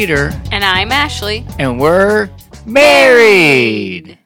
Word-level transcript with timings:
Peter, 0.00 0.30
And 0.50 0.64
I'm 0.64 0.90
Ashley. 0.92 1.44
and 1.58 1.78
we're 1.78 2.30
married. 2.64 4.18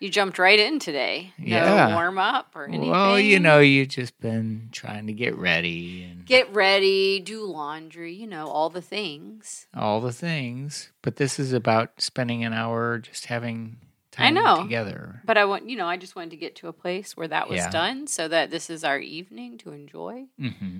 You 0.00 0.08
jumped 0.08 0.38
right 0.38 0.58
in 0.58 0.78
today. 0.78 1.34
No 1.36 1.58
Yeah. 1.58 1.94
warm 1.94 2.16
up 2.16 2.52
or 2.56 2.64
anything. 2.64 2.88
Well, 2.88 3.20
you 3.20 3.40
know, 3.40 3.60
you've 3.60 3.88
just 3.88 4.18
been 4.20 4.70
trying 4.72 5.06
to 5.08 5.12
get 5.12 5.36
ready 5.36 6.04
and 6.04 6.24
Get 6.24 6.50
ready, 6.54 7.20
do 7.20 7.44
laundry, 7.44 8.14
you 8.14 8.26
know, 8.26 8.48
all 8.48 8.70
the 8.70 8.80
things. 8.80 9.66
all 9.76 10.00
the 10.00 10.14
things. 10.14 10.92
But 11.02 11.16
this 11.16 11.38
is 11.38 11.52
about 11.52 12.00
spending 12.00 12.42
an 12.42 12.54
hour 12.54 12.96
just 13.00 13.26
having 13.26 13.76
I 14.16 14.24
time 14.30 14.34
know. 14.34 14.62
together. 14.62 15.20
But 15.26 15.36
I 15.36 15.44
want, 15.44 15.68
you 15.68 15.76
know, 15.76 15.88
I 15.88 15.98
just 15.98 16.16
wanted 16.16 16.30
to 16.30 16.36
get 16.38 16.56
to 16.56 16.68
a 16.68 16.72
place 16.72 17.18
where 17.18 17.28
that 17.28 17.50
was 17.50 17.58
Yeah. 17.58 17.68
done 17.70 18.06
so 18.06 18.28
that 18.28 18.50
this 18.50 18.70
is 18.70 18.82
our 18.82 18.98
evening 18.98 19.58
to 19.58 19.72
enjoy. 19.72 20.24
Mm-hmm. 20.40 20.78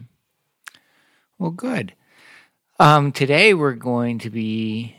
Well, 1.39 1.51
good. 1.51 1.93
Um, 2.79 3.13
today 3.13 3.55
we're 3.55 3.75
going 3.75 4.19
to 4.21 4.31
be 4.31 4.97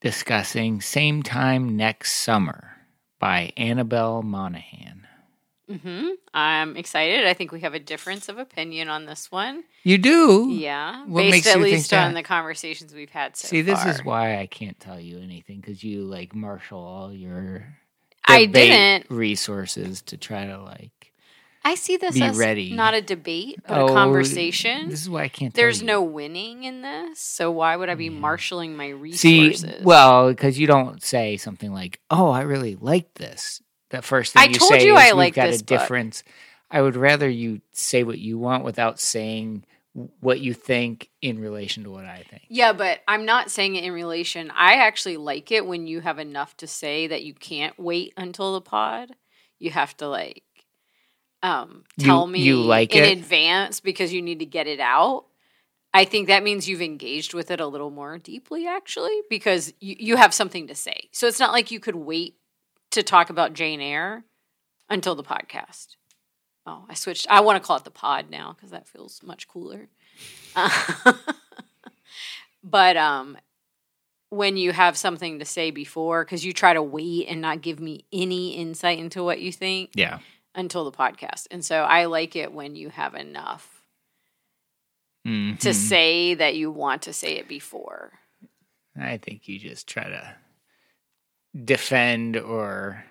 discussing 0.00 0.80
Same 0.80 1.22
Time 1.22 1.76
Next 1.76 2.12
Summer 2.12 2.76
by 3.18 3.52
Annabel 3.56 4.22
Monaghan. 4.22 5.06
hmm 5.70 6.08
I'm 6.34 6.76
excited. 6.76 7.26
I 7.26 7.32
think 7.32 7.50
we 7.52 7.60
have 7.60 7.72
a 7.74 7.78
difference 7.80 8.28
of 8.28 8.36
opinion 8.38 8.88
on 8.88 9.06
this 9.06 9.32
one. 9.32 9.64
You 9.82 9.96
do? 9.96 10.48
Yeah. 10.50 11.06
What 11.06 11.22
based 11.22 11.30
makes 11.32 11.46
at 11.46 11.60
least 11.60 11.92
on 11.94 12.12
that? 12.12 12.20
the 12.20 12.22
conversations 12.26 12.92
we've 12.94 13.10
had 13.10 13.36
so 13.36 13.48
See, 13.48 13.62
this 13.62 13.82
far. 13.82 13.90
is 13.92 14.04
why 14.04 14.38
I 14.38 14.46
can't 14.46 14.78
tell 14.78 15.00
you 15.00 15.18
anything 15.18 15.60
because 15.60 15.82
you 15.82 16.02
like 16.02 16.34
marshal 16.34 16.78
all 16.78 17.12
your 17.12 17.78
I 18.26 18.44
didn't. 18.44 19.06
resources 19.10 20.02
to 20.02 20.18
try 20.18 20.44
to 20.46 20.58
like. 20.60 20.90
I 21.66 21.74
see 21.74 21.96
this 21.96 22.14
Be 22.14 22.22
as 22.22 22.38
ready. 22.38 22.72
not 22.72 22.94
a 22.94 23.02
debate, 23.02 23.58
but 23.66 23.76
Oh, 23.78 23.86
a 23.86 23.88
conversation. 23.88 24.88
This 24.88 25.02
is 25.02 25.10
why 25.10 25.24
I 25.24 25.28
can't. 25.28 25.52
There's 25.52 25.82
no 25.82 26.00
winning 26.00 26.62
in 26.62 26.82
this, 26.82 27.18
so 27.18 27.50
why 27.50 27.74
would 27.74 27.88
I 27.88 27.96
be 27.96 28.04
Yeah. 28.04 28.10
marshaling 28.20 28.76
my 28.76 28.88
resources? 28.88 29.60
See, 29.62 29.82
well, 29.82 30.28
because 30.28 30.58
you 30.60 30.68
don't 30.68 31.02
say 31.02 31.36
something 31.36 31.72
like, 31.72 31.98
"Oh, 32.10 32.30
I 32.30 32.42
really 32.42 32.76
like 32.76 33.14
this." 33.14 33.60
The 33.90 34.00
first 34.02 34.32
thing 34.32 34.42
I 34.42 34.46
you 34.46 34.54
told 34.54 34.72
say 34.80 34.86
you 34.86 34.94
is 34.94 35.00
I 35.00 35.06
we've 35.08 35.16
like 35.16 35.34
got 35.34 35.46
this 35.46 35.60
a 35.60 35.64
book." 35.64 35.66
difference. 35.80 36.22
I 36.70 36.82
would 36.82 36.94
rather 36.96 37.28
you 37.28 37.60
say 37.72 38.04
what 38.04 38.18
you 38.18 38.38
want 38.38 38.62
without 38.64 39.00
saying 39.00 39.64
what 40.20 40.40
you 40.40 40.52
think 40.54 41.08
in 41.22 41.38
relation 41.40 41.82
to 41.84 41.90
what 41.90 42.04
I 42.04 42.22
think. 42.30 42.42
yeah, 42.48 42.72
but 42.74 43.00
I'm 43.08 43.24
not 43.24 43.50
saying 43.50 43.76
it 43.76 43.82
in 43.84 43.92
relation. 43.92 44.52
I 44.54 44.74
actually 44.74 45.16
like 45.16 45.50
it 45.50 45.66
when 45.66 45.86
you 45.86 46.00
have 46.00 46.18
enough 46.20 46.56
to 46.58 46.66
say 46.66 47.06
that 47.08 47.24
you 47.24 47.34
can't 47.34 47.76
wait 47.78 48.12
until 48.16 48.52
the 48.52 48.60
pod. 48.60 49.16
You 49.58 49.70
have 49.70 49.96
to 49.96 50.06
like 50.08 50.42
um 51.42 51.84
You- 51.96 52.06
tell 52.06 52.26
me 52.26 52.42
you 52.42 52.60
like 52.60 52.94
in 52.94 53.04
it? 53.04 53.18
advance 53.18 53.80
because 53.80 54.12
you 54.12 54.22
need 54.22 54.38
to 54.40 54.46
get 54.46 54.66
it 54.66 54.80
out. 54.80 55.26
I 55.94 56.04
think 56.04 56.26
that 56.28 56.42
means 56.42 56.68
you've 56.68 56.82
engaged 56.82 57.32
with 57.32 57.50
it 57.50 57.58
a 57.60 57.66
little 57.66 57.90
more 57.90 58.18
deeply, 58.18 58.66
actually, 58.66 59.18
because 59.30 59.72
you, 59.80 59.96
you 59.98 60.16
have 60.16 60.34
something 60.34 60.66
to 60.66 60.74
say. 60.74 61.08
So 61.12 61.26
it's 61.26 61.40
not 61.40 61.52
like 61.52 61.70
you 61.70 61.80
could 61.80 61.96
wait 61.96 62.36
to 62.90 63.02
talk 63.02 63.30
about 63.30 63.54
Jane 63.54 63.80
Eyre 63.80 64.24
until 64.90 65.14
the 65.14 65.22
podcast. 65.24 65.96
Oh, 66.66 66.84
I 66.90 66.94
switched. 66.94 67.26
I 67.30 67.40
want 67.40 67.62
to 67.62 67.66
call 67.66 67.76
it 67.78 67.84
the 67.84 67.90
pod 67.90 68.28
now 68.28 68.52
because 68.54 68.72
that 68.72 68.88
feels 68.88 69.22
much 69.22 69.48
cooler. 69.48 69.88
Uh, 70.54 70.68
but 72.62 72.96
um, 72.96 73.38
when 74.30 74.56
you 74.56 74.72
have 74.72 74.96
something 74.96 75.38
to 75.38 75.44
say 75.44 75.70
before, 75.70 76.24
because 76.24 76.44
you 76.44 76.52
try 76.52 76.74
to 76.74 76.82
wait 76.82 77.26
and 77.28 77.40
not 77.40 77.62
give 77.62 77.80
me 77.80 78.04
any 78.12 78.54
insight 78.56 78.98
into 78.98 79.22
what 79.22 79.40
you 79.40 79.52
think 79.52 79.90
Yeah. 79.94 80.18
Until 80.56 80.84
the 80.84 80.96
podcast, 80.96 81.46
and 81.52 81.64
so 81.64 81.82
I 81.84 82.06
like 82.06 82.34
it 82.34 82.52
when 82.52 82.74
you 82.74 82.88
have 82.90 83.14
enough 83.14 83.72
to 85.24 85.30
Mhm. 85.30 85.74
say 85.74 86.34
that 86.34 86.54
you 86.56 86.70
want 86.70 87.02
to 87.02 87.12
say 87.12 87.36
it 87.36 87.48
before. 87.48 88.12
I 88.98 89.16
think 89.18 89.46
you 89.48 89.58
just 89.58 89.86
try 89.88 90.04
to 90.08 90.36
defend 91.64 92.36
or 92.36 93.04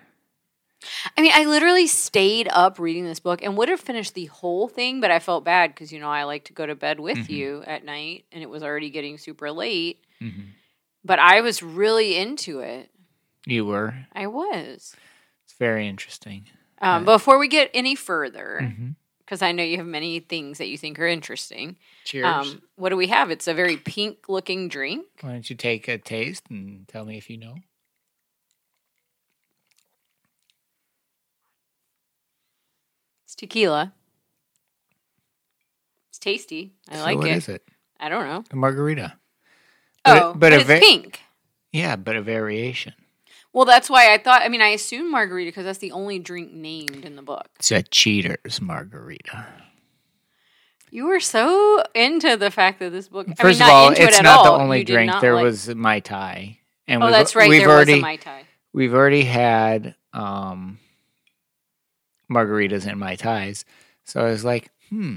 I 1.16 1.22
mean, 1.22 1.32
I 1.34 1.44
literally 1.46 1.86
stayed 1.86 2.48
up 2.52 2.78
reading 2.78 3.04
this 3.06 3.18
book 3.18 3.42
and 3.42 3.56
would 3.56 3.68
have 3.68 3.80
finished 3.80 4.14
the 4.14 4.26
whole 4.26 4.68
thing, 4.68 5.00
but 5.00 5.10
I 5.10 5.18
felt 5.18 5.42
bad 5.44 5.74
because 5.74 5.90
you 5.92 5.98
know 5.98 6.10
I 6.10 6.24
like 6.24 6.44
to 6.44 6.52
go 6.52 6.64
to 6.66 6.74
bed 6.76 7.00
with 7.00 7.16
Mhm. 7.18 7.28
you 7.30 7.64
at 7.66 7.84
night, 7.84 8.24
and 8.30 8.42
it 8.42 8.48
was 8.50 8.62
already 8.62 8.90
getting 8.90 9.18
super 9.18 9.50
late. 9.50 10.04
Mhm. 10.20 10.50
But 11.04 11.18
I 11.18 11.40
was 11.40 11.62
really 11.62 12.16
into 12.16 12.60
it. 12.60 12.90
you 13.48 13.64
were. 13.64 14.06
I 14.12 14.26
was. 14.26 14.94
It's 15.44 15.54
very 15.58 15.86
interesting. 15.88 16.48
Um, 16.80 17.02
Yeah. 17.02 17.14
Before 17.14 17.38
we 17.38 17.48
get 17.48 17.70
any 17.74 17.94
further, 17.94 18.74
because 19.20 19.42
I 19.42 19.52
know 19.52 19.62
you 19.62 19.78
have 19.78 19.86
many 19.86 20.20
things 20.20 20.58
that 20.58 20.68
you 20.68 20.76
think 20.78 20.98
are 20.98 21.06
interesting. 21.06 21.76
Cheers. 22.04 22.26
Um, 22.26 22.62
what 22.76 22.90
do 22.90 22.96
we 22.96 23.06
have? 23.08 23.30
It's 23.30 23.48
a 23.48 23.54
very 23.54 23.76
pink 23.76 24.28
looking 24.28 24.68
drink. 24.68 25.06
Why 25.22 25.32
don't 25.32 25.48
you 25.48 25.56
take 25.56 25.88
a 25.88 25.98
taste 25.98 26.44
and 26.50 26.86
tell 26.88 27.04
me 27.04 27.16
if 27.16 27.30
you 27.30 27.38
know? 27.38 27.56
It's 33.24 33.34
tequila. 33.34 33.92
It's 36.10 36.18
tasty. 36.18 36.74
I 36.88 36.96
So 36.96 37.02
like 37.02 37.18
what 37.18 37.28
What 37.28 37.36
is 37.36 37.48
it? 37.48 37.62
I 37.98 38.08
don't 38.08 38.26
know. 38.26 38.44
A 38.50 38.56
margarita. 38.56 39.14
But 40.04 40.22
Oh, 40.22 40.30
it- 40.30 40.32
but, 40.34 40.40
but 40.40 40.52
a 40.52 40.56
it's 40.56 40.66
ve- 40.66 40.80
pink. 40.80 41.20
Yeah, 41.72 41.96
but 41.96 42.16
a 42.16 42.22
variation. 42.22 42.94
Well, 43.56 43.64
that's 43.64 43.88
why 43.88 44.12
I 44.12 44.18
thought. 44.18 44.42
I 44.42 44.48
mean, 44.50 44.60
I 44.60 44.68
assume 44.68 45.10
margarita 45.10 45.48
because 45.48 45.64
that's 45.64 45.78
the 45.78 45.92
only 45.92 46.18
drink 46.18 46.52
named 46.52 47.06
in 47.06 47.16
the 47.16 47.22
book. 47.22 47.46
It's 47.58 47.72
a 47.72 47.82
cheater's 47.82 48.60
margarita. 48.60 49.46
You 50.90 51.06
were 51.06 51.20
so 51.20 51.82
into 51.94 52.36
the 52.36 52.50
fact 52.50 52.80
that 52.80 52.90
this 52.90 53.08
book. 53.08 53.24
I 53.26 53.30
mean, 53.30 53.36
First 53.36 53.62
of 53.62 53.68
all, 53.68 53.92
it 53.92 53.98
it's 53.98 54.18
at 54.18 54.24
not 54.24 54.44
the 54.44 54.50
only 54.50 54.80
You 54.80 54.84
drink. 54.84 55.10
There 55.22 55.34
like- 55.36 55.44
was 55.44 55.74
Mai 55.74 56.00
Tai, 56.00 56.58
and 56.86 57.02
Oh, 57.02 57.06
we've, 57.06 57.12
that's 57.14 57.34
right. 57.34 57.48
We've 57.48 57.60
there 57.62 57.70
already 57.70 57.94
was 57.94 58.00
a 58.00 58.02
mai 58.02 58.16
tai. 58.16 58.42
we've 58.74 58.92
already 58.92 59.24
had 59.24 59.94
um, 60.12 60.78
margaritas 62.30 62.86
and 62.86 63.00
Mai 63.00 63.16
Tais. 63.16 63.64
So 64.04 64.20
I 64.20 64.24
was 64.24 64.44
like, 64.44 64.70
hmm. 64.90 65.16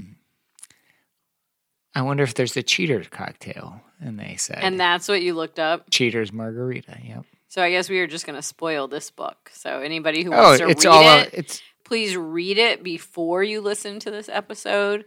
I 1.94 2.00
wonder 2.00 2.22
if 2.22 2.32
there's 2.32 2.56
a 2.56 2.62
cheater's 2.62 3.08
cocktail, 3.08 3.82
and 4.00 4.18
they 4.18 4.36
said, 4.36 4.60
And 4.62 4.80
that's 4.80 5.08
what 5.08 5.20
you 5.20 5.34
looked 5.34 5.58
up. 5.58 5.90
cheater's 5.90 6.32
margarita. 6.32 6.96
Yep. 7.04 7.26
So 7.50 7.60
I 7.62 7.70
guess 7.70 7.88
we 7.90 7.98
are 7.98 8.06
just 8.06 8.26
going 8.26 8.36
to 8.36 8.42
spoil 8.42 8.86
this 8.88 9.10
book. 9.10 9.50
So 9.52 9.80
anybody 9.80 10.22
who 10.22 10.32
Oh, 10.32 10.36
wants 10.42 10.60
to 10.60 10.68
it's 10.68 10.84
read 10.84 10.90
all. 10.92 11.18
it, 11.18 11.30
it's 11.32 11.62
please 11.84 12.16
read 12.16 12.58
it 12.58 12.82
before 12.84 13.42
you 13.42 13.60
listen 13.60 13.98
to 14.00 14.10
this 14.10 14.28
episode 14.28 15.04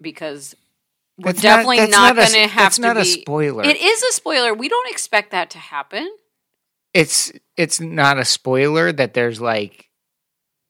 because 0.00 0.54
we're 1.18 1.32
that's 1.32 1.42
definitely 1.42 1.78
that's 1.78 1.90
not, 1.90 2.12
a- 2.12 2.14
going 2.14 2.32
to 2.32 2.46
have 2.46 2.74
to 2.74 2.80
not 2.80 2.94
be. 2.96 3.02
a 3.02 3.04
spoiler. 3.04 3.64
It 3.64 3.76
is 3.80 4.02
a 4.02 4.12
spoiler. 4.12 4.54
We 4.54 4.68
don't 4.68 4.88
expect 4.90 5.32
that 5.32 5.50
to 5.50 5.58
happen. 5.58 6.08
it's 6.94 7.32
it's 7.56 7.80
not 7.80 8.18
a 8.18 8.24
spoiler 8.24 8.92
that 8.92 9.14
there's 9.14 9.40
like 9.40 9.88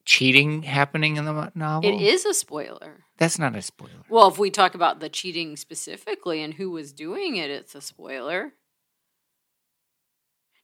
cheating 0.06 0.62
happening 0.62 1.16
in 1.18 1.24
the 1.26 1.52
novel. 1.54 1.88
It 1.88 2.00
is 2.02 2.24
a 2.24 2.32
spoiler. 2.34 3.04
That's 3.18 3.38
not 3.38 3.54
a 3.54 3.60
spoiler. 3.62 3.92
Well, 4.08 4.28
if 4.28 4.38
we 4.38 4.48
talk 4.50 4.74
about 4.74 4.98
the 5.00 5.10
cheating 5.10 5.56
specifically 5.56 6.42
and 6.42 6.54
who 6.54 6.70
was 6.70 6.92
doing 6.94 7.36
it, 7.36 7.50
it's 7.50 7.74
a 7.74 7.82
spoiler. 7.82 8.54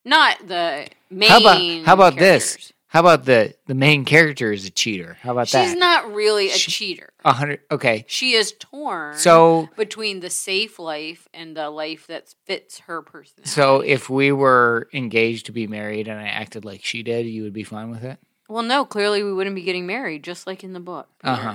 Not 0.06 0.46
the 0.46 0.86
main. 1.10 1.28
How 1.28 1.38
about 1.40 1.60
how 1.84 1.92
about 1.94 2.16
this? 2.18 2.72
How 2.86 3.00
about 3.00 3.24
the 3.26 3.52
the 3.66 3.74
main 3.74 4.04
character 4.04 4.52
is 4.52 4.64
a 4.64 4.70
cheater? 4.70 5.18
How 5.20 5.32
about 5.32 5.48
She's 5.48 5.52
that? 5.54 5.64
She's 5.70 5.76
not 5.76 6.14
really 6.14 6.46
a 6.46 6.52
She- 6.52 6.70
cheater. 6.70 7.10
A 7.24 7.32
hundred. 7.32 7.60
Okay, 7.70 8.04
She 8.08 8.32
is 8.34 8.52
torn 8.58 9.18
so 9.18 9.68
between 9.76 10.20
the 10.20 10.30
safe 10.30 10.78
life 10.78 11.26
and 11.34 11.56
the 11.56 11.68
life 11.70 12.06
that 12.06 12.32
fits 12.44 12.78
her 12.86 13.02
personality. 13.02 13.50
so 13.50 13.80
if 13.80 14.08
we 14.08 14.30
were 14.30 14.88
engaged 14.94 15.46
to 15.46 15.52
be 15.52 15.66
married 15.66 16.06
and 16.06 16.20
I 16.20 16.28
acted 16.28 16.64
like 16.64 16.84
she 16.84 17.02
did, 17.02 17.26
you 17.26 17.42
would 17.42 17.52
be 17.52 17.64
fine 17.64 17.90
with 17.90 18.04
it. 18.04 18.18
well, 18.48 18.62
no, 18.62 18.84
clearly 18.84 19.24
we 19.24 19.32
wouldn't 19.32 19.56
be 19.56 19.62
getting 19.62 19.86
married, 19.88 20.22
just 20.22 20.46
like 20.46 20.62
in 20.62 20.72
the 20.72 20.80
book. 20.80 21.08
Uh 21.24 21.34
huh. 21.36 21.54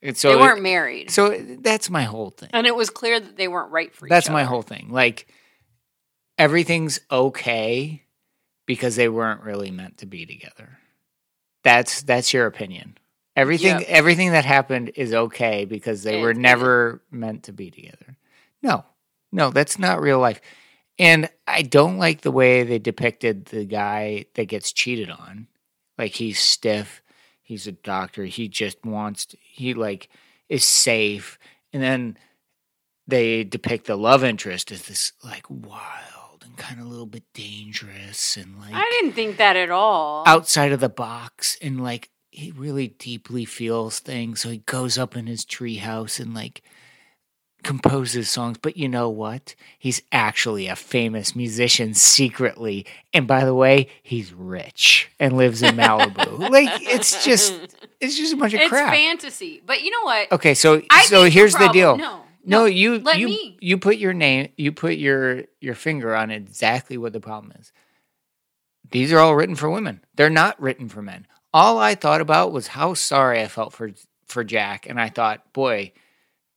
It's 0.00 0.20
so 0.20 0.30
they 0.30 0.36
weren't 0.40 0.62
married, 0.62 1.10
So 1.10 1.36
that's 1.60 1.88
my 1.90 2.04
whole 2.04 2.30
thing. 2.30 2.48
and 2.54 2.66
it 2.66 2.74
was 2.74 2.88
clear 2.88 3.20
that 3.20 3.36
they 3.36 3.46
weren't 3.48 3.70
right 3.70 3.94
for 3.94 4.06
each 4.06 4.10
other. 4.10 4.16
That's 4.16 4.30
my 4.30 4.44
whole 4.44 4.62
thing. 4.62 4.88
Like 4.90 5.26
everything's 6.38 7.00
okay 7.10 8.02
because 8.66 8.96
they 8.96 9.08
weren't 9.08 9.42
really 9.42 9.70
meant 9.70 9.98
to 9.98 10.06
be 10.06 10.26
together. 10.26 10.78
That's 11.62 12.02
that's 12.02 12.32
your 12.32 12.46
opinion. 12.46 12.98
Everything 13.36 13.80
Yep. 13.80 13.88
everything 13.88 14.32
that 14.32 14.44
happened 14.44 14.92
is 14.94 15.12
okay 15.12 15.64
because 15.64 16.02
they 16.02 16.20
were 16.20 16.30
It- 16.30 16.36
it- 16.36 16.40
never 16.40 17.02
meant 17.10 17.44
to 17.44 17.52
be 17.52 17.70
together. 17.70 18.16
No. 18.62 18.84
No, 19.32 19.50
that's 19.50 19.78
not 19.78 20.00
real 20.00 20.20
life. 20.20 20.40
And 20.98 21.28
I 21.46 21.62
don't 21.62 21.98
like 21.98 22.20
the 22.20 22.30
way 22.30 22.62
they 22.62 22.78
depicted 22.78 23.46
the 23.46 23.64
guy 23.64 24.26
that 24.34 24.44
gets 24.46 24.72
cheated 24.72 25.10
on. 25.10 25.48
Like 25.98 26.12
he's 26.12 26.38
stiff, 26.38 27.02
he's 27.42 27.66
a 27.66 27.72
doctor, 27.72 28.24
he 28.26 28.46
just 28.48 28.84
wants 28.84 29.26
to, 29.26 29.36
he 29.40 29.74
like 29.74 30.08
is 30.48 30.64
safe. 30.64 31.36
And 31.72 31.82
then 31.82 32.16
they 33.08 33.42
depict 33.42 33.86
the 33.86 33.96
love 33.96 34.22
interest 34.22 34.70
as 34.70 34.82
this 34.86 35.12
like 35.24 35.48
wild 35.50 35.72
and 35.72 36.23
kind 36.56 36.80
of 36.80 36.86
a 36.86 36.88
little 36.88 37.06
bit 37.06 37.24
dangerous 37.34 38.36
and 38.36 38.58
like 38.60 38.74
I 38.74 38.84
didn't 39.00 39.12
think 39.12 39.36
that 39.38 39.56
at 39.56 39.70
all. 39.70 40.24
outside 40.26 40.72
of 40.72 40.80
the 40.80 40.88
box 40.88 41.56
and 41.60 41.82
like 41.82 42.10
he 42.30 42.50
really 42.50 42.88
deeply 42.88 43.44
feels 43.44 44.00
things 44.00 44.40
so 44.40 44.50
he 44.50 44.58
goes 44.58 44.98
up 44.98 45.16
in 45.16 45.26
his 45.26 45.44
treehouse 45.44 46.18
and 46.18 46.34
like 46.34 46.62
composes 47.64 48.28
songs, 48.30 48.58
but 48.58 48.76
you 48.76 48.88
know 48.88 49.08
what? 49.08 49.54
He's 49.78 50.02
actually 50.12 50.68
a 50.68 50.76
famous 50.76 51.34
musician 51.34 51.94
secretly. 51.94 52.86
And 53.12 53.26
by 53.26 53.44
the 53.44 53.54
way, 53.54 53.88
he's 54.02 54.32
rich 54.32 55.10
and 55.18 55.36
lives 55.36 55.62
in 55.62 55.74
Malibu. 55.74 56.38
like 56.50 56.68
it's 56.82 57.24
just 57.24 57.54
it's 58.00 58.16
just 58.16 58.34
a 58.34 58.36
bunch 58.36 58.54
of 58.54 58.60
it's 58.60 58.68
crap. 58.68 58.92
fantasy. 58.94 59.62
But 59.66 59.82
you 59.82 59.90
know 59.90 60.02
what? 60.02 60.30
okay, 60.32 60.54
so 60.54 60.82
I 60.90 61.04
so 61.06 61.24
here's 61.24 61.54
the, 61.54 61.58
problem- 61.70 61.72
deal. 61.72 61.96
No, 61.96 62.23
No, 62.44 62.64
you 62.66 62.98
let 62.98 63.18
you 63.18 63.28
me. 63.28 63.58
you 63.60 63.78
put 63.78 63.96
your 63.96 64.12
name 64.12 64.48
you 64.56 64.72
put 64.72 64.94
your 64.96 65.44
your 65.60 65.74
finger 65.74 66.14
on 66.14 66.30
exactly 66.30 66.96
what 66.96 67.12
the 67.12 67.20
problem 67.20 67.52
is. 67.58 67.72
These 68.90 69.12
are 69.12 69.18
all 69.18 69.34
written 69.34 69.56
for 69.56 69.70
women. 69.70 70.00
They're 70.14 70.30
not 70.30 70.60
written 70.60 70.88
for 70.88 71.02
men. 71.02 71.26
All 71.52 71.78
I 71.78 71.94
thought 71.94 72.20
about 72.20 72.52
was 72.52 72.68
how 72.68 72.94
sorry 72.94 73.40
I 73.40 73.48
felt 73.48 73.72
for 73.72 73.90
for 74.26 74.44
Jack 74.44 74.86
and 74.88 75.00
I 75.00 75.08
thought, 75.08 75.52
boy, 75.52 75.92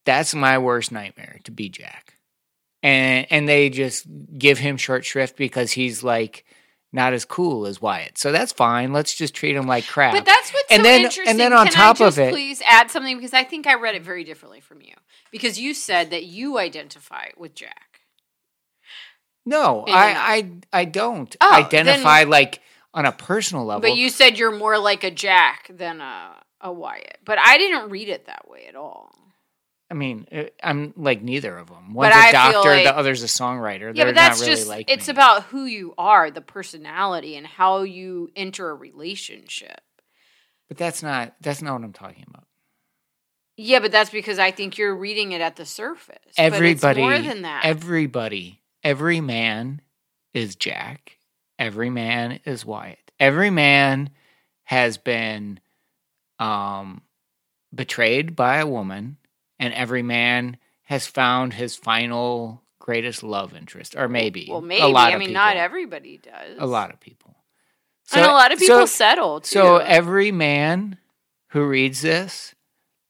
that's 0.06 0.34
my 0.36 0.58
worst 0.58 0.92
nightmare 0.92 1.40
to 1.46 1.52
be 1.52 1.70
Jack. 1.70 2.16
And 2.84 3.28
and 3.30 3.48
they 3.48 3.70
just 3.70 4.06
give 4.38 4.58
him 4.58 4.78
short 4.78 5.06
shrift 5.06 5.38
because 5.38 5.72
he's 5.72 6.04
like 6.04 6.46
not 6.94 7.14
as 7.14 7.26
cool 7.26 7.68
as 7.68 7.82
Wyatt. 7.82 8.18
So 8.18 8.32
that's 8.32 8.52
fine. 8.54 8.94
Let's 8.94 9.14
just 9.14 9.34
treat 9.34 9.56
him 9.56 9.68
like 9.68 9.86
crap. 9.88 10.14
But 10.14 10.26
that's 10.26 10.52
what's 10.54 10.72
And 10.72 10.80
so 10.80 10.84
then- 10.84 11.10
and 11.28 11.40
then 11.40 11.54
on 11.54 11.66
Can 11.68 11.74
top 11.74 12.00
of 12.02 12.18
it- 12.18 12.32
please 12.32 12.62
add 12.66 12.90
something 12.90 13.18
because 13.18 13.34
I 13.34 13.44
think 13.44 13.68
I 13.68 13.76
read 13.76 13.96
it 13.96 14.04
very 14.04 14.24
differently 14.24 14.62
from 14.62 14.82
you. 14.82 14.94
Because 15.32 15.60
you 15.60 15.74
said 15.74 16.10
that 16.12 16.24
you 16.26 16.58
identify 16.58 17.28
with 17.38 17.54
Jack. 17.56 18.00
no, 19.46 19.86
I, 19.88 20.14
I 20.74 20.82
I 20.82 20.86
don't 20.86 21.36
Oh, 21.42 21.54
identify 21.54 22.24
like 22.24 22.62
on 22.94 23.06
a 23.06 23.12
personal 23.12 23.66
level. 23.66 23.82
But 23.82 23.96
you 23.98 24.10
said 24.10 24.38
you're 24.38 24.52
more 24.58 24.78
like 24.78 25.04
a 25.04 25.12
Jack 25.12 25.70
than 25.70 26.02
a, 26.02 26.36
a 26.62 26.72
Wyatt. 26.72 27.20
But 27.26 27.38
I 27.40 27.58
didn't 27.58 27.90
read 27.90 28.10
it 28.10 28.26
that 28.26 28.50
way 28.50 28.66
at 28.68 28.76
all. 28.76 29.14
I 29.90 29.94
mean, 29.94 30.28
uh, 30.32 30.44
I'm 30.62 30.94
like 30.98 31.22
neither 31.22 31.58
of 31.58 31.68
them. 31.68 31.94
One's 31.94 32.14
But 32.14 32.30
a 32.30 32.32
doctor, 32.32 32.70
like- 32.70 32.84
the 32.84 32.98
other's 32.98 33.24
a 33.24 33.28
songwriter. 33.28 33.96
Yeah, 33.96 34.04
They're 34.04 34.06
but 34.08 34.16
that's 34.16 34.40
not 34.42 34.46
really 34.46 34.56
just 34.58 34.68
like 34.68 34.92
it's 34.92 35.08
me. 35.08 35.12
about 35.14 35.44
who 35.44 35.66
you 35.66 35.94
are, 35.98 36.30
the 36.30 36.42
personality 36.42 37.36
and 37.38 37.48
how 37.48 37.84
you 37.84 38.30
enter 38.36 38.70
a 38.70 38.76
relationship. 38.76 39.82
But 40.68 40.78
that's 40.78 41.02
not 41.02 41.36
that's 41.40 41.62
not 41.62 41.74
what 41.74 41.86
I'm 41.86 41.94
talking 41.94 42.26
about. 42.28 42.44
Yeah, 43.56 43.80
but 43.80 43.92
that's 43.92 44.10
because 44.12 44.38
I 44.38 44.52
think 44.52 44.78
you're 44.78 44.96
reading 44.96 45.32
it 45.32 45.42
at 45.42 45.56
the 45.56 45.66
surface. 45.66 46.18
Everybody, 46.38 47.02
more 47.02 47.18
than 47.18 47.42
that. 47.42 47.66
everybody, 47.66 48.62
every 48.84 49.20
man 49.20 49.82
is 50.34 50.56
Jack. 50.56 51.18
Every 51.58 51.90
man 51.90 52.40
is 52.46 52.64
Wyatt. 52.66 53.12
Every 53.20 53.50
man 53.50 54.12
has 54.66 54.98
been 54.98 55.60
um, 56.38 57.02
betrayed 57.74 58.36
by 58.36 58.58
a 58.58 58.68
woman, 58.68 59.18
and 59.60 59.74
every 59.74 60.04
man 60.04 60.58
has 60.84 61.08
found 61.08 61.54
his 61.54 61.76
final 61.76 62.62
greatest 62.80 63.24
love 63.24 63.56
interest, 63.56 63.96
or 63.96 64.08
maybe 64.08 64.48
well, 64.50 64.62
maybe. 64.62 64.82
a 64.82 64.88
lot 64.88 65.14
I 65.14 65.18
mean, 65.18 65.30
people. 65.30 65.34
not 65.34 65.58
everybody 65.58 66.18
does. 66.18 66.58
a 66.58 66.66
lot 66.66 66.92
of 66.92 67.00
people. 67.00 67.36
and 68.14 68.26
a 68.26 68.32
lot 68.32 68.54
of 68.54 68.60
people 68.60 68.78
so- 68.80 68.86
settle 68.86 69.42
too. 69.42 69.60
So 69.60 69.78
every 69.78 70.32
man 70.32 70.98
who 71.50 71.66
reads 71.66 72.02
this 72.02 72.56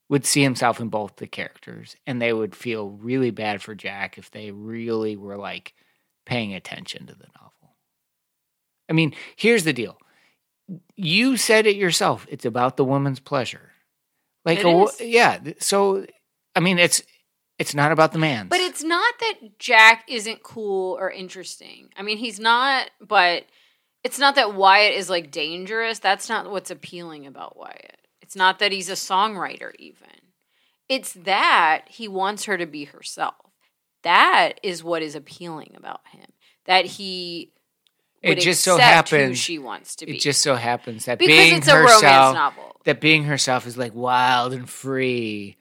would 0.09 0.25
see 0.25 0.41
himself 0.41 0.79
in 0.79 0.89
both 0.89 1.17
the 1.17 1.27
characters, 1.27 1.95
and 2.07 2.21
they 2.21 2.33
would 2.33 2.55
feel 2.55 2.89
really 2.89 3.31
bad 3.31 3.61
for 3.61 3.75
Jack 3.75 4.17
if 4.17 4.31
they 4.31 4.51
really 4.51 5.15
were 5.17 5.38
like 5.38 5.73
paying 6.25 6.53
attention 6.53 7.05
to 7.07 7.13
the 7.13 7.27
novel. 7.35 7.75
I 8.89 8.94
mean, 8.94 9.13
here's 9.35 9.63
the 9.63 9.73
deal. 9.73 9.97
You 10.95 11.38
said 11.38 11.65
it 11.67 11.75
yourself. 11.75 12.25
It's 12.29 12.45
about 12.45 12.77
the 12.77 12.85
woman's 12.85 13.19
pleasure. 13.19 13.71
Like, 14.45 14.63
a, 14.63 14.88
yeah. 15.01 15.39
So, 15.59 16.05
I 16.57 16.59
mean, 16.59 16.80
it's 16.80 17.04
it's 17.59 17.74
not 17.75 17.92
about 17.92 18.12
the 18.13 18.19
man. 18.19 18.48
But 18.48 18.59
it's 18.59 18.83
not 18.83 19.13
that 19.19 19.59
Jack 19.59 20.06
isn't 20.07 20.42
cool 20.44 20.98
or 21.00 21.09
interesting. 21.12 21.89
I 21.95 22.01
mean, 22.01 22.18
he's 22.18 22.39
not, 22.39 22.89
but 23.00 23.45
it's 24.04 24.19
not 24.19 24.36
that 24.36 24.54
Wyatt 24.56 24.94
is 24.95 25.09
like 25.09 25.31
dangerous. 25.31 26.00
That's 26.00 26.30
not 26.30 26.50
what's 26.50 26.71
appealing 26.71 27.25
about 27.27 27.57
Wyatt. 27.57 27.98
It's 28.21 28.36
not 28.36 28.59
that 28.59 28.71
he's 28.71 28.89
a 28.89 28.94
songwriter, 28.94 29.71
even. 29.80 30.07
It's 30.89 31.13
that 31.13 31.83
he 31.88 32.07
wants 32.07 32.45
her 32.45 32.57
to 32.57 32.65
be 32.65 32.86
herself. 32.86 33.36
That 34.04 34.54
is 34.63 34.83
what 34.83 35.01
is 35.01 35.15
appealing 35.15 35.74
about 35.75 36.01
him. 36.12 36.25
That 36.65 36.86
he 36.86 37.51
It 38.21 38.39
just 38.39 38.63
so 38.63 38.77
happens- 38.77 39.38
she 39.39 39.57
wants 39.59 39.95
to 39.98 40.06
be. 40.06 40.15
it 40.15 40.21
just 40.21 40.42
so 40.42 40.56
happens 40.56 41.06
that 41.06 41.19
because 41.19 41.36
being 41.36 41.56
it's 41.57 41.68
a 41.68 41.71
herself, 41.75 42.01
romance 42.04 42.33
novel. 42.36 42.81
that 42.86 43.01
being 43.01 43.24
herself 43.25 43.65
is 43.68 43.77
like 43.77 43.94
wild 43.95 44.54
and 44.54 44.69
free 44.69 45.57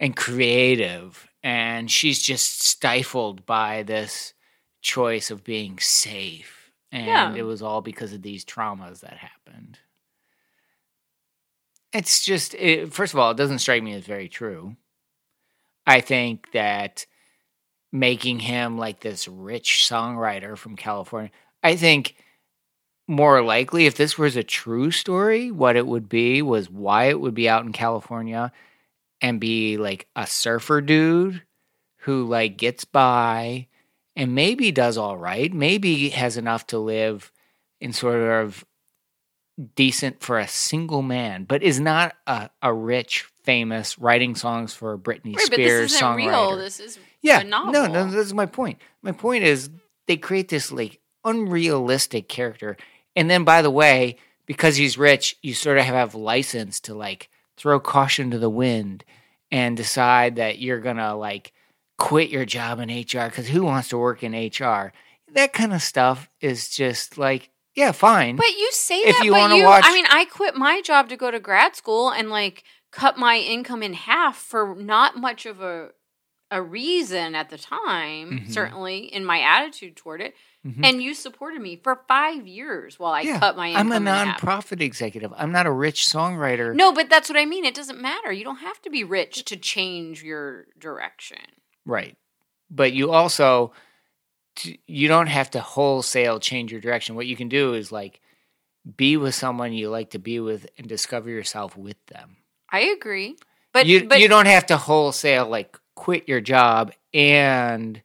and 0.00 0.16
creative 0.16 1.28
and 1.44 1.90
she's 1.90 2.20
just 2.20 2.62
stifled 2.62 3.46
by 3.46 3.84
this 3.84 4.34
choice 4.82 5.30
of 5.30 5.44
being 5.44 5.78
safe. 5.78 6.72
And 6.90 7.06
Yeah. 7.06 7.34
it 7.34 7.42
was 7.42 7.62
all 7.62 7.80
because 7.82 8.12
of 8.12 8.22
these 8.22 8.44
traumas 8.44 9.00
that 9.00 9.16
happened. 9.18 9.78
It's 11.92 12.24
just 12.24 12.54
it, 12.54 12.92
first 12.92 13.12
of 13.14 13.20
all 13.20 13.30
it 13.30 13.36
doesn't 13.36 13.60
strike 13.60 13.82
me 13.82 13.92
as 13.94 14.04
very 14.04 14.28
true. 14.28 14.76
I 15.86 16.00
think 16.00 16.50
that 16.52 17.06
making 17.92 18.40
him 18.40 18.78
like 18.78 19.00
this 19.00 19.26
rich 19.26 19.84
songwriter 19.88 20.56
from 20.56 20.76
california 20.76 21.30
i 21.64 21.74
think 21.74 22.14
more 23.08 23.42
likely 23.42 23.86
if 23.86 23.96
this 23.96 24.16
was 24.16 24.36
a 24.36 24.44
true 24.44 24.92
story 24.92 25.50
what 25.50 25.74
it 25.74 25.86
would 25.86 26.08
be 26.08 26.40
was 26.40 26.70
Wyatt 26.70 27.20
would 27.20 27.34
be 27.34 27.48
out 27.48 27.64
in 27.64 27.72
california 27.72 28.52
and 29.20 29.40
be 29.40 29.76
like 29.76 30.06
a 30.16 30.26
surfer 30.26 30.80
dude 30.80 31.42
who 31.98 32.24
like 32.26 32.56
gets 32.56 32.84
by 32.84 33.66
and 34.16 34.34
maybe 34.34 34.72
does 34.72 34.96
all 34.96 35.16
right 35.16 35.52
maybe 35.52 36.10
has 36.10 36.36
enough 36.36 36.66
to 36.66 36.78
live 36.78 37.32
in 37.80 37.92
sort 37.92 38.20
of 38.20 38.64
decent 39.74 40.20
for 40.20 40.38
a 40.38 40.48
single 40.48 41.02
man 41.02 41.44
but 41.44 41.62
is 41.62 41.78
not 41.78 42.14
a, 42.26 42.48
a 42.62 42.72
rich 42.72 43.26
famous 43.42 43.98
writing 43.98 44.34
songs 44.34 44.72
for 44.72 44.96
britney 44.96 45.36
Right, 45.36 45.46
but 45.50 45.54
spears 45.54 45.92
this 45.92 45.96
isn't 45.96 46.08
songwriter 46.08 46.28
real. 46.28 46.56
This 46.56 46.80
is 46.80 46.98
yeah, 47.22 47.40
a 47.40 47.44
novel. 47.44 47.72
no, 47.72 47.86
no, 47.86 48.18
is 48.18 48.34
my 48.34 48.46
point. 48.46 48.78
My 49.02 49.12
point 49.12 49.44
is 49.44 49.70
they 50.06 50.16
create 50.16 50.48
this 50.48 50.72
like 50.72 51.00
unrealistic 51.24 52.28
character, 52.28 52.76
and 53.14 53.30
then 53.30 53.44
by 53.44 53.62
the 53.62 53.70
way, 53.70 54.16
because 54.46 54.76
he's 54.76 54.96
rich, 54.96 55.36
you 55.42 55.54
sort 55.54 55.78
of 55.78 55.84
have 55.84 56.14
license 56.14 56.80
to 56.80 56.94
like 56.94 57.28
throw 57.56 57.78
caution 57.78 58.30
to 58.30 58.38
the 58.38 58.50
wind 58.50 59.04
and 59.50 59.76
decide 59.76 60.36
that 60.36 60.58
you're 60.58 60.80
gonna 60.80 61.14
like 61.16 61.52
quit 61.98 62.30
your 62.30 62.44
job 62.44 62.80
in 62.80 62.88
HR 62.88 63.26
because 63.28 63.48
who 63.48 63.62
wants 63.64 63.88
to 63.90 63.98
work 63.98 64.22
in 64.22 64.32
HR? 64.34 64.92
That 65.32 65.52
kind 65.52 65.72
of 65.72 65.82
stuff 65.82 66.28
is 66.40 66.68
just 66.68 67.18
like, 67.18 67.50
yeah, 67.74 67.92
fine. 67.92 68.36
But 68.36 68.50
you 68.56 68.68
say 68.72 68.98
If 69.00 69.18
that, 69.18 69.24
you 69.24 69.32
but 69.32 69.38
wanna 69.40 69.56
you, 69.56 69.64
watch- 69.64 69.84
I 69.86 69.92
mean, 69.94 70.06
I 70.08 70.24
quit 70.24 70.54
my 70.56 70.80
job 70.80 71.08
to 71.10 71.16
go 71.16 71.30
to 71.30 71.38
grad 71.40 71.76
school 71.76 72.10
and 72.10 72.30
like 72.30 72.64
cut 72.90 73.16
my 73.16 73.36
income 73.38 73.82
in 73.82 73.92
half 73.94 74.36
for 74.36 74.74
not 74.74 75.16
much 75.16 75.46
of 75.46 75.60
a 75.60 75.90
a 76.52 76.60
reason 76.60 77.36
at 77.36 77.48
the 77.48 77.56
time. 77.58 78.40
Mhm. 78.46 78.52
Certainly, 78.52 79.04
in 79.14 79.24
my 79.24 79.40
attitude 79.40 79.94
toward 79.94 80.20
it, 80.20 80.34
Mhm. 80.66 80.84
and 80.84 81.02
you 81.02 81.14
supported 81.14 81.62
me 81.62 81.76
for 81.76 82.02
five 82.06 82.46
years 82.46 82.98
while 82.98 83.12
I 83.12 83.22
yeah, 83.22 83.38
cut 83.38 83.56
my 83.56 83.68
income. 83.70 83.92
I'm 83.92 84.06
a 84.06 84.10
nonprofit 84.10 84.82
executive. 84.82 85.32
I'm 85.34 85.52
not 85.52 85.66
a 85.66 85.70
rich 85.70 86.06
songwriter. 86.06 86.74
No, 86.74 86.92
but 86.92 87.08
that's 87.08 87.30
what 87.30 87.38
I 87.38 87.46
mean. 87.46 87.64
It 87.64 87.74
doesn't 87.74 87.98
matter. 87.98 88.30
You 88.30 88.44
don't 88.44 88.58
have 88.58 88.80
to 88.82 88.90
be 88.90 89.02
rich 89.02 89.44
to 89.46 89.56
change 89.56 90.22
your 90.22 90.66
direction. 90.78 91.38
Right. 91.86 92.16
But 92.70 92.92
you 92.92 93.10
also 93.10 93.72
you 94.86 95.08
don't 95.08 95.28
have 95.28 95.50
to 95.52 95.60
wholesale 95.60 96.38
change 96.38 96.72
your 96.72 96.80
direction. 96.80 97.14
What 97.14 97.26
you 97.26 97.36
can 97.36 97.48
do 97.48 97.72
is 97.72 97.90
like 97.90 98.20
be 98.96 99.16
with 99.16 99.34
someone 99.34 99.72
you 99.72 99.88
like 99.88 100.10
to 100.10 100.18
be 100.18 100.40
with 100.40 100.68
and 100.76 100.86
discover 100.86 101.30
yourself 101.30 101.76
with 101.76 101.96
them. 102.06 102.36
I 102.70 102.80
agree, 102.80 103.36
but 103.72 103.86
you 103.86 104.06
but, 104.06 104.20
you 104.20 104.28
don't 104.28 104.46
have 104.46 104.66
to 104.66 104.76
wholesale 104.76 105.48
like 105.48 105.78
quit 105.94 106.28
your 106.28 106.40
job 106.40 106.92
and 107.12 108.02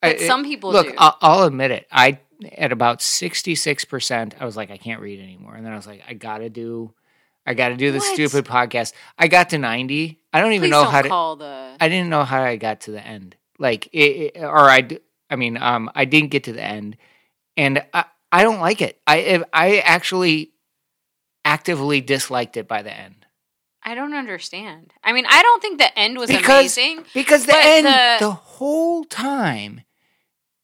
but 0.00 0.16
I- 0.20 0.26
some 0.26 0.44
people 0.44 0.72
look. 0.72 0.88
do. 0.88 0.94
I'll, 0.98 1.16
I'll 1.20 1.42
admit 1.44 1.70
it. 1.70 1.86
I 1.90 2.18
at 2.56 2.70
about 2.72 3.02
sixty 3.02 3.54
six 3.54 3.84
percent, 3.84 4.34
I 4.40 4.44
was 4.44 4.56
like, 4.56 4.70
I 4.70 4.76
can't 4.76 5.00
read 5.00 5.20
anymore, 5.20 5.54
and 5.54 5.64
then 5.66 5.72
I 5.72 5.76
was 5.76 5.86
like, 5.86 6.02
I 6.08 6.14
gotta 6.14 6.48
do, 6.48 6.92
I 7.46 7.54
gotta 7.54 7.76
do 7.76 7.90
the 7.92 8.00
stupid 8.00 8.44
podcast. 8.44 8.92
I 9.18 9.28
got 9.28 9.50
to 9.50 9.58
ninety. 9.58 10.20
I 10.32 10.40
don't 10.40 10.52
even 10.52 10.66
Please 10.68 10.70
know 10.72 10.84
don't 10.84 10.92
how 10.92 11.02
to. 11.02 11.08
call 11.08 11.36
the. 11.36 11.76
I 11.80 11.88
didn't 11.88 12.10
know 12.10 12.22
how 12.24 12.42
I 12.42 12.56
got 12.56 12.82
to 12.82 12.90
the 12.92 13.04
end. 13.04 13.34
Like, 13.58 13.88
it, 13.92 14.36
it- 14.36 14.42
or 14.44 14.70
I, 14.70 14.86
I 15.30 15.36
mean, 15.36 15.56
um, 15.56 15.90
I 15.94 16.04
didn't 16.04 16.30
get 16.30 16.44
to 16.44 16.52
the 16.52 16.62
end, 16.62 16.96
and 17.56 17.82
I, 17.92 18.04
I 18.30 18.42
don't 18.44 18.60
like 18.60 18.80
it. 18.82 19.00
I, 19.06 19.16
if- 19.18 19.42
I 19.52 19.78
actually 19.78 20.52
actively 21.44 22.00
disliked 22.00 22.56
it 22.56 22.68
by 22.68 22.82
the 22.82 22.92
end 22.94 23.14
I 23.82 23.94
don't 23.94 24.12
understand. 24.12 24.92
I 25.02 25.12
mean, 25.12 25.24
I 25.26 25.40
don't 25.40 25.62
think 25.62 25.78
the 25.78 25.98
end 25.98 26.18
was 26.18 26.28
Because- 26.28 26.76
amazing. 26.76 27.04
because 27.14 27.46
the 27.46 27.56
end, 27.56 27.86
the- 27.86 28.16
the, 28.20 28.30
whole 28.32 29.04
time, 29.04 29.80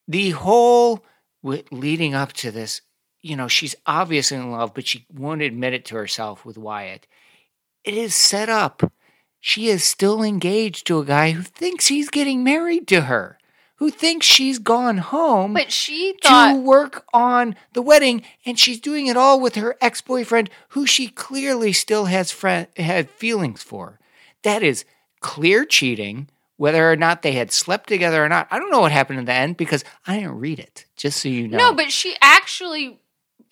the 0.08 0.30
whole 0.30 1.04
leading 1.42 2.14
up 2.14 2.32
to 2.34 2.50
this, 2.50 2.80
you 3.22 3.36
know, 3.36 3.48
she's 3.48 3.74
obviously 3.86 4.36
in 4.36 4.50
love, 4.50 4.74
but 4.74 4.86
she 4.86 5.06
won't 5.12 5.42
admit 5.42 5.72
it 5.74 5.84
to 5.86 5.96
herself 5.96 6.44
with 6.44 6.58
Wyatt. 6.58 7.06
It 7.84 7.94
is 7.94 8.14
set 8.14 8.48
up. 8.48 8.92
she 9.46 9.68
is 9.68 9.84
still 9.84 10.22
engaged 10.22 10.86
to 10.86 10.98
a 10.98 11.04
guy 11.04 11.32
who 11.32 11.42
thinks 11.42 11.88
he's 11.88 12.08
getting 12.08 12.42
married 12.42 12.88
to 12.88 13.02
her, 13.02 13.38
who 13.76 13.90
thinks 13.90 14.24
she's 14.24 14.58
gone 14.58 14.96
home 14.96 15.52
But 15.52 15.70
she 15.70 16.14
thought- 16.22 16.52
to 16.54 16.58
work 16.60 17.04
on 17.12 17.54
the 17.74 17.82
wedding, 17.82 18.22
and 18.46 18.58
she's 18.58 18.80
doing 18.80 19.06
it 19.06 19.18
all 19.18 19.38
with 19.38 19.56
her 19.56 19.76
ex 19.82 20.00
boyfriend, 20.00 20.48
who 20.70 20.86
she 20.86 21.08
clearly 21.08 21.74
still 21.74 22.06
has 22.06 22.30
friend, 22.30 22.68
had 22.78 23.10
feelings 23.10 23.62
for. 23.62 24.00
That 24.44 24.62
is 24.62 24.86
clear 25.20 25.66
cheating. 25.66 26.30
Whether 26.56 26.90
or 26.90 26.96
not 26.96 27.22
they 27.22 27.32
had 27.32 27.50
slept 27.50 27.88
together 27.88 28.24
or 28.24 28.28
not, 28.28 28.46
I 28.50 28.60
don't 28.60 28.70
know 28.70 28.80
what 28.80 28.92
happened 28.92 29.18
in 29.18 29.24
the 29.24 29.32
end 29.32 29.56
because 29.56 29.84
I 30.06 30.16
didn't 30.18 30.38
read 30.38 30.60
it. 30.60 30.86
Just 30.96 31.20
so 31.20 31.28
you 31.28 31.48
know. 31.48 31.58
no, 31.58 31.74
but 31.74 31.90
she 31.90 32.14
actually 32.22 33.00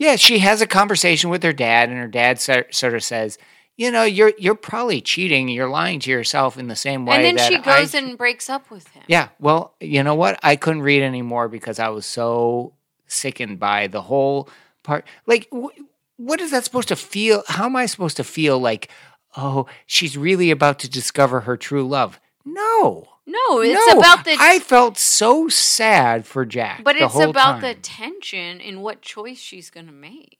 yeah, 0.03 0.17
she 0.17 0.41
has 0.41 0.61
a 0.61 0.67
conversation 0.67 1.31
with 1.31 1.45
her 1.45 1.53
dad, 1.53 1.89
and 1.89 1.97
her 1.97 2.09
dad 2.09 2.41
sort 2.41 2.95
of 2.95 3.05
says, 3.05 3.39
"You 3.77 3.93
know, 3.93 4.03
you're 4.03 4.33
you're 4.37 4.57
probably 4.57 5.01
cheating. 5.01 5.49
You're 5.49 5.69
lying 5.69 6.01
to 6.01 6.11
yourself 6.11 6.59
in 6.59 6.67
the 6.67 6.75
same 6.75 7.07
way." 7.07 7.25
and 7.25 7.39
then 7.39 7.49
she 7.49 7.59
goes 7.59 7.95
I- 7.95 7.99
and 7.99 8.19
breaks 8.19 8.51
up 8.51 8.69
with 8.69 8.89
him. 8.89 9.05
yeah, 9.07 9.29
well, 9.39 9.75
you 9.81 10.03
know 10.03 10.17
what? 10.17 10.41
I 10.43 10.57
couldn't 10.57 10.83
read 10.83 11.03
anymore 11.03 11.49
because 11.49 11.79
I 11.79 11.89
was 11.91 12.05
so 12.05 12.73
sickened 13.07 13.61
by 13.61 13.87
the 13.87 14.03
whole 14.03 14.49
part. 14.83 15.07
Like, 15.27 15.47
wh- 15.53 15.79
what 16.17 16.41
is 16.41 16.51
that 16.51 16.65
supposed 16.65 16.89
to 16.89 16.97
feel? 16.97 17.45
How 17.47 17.67
am 17.67 17.77
I 17.77 17.87
supposed 17.87 18.17
to 18.17 18.25
feel 18.25 18.59
like, 18.59 18.91
oh, 19.37 19.67
she's 19.87 20.17
really 20.19 20.51
about 20.51 20.81
to 20.81 20.91
discover 20.91 21.41
her 21.41 21.57
true 21.57 21.87
love? 21.87 22.19
No. 22.45 23.09
No, 23.27 23.61
it's 23.61 23.95
no. 23.95 23.99
about 23.99 24.25
the 24.25 24.37
I 24.39 24.59
felt 24.59 24.99
so 24.99 25.49
sad 25.49 26.27
for 26.27 26.45
Jack. 26.45 26.83
but 26.83 26.97
it's 26.97 27.15
about 27.15 27.61
the 27.61 27.75
tension 27.75 28.61
in 28.61 28.81
what 28.81 29.01
choice 29.01 29.39
she's 29.39 29.71
going 29.71 29.87
to 29.87 29.93
make. 29.93 30.39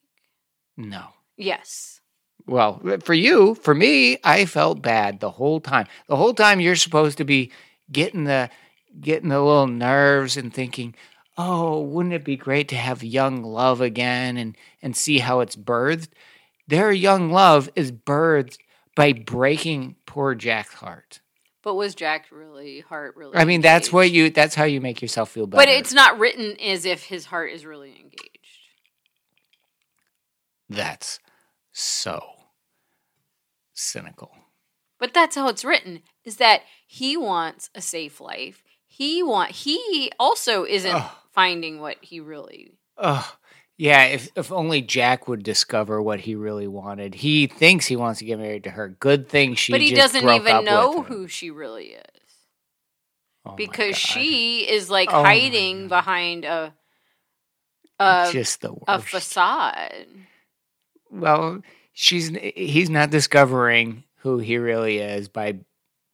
no. 0.77 1.09
Yes. 1.37 2.01
Well, 2.47 2.81
uh, 2.87 2.99
for 2.99 3.15
you, 3.15 3.55
for 3.55 3.75
me, 3.75 4.19
I 4.23 4.45
felt 4.45 4.83
bad 4.83 5.21
the 5.21 5.31
whole 5.31 5.61
time. 5.61 5.87
The 6.09 6.17
whole 6.17 6.35
time 6.35 6.61
you're 6.61 6.77
supposed 6.77 7.19
to 7.19 7.25
be 7.25 7.51
getting 7.91 8.25
the 8.25 8.51
getting 9.01 9.31
the 9.31 9.41
little 9.41 9.67
nerves 9.67 10.37
and 10.37 10.53
thinking, 10.53 10.95
"Oh, 11.39 11.81
wouldn't 11.81 12.15
it 12.15 12.25
be 12.25 12.37
great 12.37 12.69
to 12.69 12.77
have 12.77 13.03
young 13.03 13.43
love 13.43 13.81
again 13.81 14.37
and 14.37 14.57
and 14.83 14.95
see 14.97 15.19
how 15.21 15.41
it's 15.41 15.57
birthed?" 15.57 16.09
Their 16.69 16.93
young 16.93 17.31
love 17.31 17.71
is 17.75 17.91
birthed 17.93 18.59
by 18.95 19.13
breaking 19.15 19.97
poor 20.07 20.35
Jack's 20.35 20.75
heart. 20.75 21.21
But 21.63 21.75
was 21.75 21.95
Jack 21.95 22.27
really 22.33 22.81
heart 22.81 23.17
really 23.17 23.37
I 23.37 23.45
mean, 23.45 23.61
that's 23.61 23.93
what 23.93 24.11
you 24.11 24.31
that's 24.31 24.55
how 24.55 24.65
you 24.65 24.81
make 24.81 25.01
yourself 25.01 25.31
feel 25.31 25.47
better. 25.47 25.61
But 25.61 25.69
it's 25.69 25.93
not 25.93 26.19
written 26.19 26.61
as 26.61 26.85
if 26.85 27.05
his 27.05 27.27
heart 27.27 27.53
is 27.53 27.65
really 27.65 27.91
engaged. 27.91 28.39
that's 30.69 31.21
so 31.73 32.21
cynical. 33.73 34.33
But 34.99 35.15
that's 35.15 35.35
how 35.37 35.49
it's 35.49 35.65
written 35.65 36.03
is 36.25 36.37
that 36.37 36.63
he 36.87 37.17
wants 37.17 37.71
a 37.75 37.81
safe 37.81 38.21
life. 38.21 38.63
He 38.87 39.23
want 39.23 39.53
he 39.53 40.11
also 40.19 40.65
isn't 40.65 40.95
Ugh. 40.95 41.11
finding 41.33 41.81
what 41.81 41.97
he 42.01 42.21
really 42.21 42.73
Oh, 42.99 43.35
yeah. 43.83 44.05
If 44.05 44.29
if 44.37 44.53
only 44.53 44.81
Jack 44.81 45.27
would 45.27 45.43
discover 45.43 46.01
what 46.01 46.21
he 46.21 46.37
really 46.37 46.69
wanted. 46.69 47.17
He 47.17 47.49
thinks 47.49 47.87
he 47.87 47.97
wants 47.97 48.21
to 48.21 48.25
get 48.25 48.39
married 48.39 48.65
to 48.65 48.71
her. 48.71 48.89
Good 48.89 49.29
thing 49.29 49.57
she. 49.57 49.73
But 49.73 49.81
he 49.81 49.93
doesn't 49.93 50.29
even 50.29 50.65
know 50.65 51.03
who 51.03 51.27
she 51.27 51.51
really 51.51 51.87
is. 51.87 52.05
Oh 53.45 53.57
because 53.57 53.97
she 53.97 54.61
is 54.71 54.89
like 54.89 55.09
Oh 55.13 55.25
hiding 55.25 55.89
behind 55.89 56.45
a 56.45 56.73
a, 57.99 58.29
just 58.33 58.61
the 58.61 58.73
worst. 58.73 58.85
a 58.87 58.99
facade. 59.01 60.07
well, 61.11 61.61
she's 61.93 62.29
he's 62.55 62.89
not 62.89 63.11
discovering 63.11 64.05
who 64.19 64.39
he 64.39 64.59
really 64.59 64.99
is 64.99 65.29
by 65.29 65.59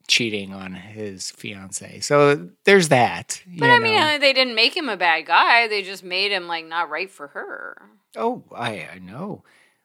cheating 0.08 0.52
on 0.52 0.74
his 0.74 1.30
fiance. 1.30 2.00
So 2.00 2.50
there's 2.64 2.88
that. 2.88 3.42
But 3.46 3.70
I 3.70 3.78
mean, 3.78 3.94
know. 3.94 4.14
uh, 4.14 4.18
they 4.18 4.32
didn't 4.32 4.54
make 4.54 4.76
him 4.76 4.88
a 4.88 4.96
bad 4.96 5.26
guy. 5.26 5.68
They 5.68 5.82
just 5.82 6.02
made 6.02 6.32
him 6.32 6.48
like 6.48 6.66
not 6.66 6.90
right 6.90 7.10
for 7.10 7.28
her. 7.28 7.80
Oh, 8.16 8.42
I, 8.54 8.88
I 8.94 8.98
know. 8.98 9.44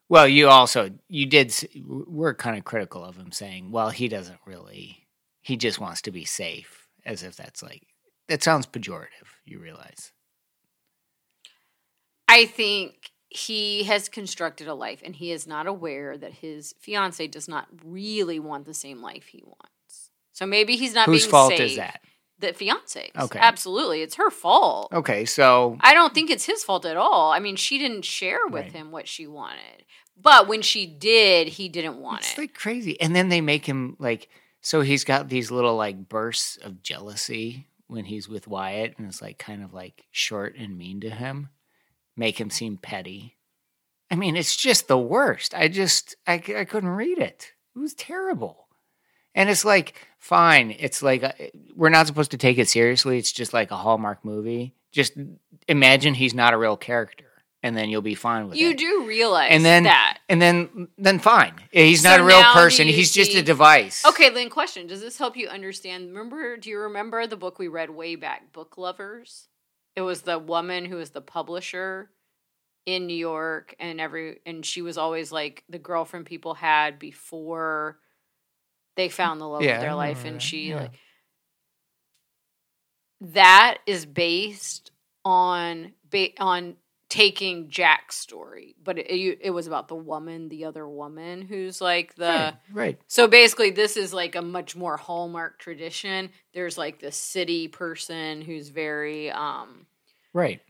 Well, 0.10 0.28
you 0.28 0.48
also 0.50 0.92
you 1.10 1.26
did. 1.26 1.54
We're 1.86 2.34
kind 2.34 2.58
of 2.58 2.66
critical 2.66 3.04
of 3.04 3.16
him, 3.16 3.32
saying, 3.32 3.72
"Well, 3.72 3.90
he 3.90 4.08
doesn't 4.08 4.40
really. 4.46 5.08
He 5.42 5.58
just 5.58 5.80
wants 5.80 6.02
to 6.04 6.12
be 6.12 6.26
safe." 6.26 6.88
As 7.06 7.22
if 7.22 7.36
that's 7.36 7.62
like 7.62 7.84
that 8.30 8.44
sounds 8.44 8.66
pejorative. 8.66 9.28
You 9.46 9.60
realize? 9.60 10.12
I 12.30 12.46
think 12.46 13.12
he 13.30 13.84
has 13.84 14.10
constructed 14.10 14.68
a 14.68 14.74
life 14.74 15.02
and 15.04 15.16
he 15.16 15.32
is 15.32 15.48
not 15.48 15.68
aware 15.68 16.18
that 16.18 16.34
his 16.34 16.74
fiance 16.80 17.26
does 17.28 17.48
not 17.48 17.68
really 17.84 18.40
want 18.40 18.66
the 18.66 18.74
same 18.74 19.02
life 19.02 19.26
he 19.28 19.44
wants. 19.44 19.73
So 20.34 20.46
maybe 20.46 20.76
he's 20.76 20.94
not 20.94 21.06
Whose 21.06 21.24
being 21.24 21.32
fault 21.32 21.52
safe. 21.52 21.62
is 21.72 21.76
that? 21.78 22.02
The 22.40 22.52
fiance. 22.54 23.12
Okay. 23.18 23.40
Absolutely. 23.40 24.02
It's 24.02 24.16
her 24.16 24.30
fault. 24.30 24.92
Okay, 24.92 25.24
so 25.26 25.78
I 25.80 25.94
don't 25.94 26.14
think 26.14 26.30
it's 26.30 26.46
his 26.46 26.64
fault 26.64 26.86
at 26.86 26.98
all. 26.98 27.32
I 27.32 27.40
mean, 27.40 27.56
she 27.56 27.78
didn't 27.78 28.04
share 28.04 28.46
with 28.48 28.64
Right. 28.64 28.72
him 28.72 28.92
what 28.92 29.08
she 29.08 29.28
wanted. 29.28 29.86
But 30.20 30.48
when 30.48 30.62
she 30.62 30.86
did, 30.86 31.48
he 31.48 31.70
didn't 31.70 31.98
want 31.98 32.22
it. 32.22 32.26
it's 32.26 32.34
it. 32.38 32.42
like 32.42 32.54
crazy, 32.54 33.00
and 33.00 33.16
then 33.16 33.30
they 33.30 33.42
make 33.42 33.66
him 33.66 33.96
like. 34.00 34.28
So 34.62 34.82
he's 34.82 35.04
got 35.04 35.28
these 35.30 35.52
little 35.52 35.76
like 35.76 36.08
bursts 36.10 36.58
of 36.58 36.82
jealousy 36.84 37.68
when 37.88 38.06
he's 38.06 38.28
with 38.30 38.48
Wyatt, 38.48 38.96
and 38.98 39.08
it's 39.08 39.22
like 39.22 39.38
kind 39.38 39.64
of 39.64 39.74
like 39.74 40.06
short 40.12 40.56
and 40.58 40.78
mean 40.78 41.00
to 41.02 41.10
him, 41.10 41.50
make 42.16 42.40
him 42.40 42.50
seem 42.50 42.78
petty. 42.78 43.38
I 44.12 44.16
mean, 44.16 44.36
it's 44.36 44.56
just 44.56 44.88
the 44.88 44.98
worst. 44.98 45.54
I 45.56 45.68
just 45.68 46.16
I, 46.28 46.40
c- 46.40 46.56
I 46.56 46.66
couldn't 46.66 46.90
read 46.90 47.18
it. 47.20 47.52
It 47.76 47.80
was 47.80 47.94
terrible. 47.94 48.63
And 49.36 49.50
it's 49.50 49.66
like 49.66 49.96
fine. 50.20 50.76
It's 50.78 51.02
like 51.02 51.24
uh, 51.24 51.32
we're 51.76 51.90
not 51.90 52.08
supposed 52.08 52.32
to 52.32 52.38
take 52.38 52.58
it 52.58 52.70
seriously. 52.70 53.18
It's 53.18 53.32
just 53.32 53.54
like 53.54 53.72
a 53.72 53.76
Hallmark 53.78 54.24
movie. 54.24 54.74
Just 54.92 55.14
imagine 55.68 56.14
he's 56.14 56.34
not 56.36 56.54
a 56.54 56.58
real 56.58 56.78
character, 56.78 57.26
and 57.64 57.76
then 57.76 57.90
you'll 57.90 58.04
be 58.04 58.14
fine 58.16 58.48
with 58.48 58.56
it. 58.58 58.62
you 58.62 58.70
it. 58.70 58.78
do 58.78 59.06
realize 59.08 59.50
And 59.52 59.66
then- 59.66 59.84
that. 59.86 60.20
And 60.30 60.42
then 60.42 60.88
then 60.98 61.18
fine. 61.20 61.54
He's 61.72 62.04
So 62.04 62.10
not 62.10 62.20
a 62.20 62.24
real 62.24 62.44
person. 62.54 62.88
He's 62.88 63.12
just 63.12 63.34
a 63.36 63.42
device. 63.42 64.06
Okay, 64.06 64.30
Lynn, 64.30 64.50
question. 64.50 64.86
Does 64.88 65.02
this 65.02 65.18
help 65.18 65.36
you 65.36 65.48
understand? 65.48 66.10
Remember, 66.10 66.58
do 66.58 66.70
you 66.70 66.80
remember 66.80 67.26
the 67.28 67.38
book 67.38 67.58
we 67.60 67.68
read 67.68 67.90
way 67.90 68.16
back, 68.16 68.52
Book 68.54 68.78
Lovers? 68.78 69.48
It 69.96 70.02
was 70.02 70.22
the 70.24 70.40
woman 70.40 70.86
who 70.86 70.96
was 70.98 71.12
the 71.12 71.22
publisher 71.22 72.10
in 72.86 73.08
New 73.08 73.16
York 73.16 73.76
and 73.80 74.00
every 74.02 74.40
and 74.46 74.66
she 74.66 74.82
was 74.82 74.98
always 74.98 75.32
like 75.32 75.64
the 75.70 75.80
girlfriend 75.80 76.26
people 76.26 76.54
had 76.54 77.00
before 77.00 77.98
they 78.96 79.10
found 79.10 79.40
the 79.42 79.48
love 79.48 79.62
Yeah, 79.64 79.76
of 79.76 79.80
their 79.80 79.94
life 79.96 80.26
and 80.26 80.36
that, 80.36 80.42
she 80.42 80.70
yeah. 80.70 80.76
like 80.76 80.92
that 83.22 83.78
is 83.86 84.06
based 84.06 84.92
on 85.26 85.94
ba- 86.10 86.40
on 86.40 86.76
taking 87.10 87.70
Jack's 87.70 88.16
story, 88.18 88.76
but 88.84 88.98
it, 88.98 89.06
it, 89.08 89.38
it 89.42 89.50
was 89.52 89.68
about 89.68 89.88
the 89.88 89.96
woman, 89.96 90.50
the 90.50 90.66
other 90.66 90.88
woman 90.88 91.42
who's 91.42 91.80
like 91.80 92.16
the 92.16 92.26
right, 92.26 92.54
right. 92.72 93.00
so 93.08 93.28
basically, 93.28 93.70
this 93.70 93.96
is 93.98 94.14
like 94.14 94.36
a 94.36 94.42
much 94.42 94.76
more 94.76 94.98
hallmark 94.98 95.60
tradition. 95.60 96.30
There's 96.54 96.78
like 96.78 97.00
the 97.00 97.12
city 97.12 97.68
person 97.68 98.42
who's 98.42 98.70
very, 98.70 99.32
um, 99.32 99.86
Right. 100.34 100.62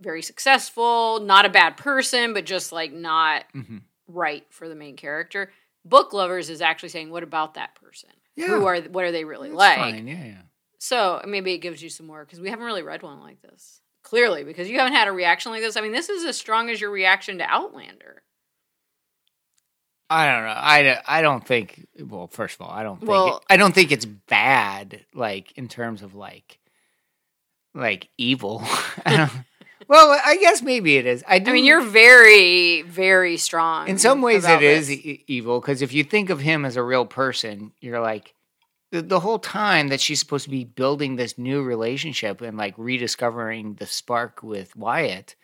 very 0.00 0.22
successful, 0.22 1.20
not 1.20 1.46
a 1.46 1.50
bad 1.50 1.76
person, 1.76 2.32
but 2.34 2.44
just 2.44 2.72
like 2.72 2.92
not 2.92 3.44
hmm 3.52 3.78
right 4.06 4.44
for 4.50 4.68
the 4.68 4.74
main 4.74 4.96
character. 4.96 5.50
Book 5.84 6.12
lovers 6.12 6.48
is 6.50 6.60
actually 6.60 6.88
saying, 6.88 7.10
what 7.10 7.22
about 7.22 7.54
that 7.54 7.74
person? 7.74 8.10
Yeah. 8.36 8.46
Who 8.48 8.64
are 8.66 8.80
what 8.82 9.04
are 9.04 9.12
they 9.12 9.24
really 9.24 9.48
That's 9.50 9.58
like? 9.58 9.78
fine, 9.78 10.06
Yeah, 10.08 10.24
yeah. 10.24 10.42
So 10.78 11.22
maybe 11.26 11.52
it 11.54 11.58
gives 11.58 11.82
you 11.82 11.88
some 11.88 12.06
more 12.06 12.24
because 12.24 12.40
we 12.40 12.50
haven't 12.50 12.64
really 12.66 12.82
read 12.82 13.02
one 13.02 13.20
like 13.20 13.40
this. 13.42 13.80
Clearly, 14.02 14.44
because 14.44 14.68
you 14.68 14.78
haven't 14.78 14.92
had 14.92 15.08
a 15.08 15.12
reaction 15.12 15.50
like 15.52 15.62
this. 15.62 15.76
I 15.76 15.80
mean, 15.80 15.92
this 15.92 16.10
is 16.10 16.24
as 16.24 16.36
strong 16.36 16.68
as 16.68 16.78
your 16.80 16.90
reaction 16.90 17.38
to 17.38 17.44
Outlander. 17.44 18.22
I 20.10 20.26
don't 20.30 20.44
know. 20.44 20.50
I, 20.50 21.00
I 21.18 21.22
don't 21.22 21.46
think. 21.46 21.86
Well, 21.98 22.26
first 22.26 22.56
of 22.56 22.62
all, 22.66 22.70
I 22.70 22.82
don't 22.82 22.98
think. 22.98 23.10
Well- 23.10 23.38
it, 23.38 23.44
I 23.48 23.56
don't 23.56 23.74
think 23.74 23.92
it's 23.92 24.04
bad. 24.04 25.04
Like 25.14 25.52
in 25.56 25.68
terms 25.68 26.02
of 26.02 26.14
like, 26.14 26.58
like 27.74 28.08
evil. 28.18 28.62
I 29.06 29.16
don't, 29.16 29.30
well, 29.88 30.20
I 30.24 30.36
guess 30.36 30.62
maybe 30.62 30.96
it 30.96 31.06
is. 31.06 31.24
I 31.26 31.38
do. 31.38 31.50
I 31.50 31.54
mean, 31.54 31.64
you're 31.64 31.82
very, 31.82 32.82
very 32.82 33.36
strong. 33.36 33.88
in 33.88 33.98
some 33.98 34.22
ways 34.22 34.44
it 34.44 34.62
is 34.62 34.88
this. 34.88 34.96
e- 34.96 35.24
evil 35.26 35.60
because 35.60 35.82
if 35.82 35.92
you 35.92 36.04
think 36.04 36.30
of 36.30 36.40
him 36.40 36.64
as 36.64 36.76
a 36.76 36.82
real 36.82 37.06
person, 37.06 37.72
you're 37.80 38.00
like. 38.00 38.34
The, 38.90 39.02
the 39.02 39.18
whole 39.18 39.40
time 39.40 39.88
that 39.88 40.00
she's 40.00 40.20
supposed 40.20 40.44
to 40.44 40.50
be 40.50 40.62
building 40.62 41.16
this 41.16 41.36
new 41.36 41.64
relationship 41.64 42.40
and 42.40 42.56
like 42.56 42.74
rediscovering 42.76 43.74
the 43.74 43.86
spark 43.86 44.40
with 44.40 44.76
Wyatt, 44.76 45.34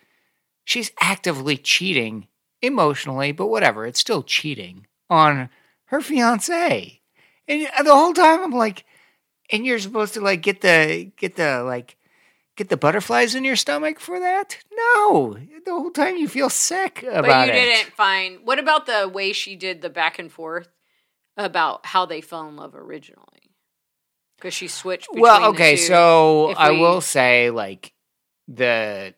she's 0.65 0.93
actively 1.01 1.57
cheating 1.57 2.29
emotionally, 2.63 3.33
but 3.33 3.49
whatever, 3.49 3.87
it's 3.87 3.99
still 3.99 4.23
cheating 4.23 4.87
on 5.09 5.49
her 5.87 6.01
fiance. 6.01 7.01
And 7.49 7.69
uh, 7.77 7.83
the 7.83 7.97
whole 7.97 8.13
time 8.13 8.41
I'm 8.45 8.53
like, 8.53 8.85
and 9.51 9.67
you're 9.67 9.81
supposed 9.81 10.15
to 10.15 10.21
like 10.21 10.43
get 10.43 10.61
the 10.61 11.11
get 11.17 11.35
the 11.35 11.65
like 11.65 11.97
get 12.61 12.69
the 12.69 12.77
butterflies 12.77 13.35
in 13.35 13.43
your 13.45 13.57
stomach 13.57 13.99
for 13.99 14.21
that? 14.21 14.59
No, 14.73 15.37
the 15.65 15.73
whole 15.73 15.91
time 15.91 16.17
you 16.17 16.29
feel 16.29 16.51
sick 16.51 17.03
about 17.03 17.25
but 17.25 17.47
you 17.47 17.53
it. 17.53 17.65
didn't 17.65 17.93
find. 17.95 18.41
What 18.45 18.59
about 18.59 18.85
the 18.87 19.09
way 19.09 19.33
she 19.33 19.57
did 19.57 19.81
the 19.83 19.91
back 19.91 20.19
and 20.19 20.31
forth? 20.31 20.69
about 21.37 21.87
how 21.87 22.05
they 22.05 22.21
fell 22.21 22.47
in 22.49 22.57
love 22.57 22.75
originally. 22.75 23.55
Because 24.37 24.53
she 24.53 24.69
switched. 24.69 25.07
Between 25.09 25.23
well, 25.23 25.45
okay, 25.51 25.77
so 25.77 26.51
if 26.51 26.59
I 26.59 26.73
we- 26.73 26.81
will 26.81 27.01
say 27.01 27.49
like 27.49 27.95
the 28.47 29.15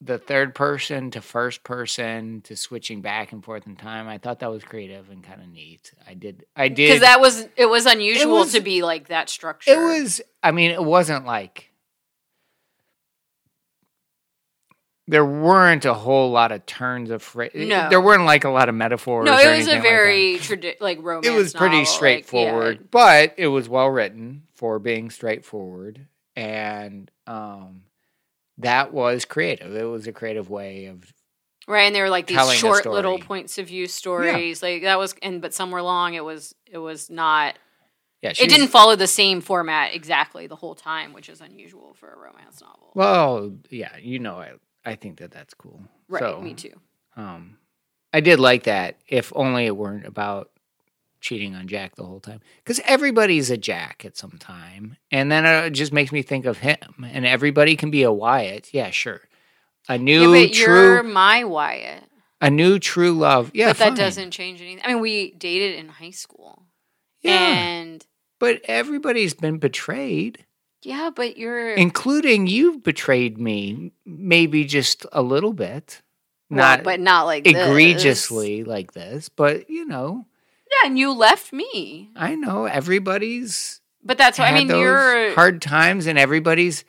the 0.00 0.16
third 0.16 0.54
person 0.54 1.10
to 1.10 1.20
first 1.20 1.64
person 1.64 2.40
to 2.42 2.56
switching 2.56 3.02
back 3.02 3.32
and 3.32 3.44
forth 3.44 3.66
in 3.66 3.76
time. 3.76 4.08
I 4.08 4.16
thought 4.18 4.38
that 4.40 4.50
was 4.50 4.62
creative 4.64 5.10
and 5.10 5.22
kind 5.22 5.42
of 5.42 5.48
neat. 5.48 5.92
I 6.06 6.14
did. 6.14 6.46
I 6.54 6.68
did 6.68 6.88
because 6.88 7.00
that 7.00 7.20
was 7.20 7.46
it 7.56 7.66
was 7.66 7.84
unusual 7.84 8.38
was- 8.38 8.52
to 8.52 8.60
be 8.60 8.82
like 8.82 9.08
that 9.08 9.28
structure. 9.28 9.72
it 9.72 9.78
was. 9.78 10.22
I 10.42 10.52
mean, 10.52 10.70
it 10.70 10.82
wasn't 10.82 11.26
like 11.26 11.70
there 15.08 15.24
weren't 15.24 15.84
a 15.84 15.94
whole 15.94 16.30
lot 16.30 16.52
of 16.52 16.66
turns 16.66 17.10
of 17.10 17.22
phrase. 17.22 17.52
No. 17.54 17.88
there 17.88 18.00
weren't 18.00 18.24
like 18.24 18.44
a 18.44 18.50
lot 18.50 18.68
of 18.68 18.74
metaphors. 18.74 19.26
no, 19.26 19.32
it 19.32 19.36
was 19.36 19.44
a 19.44 19.50
anything 19.50 19.74
like 19.74 19.82
very 19.82 20.34
tradi- 20.38 20.80
like 20.80 20.98
romance. 21.00 21.26
it 21.26 21.30
was 21.30 21.52
pretty 21.52 21.76
novel, 21.76 21.80
like, 21.80 21.88
straightforward, 21.88 22.78
yeah. 22.80 22.86
but 22.90 23.34
it 23.36 23.48
was 23.48 23.68
well 23.68 23.88
written 23.88 24.42
for 24.54 24.78
being 24.78 25.10
straightforward, 25.10 26.06
and 26.34 27.10
um, 27.26 27.82
that 28.58 28.92
was 28.92 29.24
creative. 29.24 29.74
It 29.76 29.84
was 29.84 30.06
a 30.06 30.12
creative 30.12 30.50
way 30.50 30.86
of 30.86 31.12
right? 31.68 31.82
And 31.82 31.94
they 31.94 32.00
were 32.00 32.10
like 32.10 32.26
these 32.26 32.52
short 32.54 32.86
little 32.86 33.18
points 33.18 33.58
of 33.58 33.68
view 33.68 33.86
stories. 33.86 34.62
Like 34.62 34.82
that 34.82 34.98
was, 34.98 35.14
and 35.22 35.40
but 35.40 35.54
some 35.54 35.70
were 35.70 35.82
long. 35.82 36.14
It 36.14 36.24
was 36.24 36.54
it 36.66 36.78
was 36.78 37.10
not. 37.10 37.56
yeah. 38.22 38.30
It 38.30 38.48
didn't 38.48 38.68
follow 38.68 38.96
the 38.96 39.06
same 39.06 39.40
format 39.40 39.94
exactly 39.94 40.46
the 40.46 40.56
whole 40.56 40.74
time, 40.74 41.12
which 41.12 41.28
is 41.28 41.40
unusual 41.40 41.94
for 41.94 42.12
a 42.12 42.16
romance 42.16 42.60
novel. 42.60 42.92
Well, 42.94 43.52
yeah, 43.70 43.96
you 44.00 44.18
know, 44.18 44.36
I 44.36 44.52
I 44.86 44.94
think 44.94 45.18
that 45.18 45.30
that's 45.32 45.52
cool. 45.54 45.82
right, 46.08 46.20
So, 46.20 46.40
me 46.40 46.54
too. 46.54 46.72
Um, 47.16 47.58
I 48.12 48.20
did 48.20 48.38
like 48.40 48.62
that. 48.64 48.96
If 49.08 49.32
only 49.36 49.66
it 49.66 49.76
weren't 49.76 50.06
about 50.06 50.50
cheating 51.20 51.54
on 51.54 51.66
Jack 51.66 51.96
the 51.96 52.04
whole 52.04 52.20
time, 52.20 52.40
because 52.62 52.80
everybody's 52.84 53.50
a 53.50 53.56
Jack 53.56 54.04
at 54.04 54.16
some 54.16 54.38
time, 54.38 54.96
and 55.10 55.30
then 55.30 55.44
it 55.44 55.70
just 55.70 55.92
makes 55.92 56.12
me 56.12 56.22
think 56.22 56.46
of 56.46 56.58
him. 56.58 57.04
And 57.10 57.26
everybody 57.26 57.74
can 57.76 57.90
be 57.90 58.02
a 58.04 58.12
Wyatt. 58.12 58.72
Yeah, 58.72 58.90
sure. 58.90 59.22
A 59.88 59.98
new 59.98 60.32
yeah, 60.34 60.52
true, 60.52 61.02
my 61.02 61.44
Wyatt. 61.44 62.04
a 62.40 62.50
new 62.50 62.78
true 62.78 63.12
love. 63.12 63.50
Yeah, 63.54 63.68
but 63.70 63.78
that 63.78 63.88
fine. 63.88 63.96
doesn't 63.96 64.30
change 64.30 64.60
anything. 64.60 64.82
I 64.84 64.92
mean, 64.94 65.00
we 65.00 65.32
dated 65.32 65.76
in 65.78 65.88
high 65.88 66.10
school, 66.10 66.62
Yeah, 67.22 67.32
and 67.32 68.06
but 68.38 68.60
everybody's 68.64 69.34
been 69.34 69.58
betrayed, 69.58 70.44
yeah, 70.82 71.10
but 71.14 71.36
you're 71.36 71.74
including 71.74 72.46
you've 72.46 72.82
betrayed 72.82 73.38
me. 73.38 73.92
Maybe 74.04 74.64
just 74.64 75.06
a 75.12 75.22
little 75.22 75.52
bit, 75.52 76.02
well, 76.50 76.58
not 76.58 76.84
but 76.84 77.00
not 77.00 77.26
like 77.26 77.44
this. 77.44 77.54
egregiously 77.54 78.64
like 78.64 78.92
this, 78.92 79.28
but 79.28 79.68
you 79.70 79.86
know. 79.86 80.26
Yeah, 80.70 80.88
and 80.88 80.98
you 80.98 81.12
left 81.12 81.52
me. 81.52 82.10
I 82.16 82.34
know 82.34 82.64
everybody's 82.66 83.80
But 84.04 84.18
that's 84.18 84.38
what 84.38 84.48
I 84.48 84.54
mean. 84.54 84.68
You're 84.68 85.34
hard 85.34 85.60
times, 85.62 86.06
and 86.06 86.18
everybody's 86.18 86.84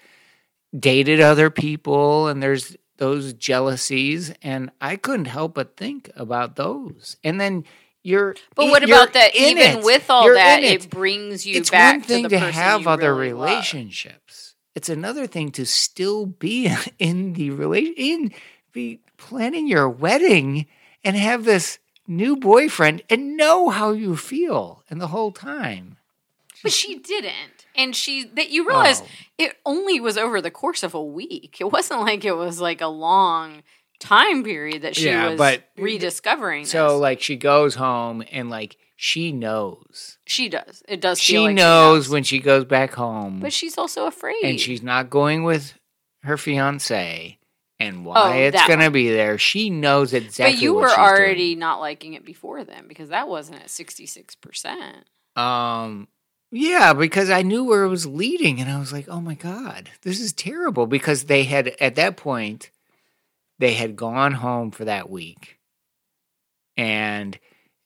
dated 0.77 1.20
other 1.20 1.50
people, 1.50 2.27
and 2.27 2.41
there's 2.41 2.75
those 2.98 3.34
jealousies, 3.34 4.34
and 4.41 4.72
I 4.82 4.96
couldn't 4.96 5.25
help 5.25 5.56
but 5.56 5.77
think 5.77 6.12
about 6.15 6.56
those. 6.56 7.17
And 7.24 7.39
then 7.39 7.63
you're, 8.07 8.35
But 8.55 8.67
i- 8.67 8.69
what 8.71 8.83
about 8.83 9.13
that? 9.13 9.35
Even 9.35 9.79
it. 9.79 9.83
with 9.83 10.09
all 10.09 10.23
You're 10.25 10.35
that, 10.35 10.63
it. 10.63 10.85
it. 10.85 10.89
brings 10.89 11.45
you 11.45 11.57
it's 11.57 11.69
back 11.69 11.95
one 11.95 12.01
thing 12.03 12.23
to 12.23 12.29
to, 12.29 12.35
the 12.35 12.39
person 12.39 12.53
have 12.53 12.81
you 12.81 12.89
other 12.89 13.13
really 13.15 13.33
love. 13.33 13.49
relationships. 13.49 14.55
It's 14.75 14.89
another 14.89 15.27
thing 15.27 15.51
to 15.51 15.65
still 15.65 16.25
be 16.25 16.71
in 16.99 17.34
the 17.34 17.49
relation, 17.51 17.93
in 17.97 18.32
be 18.71 18.99
planning 19.17 19.67
your 19.67 19.89
wedding 19.89 20.67
and 21.03 21.15
have 21.15 21.43
this 21.45 21.79
new 22.08 22.38
boyfriend 22.38 23.01
and 23.10 23.36
know 23.36 23.69
how 23.69 23.91
you 23.91 24.15
feel 24.15 24.84
and 24.89 25.01
the 25.01 25.08
whole 25.08 25.32
time. 25.32 25.97
But 26.63 26.71
she 26.71 26.97
didn't, 26.97 27.65
and 27.75 27.95
she 27.95 28.23
that 28.34 28.49
you 28.49 28.67
realize 28.67 29.01
Oh. 29.01 29.08
it 29.38 29.58
only 29.65 29.99
was 29.99 30.17
over 30.17 30.41
the 30.41 30.49
course 30.49 30.82
of 30.82 30.93
a 30.95 31.03
week. 31.03 31.58
It 31.60 31.71
wasn't 31.71 32.01
like 32.01 32.25
it 32.25 32.34
was 32.36 32.60
like 32.62 32.82
a 32.82 32.88
long 32.88 33.62
time 33.99 34.43
period 34.43 34.81
that 34.83 34.95
she 34.95 35.05
Yeah, 35.07 35.29
was 35.29 35.38
but- 35.38 35.63
rediscovering. 35.77 36.65
So 36.65 36.93
this. 36.93 36.99
like 37.01 37.21
she 37.21 37.36
goes 37.36 37.75
home 37.75 38.23
and 38.31 38.49
like 38.49 38.77
she 38.95 39.31
knows. 39.31 40.17
she 40.25 40.49
does. 40.49 40.81
It 40.88 41.01
does. 41.01 41.19
She 41.19 41.33
feel 41.33 41.43
like 41.43 41.55
knows 41.55 42.05
knows. 42.05 42.10
when 42.10 42.23
she 42.23 42.39
goes 42.39 42.65
back 42.65 42.93
home 42.93 43.39
but 43.39 43.53
she's 43.53 43.77
also 43.77 44.05
afraid. 44.07 44.43
and 44.43 44.60
she's 44.60 44.81
not 44.81 45.10
going 45.10 45.43
with 45.43 45.73
her 46.23 46.38
fiance 46.38 47.38
and 47.79 48.03
why 48.05 48.15
Oh, 48.17 48.41
it's 48.41 48.67
going 48.67 48.79
to 48.79 48.89
be 48.89 49.10
there. 49.10 49.38
She 49.38 49.69
knows 49.69 50.12
exactly 50.13 50.55
But 50.55 50.62
you 50.63 50.73
were 50.73 50.89
already 50.89 51.53
not 51.53 51.79
liking 51.79 52.13
it 52.15 52.25
before 52.25 52.63
then 52.63 52.88
because 52.88 53.10
that 53.10 53.27
wasn't 53.29 53.62
at 53.62 53.69
sixty 53.69 54.05
six 54.07 54.33
percent. 54.36 55.05
um 55.36 56.07
yeah, 56.49 56.93
because 56.93 57.29
I 57.29 57.41
knew 57.41 57.65
where 57.65 57.83
it 57.83 57.89
was 57.89 58.05
leading 58.07 58.62
and 58.62 58.71
I 58.71 58.79
was 58.79 58.93
like, 58.93 59.10
"Oh 59.10 59.19
my 59.19 59.33
god, 59.36 59.89
this 60.03 60.21
is 60.21 60.31
terrible" 60.31 60.88
because 60.88 61.25
they 61.25 61.43
had 61.43 61.75
at 61.81 61.95
that 61.95 62.15
point 62.15 62.71
they 63.60 63.74
had 63.74 63.96
gone 63.96 64.34
home 64.34 64.72
for 64.72 64.86
that 64.86 65.10
week. 65.10 65.58
And 66.76 67.38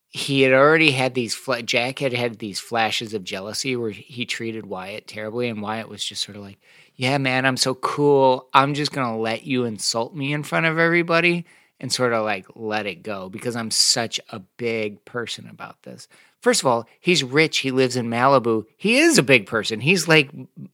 he 0.10 0.42
had 0.42 0.52
already 0.52 0.92
had 0.92 1.14
these 1.14 1.34
fla- 1.34 1.62
Jack 1.62 2.00
had 2.00 2.12
had 2.12 2.40
these 2.40 2.60
flashes 2.60 3.14
of 3.14 3.24
jealousy 3.24 3.78
where 3.78 3.92
he 3.92 4.26
treated 4.26 4.66
Wyatt 4.66 5.08
terribly 5.08 5.48
and 5.48 5.62
Wyatt 5.62 5.88
was 5.88 6.04
just 6.04 6.22
sort 6.24 6.36
of 6.36 6.44
like, 6.44 6.60
"Yeah, 6.96 7.18
man, 7.18 7.46
I'm 7.46 7.56
so 7.56 7.76
cool. 7.76 8.50
I'm 8.54 8.74
just 8.74 8.92
to 8.94 9.16
let 9.16 9.44
you 9.44 9.64
insult 9.64 10.14
me 10.14 10.34
in 10.34 10.44
front 10.44 10.66
of 10.66 10.78
everybody." 10.78 11.46
And 11.80 11.92
sort 11.92 12.14
of 12.14 12.24
like 12.26 12.46
let 12.54 12.86
it 12.86 13.02
go 13.02 13.30
because 13.30 13.56
I'm 13.56 13.72
such 13.72 14.20
a 14.30 14.40
big 14.58 15.04
person 15.04 15.48
about 15.50 15.82
this. 15.82 16.08
First 16.42 16.62
of 16.62 16.68
all, 16.68 16.88
he's 17.00 17.24
rich. 17.24 17.60
He 17.60 17.72
lives 17.72 17.96
in 17.96 18.08
Malibu. 18.08 18.66
He 18.78 18.98
is 18.98 19.18
a 19.18 19.24
big 19.24 19.48
person. 19.48 19.80
He's 19.80 20.08
like 20.08 20.30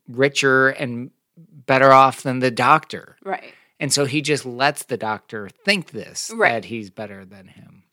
richer 0.10 0.70
and 0.70 1.12
better 1.38 1.92
off 1.92 2.24
than 2.24 2.40
the 2.40 2.52
doctor. 2.52 3.16
Right. 3.24 3.54
And 3.80 3.94
so 3.94 4.06
he 4.06 4.22
just 4.22 4.46
lets 4.46 4.84
the 4.84 4.98
doctor 4.98 5.50
think 5.66 5.92
this 5.92 6.32
Right. 6.34 6.54
that 6.54 6.66
he's 6.66 6.90
better 6.90 7.26
than 7.26 7.48
him. 7.48 7.84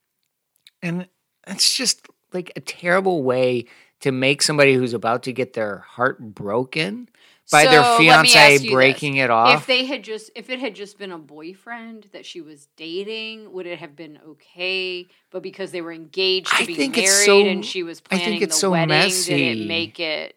And 0.83 1.09
it's 1.47 1.75
just 1.77 2.07
like 2.33 2.53
a 2.57 2.61
terrible 2.61 3.23
way 3.23 3.67
to 4.01 4.13
make 4.13 4.43
somebody 4.43 4.75
who's 4.75 4.93
about 4.95 5.23
to 5.25 5.33
get 5.33 5.53
their 5.55 5.79
heart 5.79 6.19
broken 6.35 7.09
by 7.51 7.65
their 7.67 7.83
So, 7.83 7.91
let 7.91 7.99
me 8.01 8.09
ask 8.09 8.27
you 8.27 8.31
fiance 8.33 8.59
this. 8.65 8.73
breaking 8.73 9.17
it 9.17 9.31
off. 9.31 9.61
If 9.61 9.67
they 9.67 9.85
had 9.85 10.03
just 10.03 10.31
if 10.35 10.49
it 10.51 10.59
had 10.59 10.75
just 10.75 10.99
been 10.99 11.13
a 11.13 11.19
boyfriend 11.19 12.09
that 12.13 12.25
she 12.27 12.41
was 12.41 12.69
dating, 12.77 13.53
would 13.53 13.67
it 13.67 13.79
have 13.79 13.95
been 13.95 14.19
okay? 14.27 15.07
But 15.31 15.43
because 15.43 15.71
they 15.71 15.81
were 15.83 15.93
engaged 15.93 16.49
to 16.49 16.63
I 16.63 16.67
be 16.67 16.75
think 16.75 16.97
married 16.97 17.05
it's 17.09 17.25
so- 17.27 17.47
and 17.47 17.65
she 17.65 17.83
was 17.83 18.01
I 18.11 18.17
think 18.17 18.23
planning 18.23 18.43
it's 18.43 18.57
the 18.57 18.61
so 18.61 18.71
wedding, 18.71 19.11
did 19.27 19.59
it 19.59 19.67
make 19.67 20.01
it 20.01 20.37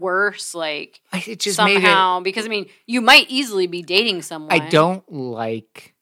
worse? 0.00 0.54
Like 0.54 1.00
it 1.12 1.40
just 1.40 1.58
made 1.58 1.72
it. 1.78 1.82
somehow 1.82 2.20
because 2.20 2.44
I 2.46 2.48
mean 2.48 2.66
you 2.86 3.00
might 3.00 3.28
easily 3.28 3.66
be 3.66 3.82
dating 3.82 4.22
someone. 4.22 4.52
I 4.52 4.68
don't 4.68 5.10
like 5.12 5.94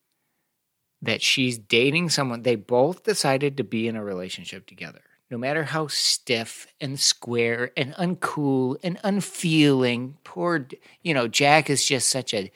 that 1.01 1.21
she's 1.21 1.57
dating 1.57 2.09
someone. 2.09 2.41
They 2.41 2.55
both 2.55 3.03
decided 3.03 3.57
to 3.57 3.63
be 3.63 3.87
in 3.87 3.95
a 3.95 4.03
relationship 4.03 4.65
together. 4.65 5.01
No 5.31 5.37
matter 5.39 5.63
how 5.63 5.87
stiff 5.87 6.67
and 6.79 6.99
square 6.99 7.71
and 7.75 7.93
uncool 7.95 8.77
and 8.83 8.99
unfeeling, 9.03 10.17
poor, 10.23 10.67
you 11.01 11.13
know, 11.15 11.27
Jack 11.27 11.69
is 11.69 11.83
just 11.83 12.09
such 12.09 12.31
a, 12.33 12.51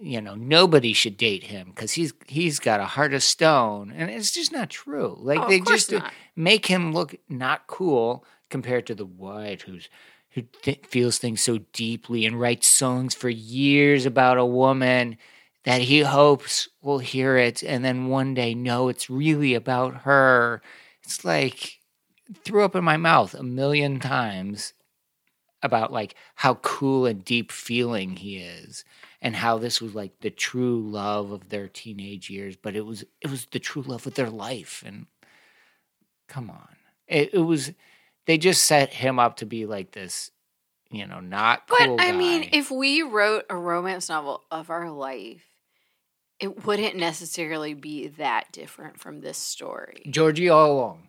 you 0.00 0.20
know, 0.20 0.34
nobody 0.34 0.92
should 0.92 1.16
date 1.16 1.44
him 1.44 1.68
because 1.70 1.92
he's 1.92 2.12
he's 2.26 2.58
got 2.58 2.80
a 2.80 2.84
heart 2.84 3.14
of 3.14 3.22
stone, 3.22 3.92
and 3.96 4.10
it's 4.10 4.32
just 4.32 4.52
not 4.52 4.70
true. 4.70 5.16
Like 5.20 5.40
Oh, 5.40 5.48
they 5.48 5.60
just 5.60 5.92
not. 5.92 6.12
make 6.36 6.66
him 6.66 6.92
look 6.92 7.14
not 7.28 7.66
cool 7.68 8.24
compared 8.50 8.86
to 8.86 8.94
the 8.94 9.06
White 9.06 9.62
who's 9.62 9.88
who 10.30 10.42
th- 10.62 10.86
feels 10.86 11.18
things 11.18 11.42
so 11.42 11.58
deeply 11.72 12.26
and 12.26 12.40
writes 12.40 12.66
songs 12.66 13.14
for 13.14 13.28
years 13.28 14.06
about 14.06 14.38
a 14.38 14.46
woman 14.46 15.16
that 15.64 15.82
he 15.82 16.00
hopes 16.00 16.68
will 16.82 16.98
hear 16.98 17.36
it 17.36 17.62
and 17.62 17.84
then 17.84 18.06
one 18.06 18.34
day 18.34 18.54
know 18.54 18.88
it's 18.88 19.10
really 19.10 19.54
about 19.54 20.02
her. 20.02 20.62
It's 21.02 21.24
like 21.24 21.78
threw 22.44 22.64
up 22.64 22.76
in 22.76 22.84
my 22.84 22.96
mouth 22.96 23.34
a 23.34 23.42
million 23.42 24.00
times 24.00 24.74
about 25.62 25.92
like 25.92 26.14
how 26.36 26.54
cool 26.56 27.06
and 27.06 27.24
deep 27.24 27.50
feeling 27.50 28.16
he 28.16 28.38
is 28.38 28.84
and 29.20 29.34
how 29.34 29.58
this 29.58 29.80
was 29.80 29.94
like 29.94 30.20
the 30.20 30.30
true 30.30 30.80
love 30.88 31.32
of 31.32 31.48
their 31.48 31.66
teenage 31.68 32.30
years 32.30 32.56
but 32.56 32.76
it 32.76 32.86
was 32.86 33.04
it 33.20 33.30
was 33.30 33.46
the 33.46 33.58
true 33.58 33.82
love 33.82 34.06
of 34.06 34.14
their 34.14 34.30
life 34.30 34.84
and 34.86 35.06
come 36.28 36.50
on 36.50 36.76
it, 37.08 37.30
it 37.34 37.38
was 37.40 37.72
they 38.28 38.38
just 38.38 38.62
set 38.62 38.92
him 38.92 39.18
up 39.18 39.38
to 39.38 39.46
be 39.46 39.66
like 39.66 39.90
this 39.90 40.30
you 40.90 41.06
know 41.06 41.18
not 41.20 41.62
But 41.68 41.78
cool 41.78 41.96
I 41.98 42.12
mean, 42.12 42.50
if 42.52 42.70
we 42.70 43.02
wrote 43.02 43.44
a 43.50 43.56
romance 43.56 44.08
novel 44.08 44.44
of 44.50 44.70
our 44.70 44.90
life, 44.90 45.44
it 46.40 46.64
wouldn't 46.64 46.96
necessarily 46.96 47.74
be 47.74 48.06
that 48.08 48.52
different 48.52 49.00
from 49.00 49.20
this 49.20 49.36
story. 49.36 50.02
Georgie 50.08 50.48
all 50.48 50.72
along. 50.72 51.08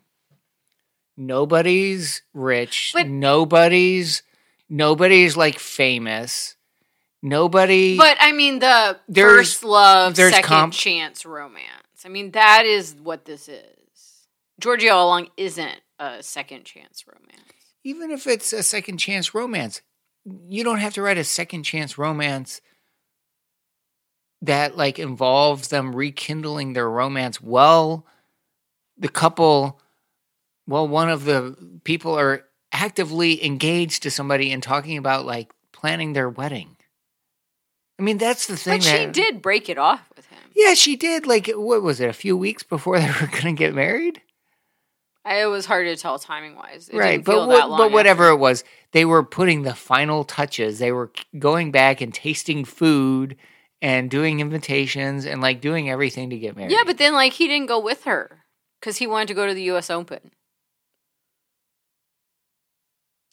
Nobody's 1.16 2.22
rich. 2.34 2.90
But- 2.94 3.06
nobody's 3.06 4.22
nobody's 4.68 5.36
like 5.36 5.58
famous. 5.58 6.56
Nobody 7.22 7.96
But 7.98 8.16
I 8.20 8.32
mean, 8.32 8.60
the 8.60 8.98
first 9.14 9.62
love, 9.62 10.16
second 10.16 10.42
comp- 10.42 10.72
chance 10.74 11.26
romance. 11.26 12.04
I 12.04 12.08
mean, 12.08 12.30
that 12.32 12.64
is 12.64 12.94
what 12.94 13.26
this 13.26 13.48
is. 13.48 14.26
Georgie 14.58 14.88
all 14.88 15.06
along 15.06 15.28
isn't 15.36 15.80
a 16.00 16.22
second 16.22 16.64
chance 16.64 17.04
romance. 17.06 17.52
Even 17.84 18.10
if 18.10 18.26
it's 18.26 18.52
a 18.52 18.62
second 18.62 18.98
chance 18.98 19.34
romance, 19.34 19.82
you 20.48 20.64
don't 20.64 20.78
have 20.80 20.94
to 20.94 21.02
write 21.02 21.18
a 21.18 21.24
second 21.24 21.62
chance 21.62 21.96
romance 21.98 22.60
that 24.42 24.76
like 24.76 24.98
involves 24.98 25.68
them 25.68 25.94
rekindling 25.94 26.72
their 26.72 26.88
romance 26.88 27.40
well 27.42 28.06
the 28.96 29.08
couple 29.08 29.78
well 30.66 30.88
one 30.88 31.10
of 31.10 31.24
the 31.26 31.56
people 31.84 32.18
are 32.18 32.44
actively 32.72 33.44
engaged 33.44 34.02
to 34.02 34.10
somebody 34.10 34.50
and 34.52 34.62
talking 34.62 34.96
about 34.96 35.26
like 35.26 35.52
planning 35.72 36.12
their 36.14 36.28
wedding 36.30 36.76
i 37.98 38.02
mean 38.02 38.16
that's 38.16 38.46
the 38.46 38.56
thing 38.56 38.78
But 38.78 38.84
that 38.84 39.14
she 39.14 39.22
did 39.22 39.42
break 39.42 39.68
it 39.68 39.76
off 39.78 40.02
with 40.16 40.26
him. 40.26 40.38
yeah 40.56 40.72
she 40.74 40.96
did 40.96 41.26
like 41.26 41.50
what 41.54 41.82
was 41.82 42.00
it 42.00 42.08
a 42.08 42.14
few 42.14 42.34
weeks 42.36 42.62
before 42.62 42.98
they 42.98 43.08
were 43.20 43.26
gonna 43.32 43.52
get 43.52 43.74
married 43.74 44.22
it 45.30 45.46
was 45.46 45.66
hard 45.66 45.86
to 45.86 45.96
tell 45.96 46.18
timing 46.18 46.56
wise. 46.56 46.90
right 46.92 47.24
but, 47.24 47.46
what, 47.46 47.68
but 47.68 47.92
whatever 47.92 48.28
it 48.28 48.36
was 48.36 48.64
they 48.92 49.04
were 49.04 49.22
putting 49.22 49.62
the 49.62 49.74
final 49.74 50.24
touches 50.24 50.78
they 50.78 50.92
were 50.92 51.10
going 51.38 51.70
back 51.70 52.00
and 52.00 52.12
tasting 52.12 52.64
food 52.64 53.36
and 53.82 54.10
doing 54.10 54.40
invitations 54.40 55.24
and 55.24 55.40
like 55.40 55.60
doing 55.60 55.88
everything 55.88 56.30
to 56.30 56.38
get 56.38 56.56
married 56.56 56.72
Yeah, 56.72 56.82
but 56.84 56.98
then 56.98 57.14
like 57.14 57.32
he 57.34 57.46
didn't 57.48 57.66
go 57.68 57.78
with 57.80 58.04
her 58.04 58.44
because 58.80 58.98
he 58.98 59.06
wanted 59.06 59.28
to 59.28 59.34
go 59.34 59.46
to 59.46 59.54
the 59.54 59.62
U.S. 59.64 59.88
Open, 59.90 60.32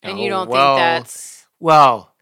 and 0.04 0.20
you 0.20 0.28
Oh, 0.28 0.30
don't 0.30 0.50
well, 0.50 0.76
think 0.76 0.86
that's 0.86 1.48
Well, 1.60 2.14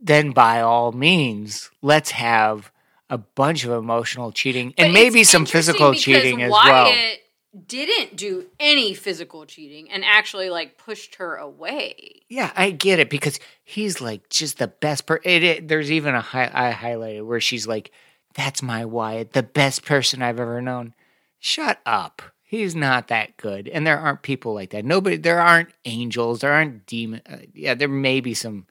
then 0.00 0.30
by 0.32 0.60
all 0.60 0.92
means, 0.92 1.70
let's 1.82 2.10
have 2.12 2.72
a 3.08 3.18
bunch 3.18 3.64
of 3.64 3.70
emotional 3.72 4.32
cheating 4.32 4.74
and 4.78 4.88
But 4.88 4.94
maybe 4.94 5.22
some 5.22 5.44
physical 5.46 5.94
cheating 5.94 6.42
as 6.42 6.50
well. 6.50 6.84
Wyatt 6.86 7.21
didn't 7.66 8.16
do 8.16 8.46
any 8.58 8.94
physical 8.94 9.44
cheating 9.44 9.90
and 9.90 10.04
actually 10.04 10.48
like 10.50 10.78
pushed 10.78 11.16
her 11.16 11.36
away. 11.36 12.22
Yeah, 12.28 12.50
I 12.56 12.70
get 12.70 12.98
it 12.98 13.10
because 13.10 13.38
he's 13.62 14.00
like 14.00 14.28
just 14.30 14.58
the 14.58 14.68
best 14.68 15.06
person. 15.06 15.66
There's 15.66 15.90
even 15.92 16.14
a 16.14 16.20
hi- 16.20 16.50
I 16.52 16.72
highlighted 16.72 17.26
where 17.26 17.40
she's 17.40 17.66
like, 17.66 17.90
"That's 18.34 18.62
my 18.62 18.84
Wyatt, 18.84 19.32
the 19.34 19.42
best 19.42 19.84
person 19.84 20.22
I've 20.22 20.40
ever 20.40 20.62
known." 20.62 20.94
Shut 21.38 21.80
up. 21.84 22.22
He's 22.42 22.74
not 22.74 23.08
that 23.08 23.36
good, 23.36 23.68
and 23.68 23.86
there 23.86 23.98
aren't 23.98 24.22
people 24.22 24.54
like 24.54 24.70
that. 24.70 24.84
Nobody. 24.84 25.16
There 25.16 25.40
aren't 25.40 25.70
angels. 25.84 26.40
There 26.40 26.52
aren't 26.52 26.86
demons. 26.86 27.22
Uh, 27.28 27.38
yeah, 27.54 27.74
there 27.74 27.88
may 27.88 28.20
be 28.20 28.34
some 28.34 28.66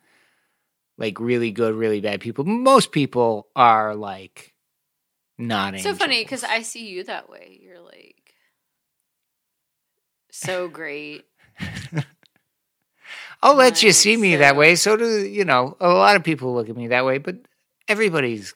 like 0.97 1.19
really 1.19 1.51
good, 1.51 1.75
really 1.75 2.01
bad 2.01 2.21
people. 2.21 2.43
Most 2.45 2.91
people 2.91 3.47
are 3.55 3.95
like 3.95 4.53
not 5.37 5.73
So 5.73 5.89
angels. 5.89 5.97
funny 5.97 6.23
because 6.23 6.43
I 6.43 6.61
see 6.61 6.87
you 6.87 7.03
that 7.05 7.29
way. 7.29 7.59
You're 7.61 7.79
like 7.79 8.10
so 10.41 10.67
great. 10.67 11.25
I'll 13.43 13.55
let 13.55 13.81
you 13.81 13.91
see 13.91 14.15
Nice, 14.15 14.21
me 14.21 14.35
that 14.37 14.55
way. 14.55 14.75
So 14.75 14.95
do 14.95 15.25
you 15.25 15.45
know? 15.45 15.75
A 15.79 15.89
lot 15.89 16.15
of 16.15 16.23
people 16.23 16.53
look 16.53 16.69
at 16.69 16.75
me 16.75 16.89
that 16.89 17.05
way, 17.05 17.17
but 17.17 17.37
everybody's 17.87 18.53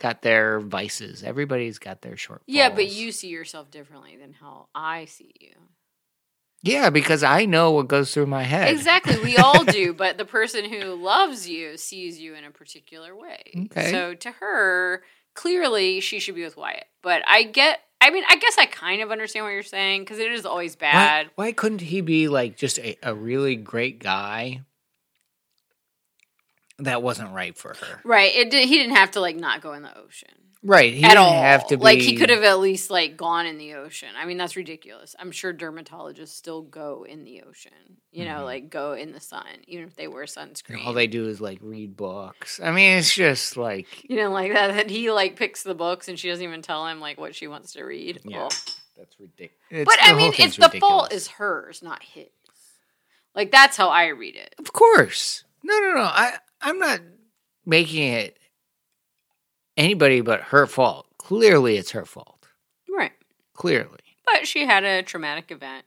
got 0.00 0.22
their 0.22 0.60
vices. 0.60 1.22
Everybody's 1.22 1.78
got 1.78 2.02
their 2.02 2.16
short. 2.16 2.42
Yeah, 2.46 2.70
but 2.70 2.90
you 2.90 3.12
see 3.12 3.28
yourself 3.28 3.70
differently 3.70 4.16
than 4.16 4.32
how 4.32 4.68
I 4.74 5.04
see 5.04 5.32
you. 5.40 5.52
Yeah, 6.62 6.88
because 6.90 7.22
I 7.22 7.44
know 7.44 7.72
what 7.72 7.88
goes 7.88 8.12
through 8.14 8.26
my 8.26 8.42
head. 8.42 8.72
Exactly, 8.72 9.18
we 9.18 9.36
all 9.36 9.64
do, 9.64 9.92
but 9.96 10.16
the 10.16 10.24
person 10.24 10.64
who 10.64 10.94
loves 10.94 11.46
you 11.46 11.76
sees 11.76 12.18
you 12.18 12.34
in 12.34 12.44
a 12.44 12.50
particular 12.50 13.14
way. 13.14 13.42
Okay. 13.66 13.90
So 13.90 14.14
to 14.14 14.30
her, 14.32 15.02
clearly 15.34 16.00
she 16.00 16.18
should 16.20 16.34
be 16.34 16.42
with 16.42 16.56
Wyatt. 16.56 16.86
But 17.02 17.22
I 17.28 17.42
get 17.42 17.80
I 18.04 18.10
mean, 18.10 18.22
I 18.28 18.36
guess 18.36 18.58
I 18.58 18.66
kind 18.66 19.00
of 19.00 19.10
understand 19.10 19.46
what 19.46 19.52
you're 19.52 19.62
saying 19.62 20.02
because 20.02 20.18
it 20.18 20.30
is 20.30 20.44
always 20.44 20.74
Why, 20.74 20.92
bad. 20.92 21.30
why 21.36 21.52
couldn't 21.52 21.80
he 21.80 22.02
be 22.02 22.28
like 22.28 22.54
just 22.56 22.78
a, 22.78 22.98
a 23.02 23.14
really 23.14 23.56
great 23.56 23.98
guy 23.98 24.60
that 26.78 27.02
wasn't 27.02 27.32
right 27.32 27.56
for 27.56 27.72
her? 27.72 28.00
Right. 28.04 28.34
It 28.34 28.50
did, 28.50 28.68
he 28.68 28.76
didn't 28.76 28.96
have 28.96 29.12
to 29.12 29.20
like 29.20 29.36
not 29.36 29.62
go 29.62 29.72
in 29.72 29.82
the 29.82 29.98
ocean. 29.98 30.28
Right. 30.66 30.94
He 30.94 31.04
at 31.04 31.18
all. 31.18 31.30
have 31.42 31.66
to 31.68 31.76
be 31.76 31.84
Like 31.84 31.98
he 32.00 32.16
could 32.16 32.30
have 32.30 32.42
at 32.42 32.58
least 32.58 32.88
like 32.90 33.16
gone 33.18 33.44
in 33.44 33.58
the 33.58 33.74
ocean. 33.74 34.08
I 34.16 34.24
mean, 34.24 34.38
that's 34.38 34.56
ridiculous. 34.56 35.14
I'm 35.18 35.30
sure 35.30 35.52
dermatologists 35.52 36.28
still 36.28 36.62
go 36.62 37.04
in 37.06 37.24
the 37.24 37.42
ocean. 37.42 37.98
You 38.10 38.24
know, 38.24 38.38
Mhm. 38.40 38.44
like 38.44 38.70
go 38.70 38.92
in 38.94 39.12
the 39.12 39.20
sun, 39.20 39.44
even 39.66 39.84
if 39.86 39.94
they 39.94 40.08
wear 40.08 40.24
sunscreen. 40.24 40.84
All 40.86 40.94
they 40.94 41.06
do 41.06 41.28
is 41.28 41.40
like 41.40 41.58
read 41.60 41.96
books. 41.96 42.60
I 42.64 42.70
mean, 42.70 42.96
it's 42.98 43.14
just 43.14 43.56
like 43.58 44.08
you 44.08 44.16
know, 44.16 44.30
like 44.30 44.52
that. 44.54 44.74
That 44.74 44.90
he 44.90 45.10
like 45.10 45.36
picks 45.36 45.62
the 45.62 45.74
books 45.74 46.08
and 46.08 46.18
she 46.18 46.28
doesn't 46.30 46.42
even 46.44 46.62
tell 46.62 46.86
him 46.86 46.98
like 47.00 47.18
what 47.20 47.34
she 47.34 47.46
wants 47.46 47.72
to 47.74 47.84
read. 47.84 48.20
Yeah. 48.24 48.44
Ugh. 48.46 48.52
that's 48.96 49.16
ridiculous. 49.20 49.84
But 49.84 49.98
I 50.00 50.14
mean, 50.14 50.32
it's 50.38 50.56
the 50.56 50.70
fault 50.80 51.12
is 51.12 51.28
hers, 51.28 51.82
not 51.82 52.02
his. 52.02 52.26
Like 53.34 53.50
that's 53.50 53.76
how 53.76 53.88
I 53.88 54.06
read 54.08 54.36
it. 54.36 54.54
Of 54.58 54.72
course. 54.72 55.44
No, 55.62 55.78
no, 55.80 55.94
no. 55.94 56.02
I 56.02 56.38
I'm 56.62 56.78
not 56.78 57.00
making 57.66 58.12
it 58.12 58.38
anybody 59.76 60.20
but 60.20 60.40
her 60.42 60.66
fault. 60.66 61.06
Clearly 61.18 61.76
it's 61.76 61.92
her 61.92 62.04
fault. 62.04 62.48
Right. 62.88 63.12
Clearly. 63.54 63.98
But 64.26 64.46
she 64.46 64.66
had 64.66 64.84
a 64.84 65.02
traumatic 65.02 65.50
event. 65.50 65.84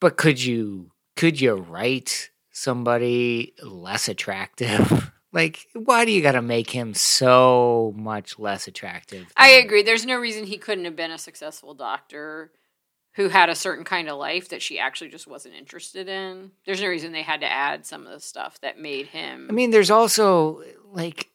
But 0.00 0.16
could 0.16 0.42
you 0.42 0.90
could 1.16 1.40
you 1.40 1.54
write 1.54 2.30
somebody 2.50 3.54
less 3.62 4.08
attractive? 4.08 5.10
like 5.32 5.66
why 5.74 6.04
do 6.04 6.12
you 6.12 6.22
got 6.22 6.32
to 6.32 6.42
make 6.42 6.70
him 6.70 6.94
so 6.94 7.94
much 7.96 8.38
less 8.38 8.68
attractive? 8.68 9.26
I 9.36 9.50
agree. 9.50 9.82
There's 9.82 10.06
no 10.06 10.16
reason 10.16 10.44
he 10.44 10.58
couldn't 10.58 10.84
have 10.84 10.96
been 10.96 11.10
a 11.10 11.18
successful 11.18 11.74
doctor 11.74 12.52
who 13.16 13.30
had 13.30 13.48
a 13.48 13.54
certain 13.54 13.84
kind 13.84 14.10
of 14.10 14.18
life 14.18 14.50
that 14.50 14.60
she 14.60 14.78
actually 14.78 15.08
just 15.08 15.26
wasn't 15.26 15.54
interested 15.54 16.06
in. 16.06 16.50
There's 16.66 16.82
no 16.82 16.88
reason 16.88 17.12
they 17.12 17.22
had 17.22 17.40
to 17.40 17.50
add 17.50 17.86
some 17.86 18.06
of 18.06 18.12
the 18.12 18.20
stuff 18.20 18.60
that 18.60 18.78
made 18.78 19.06
him. 19.06 19.46
I 19.48 19.54
mean, 19.54 19.70
there's 19.70 19.90
also 19.90 20.62
like 20.92 21.30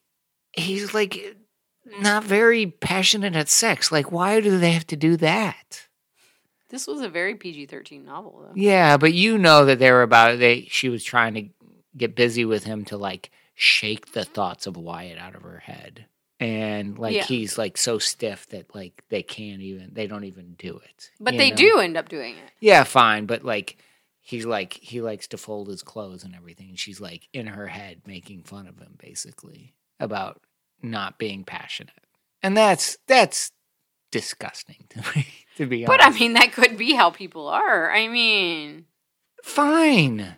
he's 0.54 0.94
like 0.94 1.38
not 1.86 2.24
very 2.24 2.68
passionate 2.68 3.36
at 3.36 3.50
sex. 3.50 3.92
Like 3.92 4.12
why 4.12 4.40
do 4.40 4.58
they 4.58 4.72
have 4.72 4.88
to 4.88 4.96
do 4.96 5.18
that? 5.18 5.88
this 6.70 6.88
was 6.88 7.02
a 7.02 7.10
very 7.10 7.36
PG-13 7.36 8.06
novel, 8.06 8.44
though. 8.46 8.54
Yeah, 8.56 8.96
but 8.96 9.14
you 9.14 9.38
know 9.38 9.66
that 9.66 9.78
they 9.80 9.92
were 9.92 10.04
about 10.04 10.40
they 10.40 10.68
she 10.72 10.88
was 10.88 11.04
trying 11.04 11.34
to 11.34 11.50
get 11.98 12.16
busy 12.16 12.46
with 12.46 12.64
him 12.64 12.86
to 12.86 12.96
like 12.98 13.30
shake 13.56 14.14
the 14.14 14.24
thoughts 14.24 14.68
of 14.68 14.78
Wyatt 14.78 15.18
out 15.18 15.36
of 15.36 15.42
her 15.42 15.60
head. 15.60 16.06
And 16.40 16.98
like 16.98 17.14
Yeah. 17.16 17.24
he's 17.26 17.58
like 17.58 17.78
so 17.78 18.00
stiff 18.00 18.48
that 18.50 18.74
like 18.74 19.04
they 19.10 19.22
can't 19.22 19.62
even 19.62 19.90
they 19.94 20.08
don't 20.08 20.24
even 20.24 20.56
do 20.58 20.78
it. 20.78 21.12
But 21.20 21.38
they 21.38 21.50
know? 21.50 21.56
do 21.58 21.80
end 21.80 21.98
up 21.98 22.08
doing 22.08 22.36
it. 22.38 22.52
Yeah, 22.62 22.84
fine, 22.86 23.26
but 23.26 23.44
like 23.44 23.78
he's 24.22 24.46
like 24.46 24.74
he 24.74 25.02
likes 25.02 25.28
to 25.28 25.38
fold 25.38 25.68
his 25.68 25.84
clothes 25.84 26.24
and 26.24 26.34
everything. 26.34 26.70
And 26.70 26.80
she's 26.80 27.02
like 27.02 27.28
in 27.34 27.48
her 27.48 27.68
head 27.68 28.02
making 28.08 28.44
fun 28.44 28.66
of 28.68 28.80
him 28.80 28.96
basically 28.98 29.74
about 30.00 30.42
not 30.84 31.18
being 31.18 31.44
passionate. 31.44 31.94
And 32.44 32.56
that's 32.58 32.98
that's 33.08 33.52
disgusting 34.12 34.86
to 34.90 35.00
me, 35.16 35.28
to 35.58 35.66
be 35.68 35.86
honest. 35.86 36.00
But 36.00 36.06
I 36.06 36.18
mean, 36.18 36.34
that 36.34 36.54
could 36.54 36.78
be 36.78 36.94
how 36.94 37.10
people 37.12 37.48
are. 37.48 37.92
I 37.92 38.08
mean, 38.08 38.86
fine. 39.44 40.36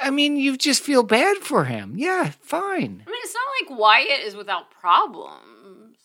I 0.00 0.10
mean, 0.10 0.36
you 0.36 0.56
just 0.58 0.82
feel 0.82 1.02
bad 1.02 1.38
for 1.38 1.64
him. 1.64 1.94
Yeah, 1.96 2.30
fine. 2.40 3.02
I 3.06 3.10
mean, 3.10 3.20
it's 3.22 3.34
not 3.34 3.70
like 3.70 3.78
Wyatt 3.80 4.20
is 4.24 4.36
without 4.36 4.70
problems. 4.70 5.96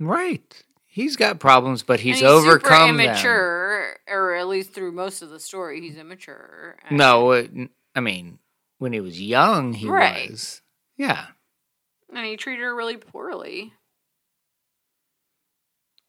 Right. 0.00 0.62
He's 0.86 1.16
got 1.16 1.38
problems, 1.38 1.82
but 1.82 2.00
he's, 2.00 2.20
And 2.20 2.28
overcome 2.30 2.88
super 2.90 2.96
them. 2.96 3.00
immature, 3.10 3.96
or 4.08 4.34
at 4.34 4.48
least 4.48 4.72
through 4.72 4.92
most 4.92 5.22
of 5.22 5.30
the 5.30 5.38
story, 5.38 5.80
he's 5.80 5.96
immature. 5.96 6.76
And- 6.88 6.98
No, 6.98 7.32
it, 7.32 7.50
I 7.94 8.00
mean, 8.00 8.38
when 8.78 8.92
he 8.92 9.00
was 9.00 9.20
young, 9.20 9.72
he 9.74 9.88
Right. 9.88 10.30
was. 10.30 10.62
Yeah. 10.96 11.26
And 12.14 12.26
he 12.26 12.36
treated 12.36 12.62
her 12.62 12.74
really 12.74 12.96
poorly. 12.96 13.72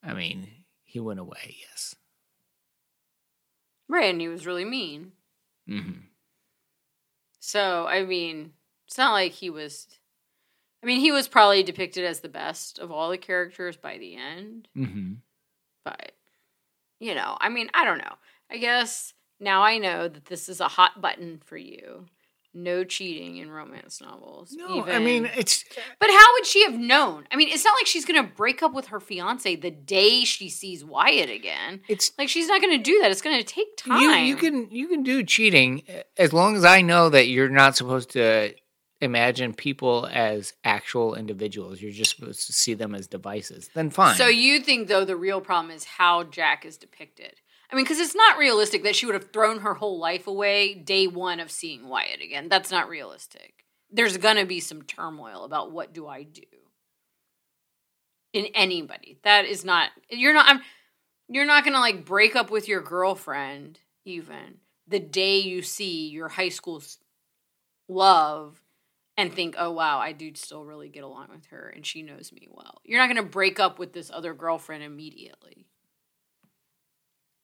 I 0.03 0.13
mean, 0.13 0.47
he 0.83 0.99
went 0.99 1.19
away, 1.19 1.57
yes. 1.69 1.95
Right, 3.89 4.09
and 4.11 4.21
he 4.21 4.27
was 4.27 4.45
really 4.45 4.65
mean. 4.65 5.13
hmm 5.67 5.91
So, 7.39 7.87
I 7.87 8.03
mean, 8.03 8.53
it's 8.87 8.97
not 8.97 9.13
like 9.13 9.31
he 9.31 9.49
was. 9.49 9.87
I 10.83 10.85
mean, 10.85 10.99
he 10.99 11.11
was 11.11 11.27
probably 11.27 11.63
depicted 11.63 12.05
as 12.05 12.19
the 12.21 12.29
best 12.29 12.79
of 12.79 12.91
all 12.91 13.09
the 13.09 13.17
characters 13.17 13.77
by 13.77 13.97
the 13.97 14.15
end, 14.15 14.67
hmm 14.73 15.13
but, 15.83 16.11
you 16.99 17.15
know, 17.15 17.37
I 17.39 17.49
mean, 17.49 17.69
I 17.73 17.85
don't 17.85 17.99
know. 17.99 18.15
I 18.51 18.57
guess 18.57 19.13
now 19.39 19.61
I 19.63 19.77
know 19.77 20.07
that 20.07 20.25
this 20.25 20.49
is 20.49 20.59
a 20.61 20.67
hot 20.67 21.01
button 21.01 21.41
for 21.45 21.57
you. 21.57 22.07
No 22.57 22.83
cheating 22.83 23.37
in 23.37 23.51
romance 23.51 24.01
novels. 24.01 24.51
No, 24.51 24.83
I 24.85 24.97
mean, 24.97 25.29
it's. 25.37 25.63
But 25.99 26.09
how 26.09 26.33
would 26.33 26.45
she 26.47 26.63
have 26.63 26.73
known? 26.73 27.27
I 27.31 27.35
mean, 27.35 27.49
it's 27.49 27.63
not 27.63 27.75
like 27.79 27.85
she's 27.85 28.03
going 28.03 28.19
to 28.21 28.31
break 28.35 28.63
up 28.63 28.73
with 28.73 28.87
her 28.87 28.99
fiance 28.99 29.55
the 29.55 29.69
day 29.69 30.23
she 30.23 30.49
sees 30.49 30.83
Wyatt 30.83 31.29
again. 31.29 31.81
It's 31.87 32.11
Like 32.17 32.29
she's 32.29 32.47
not 32.47 32.59
going 32.59 32.75
to 32.75 32.83
do 32.83 32.99
that. 33.01 33.11
It's 33.11 33.21
going 33.21 33.37
to 33.37 33.43
take 33.43 33.77
time. 33.77 34.01
you, 34.01 34.11
you 34.11 34.35
can 34.35 34.71
you 34.71 34.87
can 34.87 35.03
do 35.03 35.23
cheating 35.23 35.83
eh, 35.87 36.01
as 36.17 36.33
long 36.33 36.55
as 36.55 36.65
I 36.65 36.81
know 36.81 37.09
that 37.09 37.27
you're 37.27 37.49
not 37.49 37.77
supposed 37.77 38.09
to 38.11 38.55
imagine 39.01 39.53
people 39.53 40.07
as 40.11 40.53
actual 40.63 41.13
individuals. 41.13 41.81
You're 41.81 41.91
just 41.91 42.15
supposed 42.17 42.47
to 42.47 42.53
see 42.53 42.73
them 42.73 42.95
as 42.95 43.07
devices. 43.07 43.69
Then 43.75 43.91
fine. 43.91 44.15
So 44.15 44.27
you 44.27 44.59
think 44.61 44.87
though 44.87 45.05
the 45.05 45.15
real 45.15 45.41
problem 45.41 45.71
is 45.71 45.83
how 45.83 46.23
Jack 46.23 46.65
is 46.65 46.77
depicted? 46.77 47.35
I 47.69 47.75
mean, 47.75 47.83
because 47.83 47.99
it's 47.99 48.15
not 48.15 48.37
realistic 48.37 48.83
that 48.83 48.95
she 48.95 49.05
would 49.05 49.15
have 49.15 49.31
thrown 49.31 49.59
her 49.59 49.73
whole 49.73 49.99
life 49.99 50.27
away 50.27 50.73
day 50.73 51.07
one 51.07 51.39
of 51.39 51.51
seeing 51.51 51.89
Wyatt 51.89 52.21
again. 52.21 52.47
That's 52.49 52.71
not 52.71 52.89
realistic. 52.89 53.65
There's 53.91 54.17
gonna 54.17 54.45
be 54.45 54.59
some 54.59 54.83
turmoil 54.83 55.43
about 55.43 55.71
what 55.71 55.93
do 55.93 56.07
I 56.07 56.23
do 56.23 56.41
in 58.33 58.47
anybody. 58.53 59.19
That 59.23 59.45
is 59.45 59.65
not. 59.65 59.89
You're 60.09 60.33
not. 60.33 60.47
I'm. 60.47 60.61
You're 61.29 61.45
not 61.45 61.65
gonna 61.65 61.79
like 61.79 62.05
break 62.05 62.35
up 62.35 62.51
with 62.51 62.67
your 62.67 62.81
girlfriend 62.81 63.79
even 64.05 64.59
the 64.87 64.99
day 64.99 65.39
you 65.39 65.61
see 65.61 66.07
your 66.07 66.29
high 66.29 66.49
school's 66.49 66.97
love 67.89 68.61
and 69.17 69.33
think, 69.33 69.55
oh 69.57 69.71
wow, 69.71 69.99
I 69.99 70.11
do 70.13 70.31
still 70.35 70.63
really 70.63 70.89
get 70.89 71.03
along 71.03 71.27
with 71.31 71.47
her 71.47 71.71
and 71.75 71.85
she 71.85 72.03
knows 72.03 72.31
me 72.31 72.47
well. 72.49 72.81
You're 72.83 72.99
not 72.99 73.13
going 73.13 73.23
to 73.23 73.29
break 73.29 73.59
up 73.59 73.79
with 73.79 73.93
this 73.93 74.11
other 74.13 74.33
girlfriend 74.33 74.83
immediately. 74.83 75.65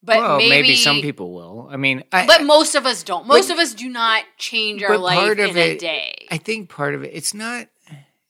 But 0.04 0.16
well, 0.18 0.36
maybe, 0.36 0.50
maybe, 0.50 0.74
some 0.76 1.00
people 1.00 1.32
will. 1.32 1.68
I 1.70 1.76
mean, 1.78 2.04
I, 2.12 2.26
but 2.26 2.42
most 2.44 2.74
of 2.74 2.84
us 2.84 3.02
don't. 3.02 3.26
Most 3.26 3.48
But- 3.48 3.54
of 3.54 3.58
us 3.60 3.72
do 3.74 3.88
not 3.88 4.22
change 4.36 4.82
our 4.82 4.98
life 4.98 5.18
part 5.18 5.40
of 5.40 5.50
in 5.50 5.56
a 5.56 5.60
it- 5.72 5.78
day. 5.78 6.26
I 6.30 6.36
think 6.36 6.68
part 6.68 6.94
of 6.94 7.02
it, 7.04 7.10
it's 7.14 7.32
not. 7.32 7.68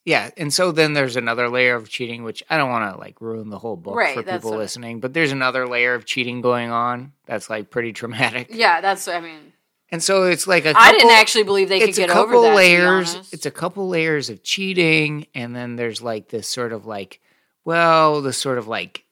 Yeah, 0.05 0.31
and 0.37 0.53
so 0.53 0.71
then 0.71 0.93
there's 0.93 1.17
another 1.17 1.49
layer 1.49 1.75
of 1.77 1.89
cheating, 1.89 2.25
which 2.25 2.43
I 2.51 2.59
don't 2.59 2.69
want 2.71 2.93
to 2.93 3.01
like 3.01 3.21
ruin 3.23 3.49
the 3.49 3.59
whole 3.59 3.75
book 3.77 3.97
Right, 3.97 4.15
for 4.15 4.23
people 4.23 4.55
listening. 4.55 5.01
But 5.01 5.15
there's 5.15 5.33
another 5.33 5.67
layer 5.67 5.95
of 5.95 6.05
cheating 6.05 6.43
going 6.43 6.71
on 6.71 7.13
that's 7.25 7.49
like 7.49 7.71
pretty 7.71 7.93
traumatic, 7.95 8.49
yeah, 8.51 8.81
that's. 8.83 9.09
I 9.09 9.21
mean, 9.21 9.55
and 9.91 10.03
so 10.03 10.25
it's 10.25 10.47
like 10.47 10.67
a. 10.67 10.75
Couple, 10.75 10.89
I 10.89 10.93
didn't 10.93 11.11
actually 11.13 11.45
believe 11.45 11.71
they 11.71 11.81
could 11.81 11.89
a 11.89 11.93
get 11.93 12.11
couple 12.11 12.37
over 12.37 12.49
that. 12.49 12.55
layers. 12.55 13.09
To 13.09 13.15
be 13.15 13.19
honest. 13.19 13.33
It's 13.35 13.47
a 13.47 13.51
couple 13.51 13.89
layers 13.89 14.29
of 14.29 14.43
cheating, 14.43 15.27
and 15.35 15.57
then 15.57 15.77
there's 15.77 16.03
like 16.03 16.29
this 16.29 16.47
sort 16.49 16.73
of 16.75 16.85
like, 16.85 17.21
well, 17.65 18.21
the 18.21 18.35
sort 18.35 18.59
of 18.59 18.69
like, 18.69 19.05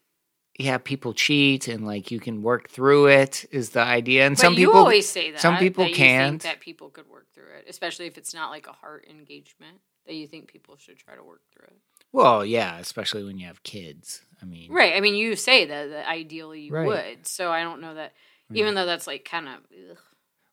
yeah, 0.58 0.78
people 0.78 1.12
cheat, 1.14 1.68
and 1.68 1.86
like 1.86 2.10
you 2.10 2.20
can 2.20 2.42
work 2.42 2.68
through 2.68 3.06
it 3.06 3.44
is 3.50 3.70
the 3.70 3.80
idea, 3.80 4.26
and 4.26 4.36
But 4.36 4.40
some 4.42 4.52
you 4.54 4.66
people 4.68 4.80
always 4.80 5.08
say 5.08 5.30
that. 5.32 5.40
some 5.40 5.56
people 5.56 5.84
that 5.84 5.94
can't. 5.94 6.42
think 6.42 6.52
that 6.54 6.60
people 6.60 6.90
could 6.90 7.08
work 7.08 7.26
through 7.34 7.50
it, 7.58 7.66
especially 7.68 8.06
if 8.06 8.18
it's 8.18 8.34
not 8.34 8.50
like 8.50 8.66
a 8.66 8.72
heart 8.72 9.06
engagement. 9.08 9.78
That 10.06 10.14
you 10.14 10.26
think 10.26 10.48
people 10.48 10.76
should 10.76 10.98
try 10.98 11.14
to 11.14 11.22
work 11.22 11.42
through 11.52 11.66
it. 11.68 11.76
Well, 12.10 12.44
yeah, 12.44 12.76
especially 12.78 13.22
when 13.22 13.38
you 13.38 13.46
have 13.46 13.62
kids. 13.62 14.22
I 14.42 14.44
mean, 14.44 14.72
Right. 14.72 14.94
I 14.96 15.00
mean, 15.00 15.14
you 15.14 15.36
say 15.36 15.64
that, 15.64 15.90
that 15.90 16.08
ideally 16.08 16.62
you 16.62 16.72
Right. 16.72 16.86
would. 16.88 17.26
So 17.28 17.52
I 17.52 17.62
don't 17.62 17.80
know 17.80 17.94
that, 17.94 18.12
even 18.52 18.74
though 18.74 18.84
that's 18.84 19.06
like 19.06 19.24
kind 19.24 19.46
of, 19.48 19.58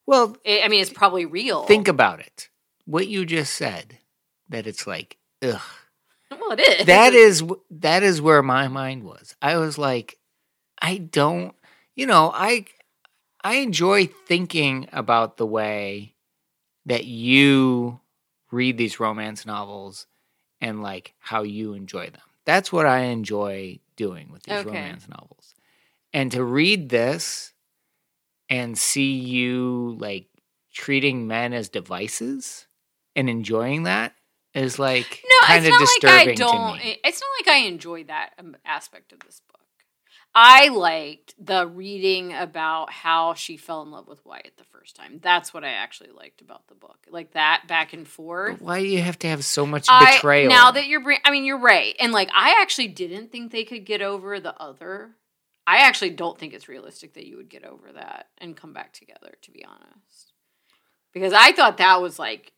Well, 0.05 0.37
I 0.47 0.67
mean, 0.67 0.81
it's 0.81 0.93
probably 0.93 1.25
real. 1.25 1.65
think 1.65 1.87
about 1.87 2.19
it. 2.19 2.49
What 2.85 3.07
you 3.07 3.25
just 3.25 3.55
said, 3.55 3.97
that 4.49 4.67
it's 4.67 4.85
like, 4.85 5.17
ugh. 5.41 5.59
well, 6.39 6.51
it 6.51 6.59
is. 6.59 6.85
That 6.85 7.13
is 7.13 7.43
that 7.71 8.03
is 8.03 8.21
where 8.21 8.43
my 8.43 8.67
mind 8.67 9.03
was. 9.03 9.35
I 9.41 9.57
was 9.57 9.77
like, 9.77 10.17
I 10.81 10.97
don't, 10.97 11.55
you 11.95 12.05
know, 12.05 12.31
I 12.33 12.65
I 13.43 13.55
enjoy 13.57 14.07
thinking 14.07 14.89
about 14.91 15.37
the 15.37 15.45
way 15.47 16.15
that 16.85 17.05
you 17.05 17.99
read 18.51 18.77
these 18.77 18.99
romance 18.99 19.45
novels 19.45 20.07
and 20.61 20.81
like 20.81 21.13
how 21.19 21.43
you 21.43 21.73
enjoy 21.73 22.05
them. 22.09 22.21
That's 22.45 22.71
what 22.73 22.85
I 22.85 23.01
enjoy 23.01 23.79
doing 23.95 24.31
with 24.31 24.43
these 24.43 24.65
Okay. 24.65 24.69
romance 24.69 25.07
novels. 25.07 25.53
And 26.13 26.31
to 26.31 26.43
read 26.43 26.89
this 26.89 27.53
and 28.49 28.77
see 28.77 29.13
you 29.13 29.95
like 29.99 30.27
treating 30.73 31.27
men 31.27 31.53
as 31.53 31.69
devices 31.69 32.67
and 33.15 33.29
enjoying 33.29 33.83
that 33.83 34.13
is 34.53 34.79
like 34.79 35.23
no, 35.23 35.47
kind 35.47 35.65
it's 35.65 35.75
of 35.75 35.79
not 35.79 35.87
disturbing 35.87 36.17
like 36.17 36.27
I 36.29 36.33
don't. 36.33 36.77
to 36.79 36.83
me. 36.85 36.97
It's 37.03 37.21
not 37.21 37.29
like 37.47 37.55
I 37.55 37.67
enjoy 37.67 38.03
that 38.05 38.31
um, 38.39 38.55
aspect 38.65 39.13
of 39.13 39.19
this 39.19 39.41
book. 39.47 39.59
I 40.35 40.67
liked 40.67 41.33
the 41.43 41.65
reading 41.65 42.33
about 42.33 42.91
how 42.91 43.33
she 43.33 43.57
fell 43.57 43.81
in 43.81 43.89
love 43.89 44.07
with 44.07 44.23
Wyatt 44.25 44.53
the 44.57 44.63
first 44.63 44.95
time. 44.95 45.19
That's 45.21 45.53
what 45.53 45.63
I 45.63 45.69
actually 45.69 46.11
liked 46.11 46.41
about 46.41 46.67
the 46.67 46.75
book. 46.75 46.97
Like 47.09 47.31
that 47.33 47.63
back 47.67 47.93
and 47.93 48.07
forth. 48.07 48.59
But 48.59 48.65
why 48.65 48.79
do 48.79 48.87
you 48.87 49.01
have 49.01 49.17
to 49.19 49.27
have 49.27 49.43
so 49.43 49.65
much 49.65 49.87
I- 49.89 50.15
betrayal? 50.15 50.49
now 50.49 50.71
that 50.71 50.85
you're, 50.85 51.01
bring, 51.01 51.19
I 51.25 51.31
mean, 51.31 51.45
you're 51.45 51.59
right, 51.59 51.95
and 51.99 52.11
like 52.11 52.29
I 52.33 52.61
actually 52.61 52.89
didn't 52.89 53.31
think 53.31 53.51
they 53.51 53.63
could 53.63 53.85
get 53.85 54.01
over 54.01 54.39
the 54.39 54.55
other. 54.61 55.11
I 55.65 55.79
actually 55.87 56.11
don't 56.11 56.37
think 56.37 56.53
it's 56.53 56.67
realistic 56.69 57.13
that 57.13 57.27
you 57.27 57.37
would 57.37 57.49
get 57.49 57.63
over 57.63 57.91
that 57.93 58.27
and 58.39 58.55
come 58.55 58.73
back 58.73 58.93
together. 58.93 59.35
To 59.43 59.51
be 59.51 59.65
honest, 59.65 60.33
because 61.11 61.33
I 61.33 61.51
thought 61.53 61.77
that 61.77 62.01
was 62.01 62.19
like 62.19 62.53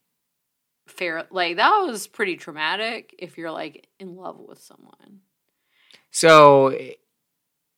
fair, 0.91 1.25
like 1.31 1.57
that 1.57 1.69
was 1.79 2.07
pretty 2.07 2.35
traumatic 2.35 3.15
if 3.17 3.37
you're 3.37 3.51
like 3.51 3.87
in 3.99 4.15
love 4.15 4.39
with 4.39 4.61
someone. 4.61 5.21
so 6.11 6.77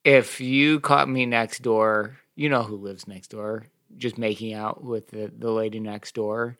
if 0.03 0.41
you 0.41 0.79
caught 0.79 1.07
me 1.07 1.25
next 1.25 1.61
door, 1.61 2.17
you 2.35 2.49
know 2.49 2.63
who 2.63 2.75
lives 2.75 3.07
next 3.07 3.29
door, 3.29 3.65
just 3.97 4.17
making 4.17 4.53
out 4.53 4.83
with 4.83 5.09
the, 5.09 5.31
the 5.37 5.51
lady 5.51 5.79
next 5.79 6.15
door, 6.15 6.57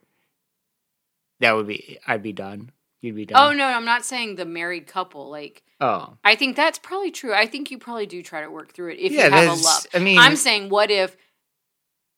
that 1.40 1.56
would 1.56 1.68
be 1.68 1.98
I'd 2.08 2.24
be 2.24 2.34
done. 2.34 2.72
You'd 3.02 3.16
be 3.16 3.24
oh, 3.24 3.26
done. 3.26 3.54
Oh 3.54 3.58
no, 3.58 3.66
I'm 3.66 3.86
not 3.86 4.06
saying 4.06 4.36
the 4.36 4.46
married 4.46 4.88
couple. 4.88 5.30
Like 5.30 5.64
Oh. 5.84 6.18
I 6.24 6.36
think 6.38 6.56
that's 6.56 6.80
probably 6.80 7.12
true. 7.12 7.34
I 7.34 7.46
think 7.46 7.70
you 7.70 7.78
probably 7.78 8.06
do 8.06 8.24
try 8.24 8.42
to 8.42 8.50
work 8.50 8.74
through 8.74 8.92
it 8.92 9.00
if 9.00 9.12
yeah, 9.12 9.26
you 9.26 9.32
have 9.34 9.60
a 9.60 9.62
love. 9.62 9.86
I 9.94 10.00
mean, 10.00 10.18
I'm 10.18 10.38
saying, 10.38 10.70
what 10.70 10.90
if, 10.90 11.18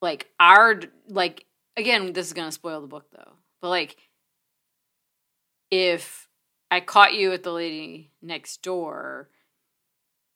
like, 0.03 0.29
our 0.39 0.81
like 1.09 1.45
again, 1.75 2.13
this 2.13 2.27
is 2.27 2.33
gonna 2.33 2.51
spoil 2.51 2.79
the 2.81 2.87
book 2.87 3.05
though. 3.11 3.31
But 3.61 3.69
like, 3.69 3.97
if 5.83 6.27
I 6.71 6.79
caught 6.79 7.13
you 7.13 7.31
at 7.33 7.43
the 7.43 7.51
lady 7.51 8.11
next 8.21 8.61
door, 8.61 9.29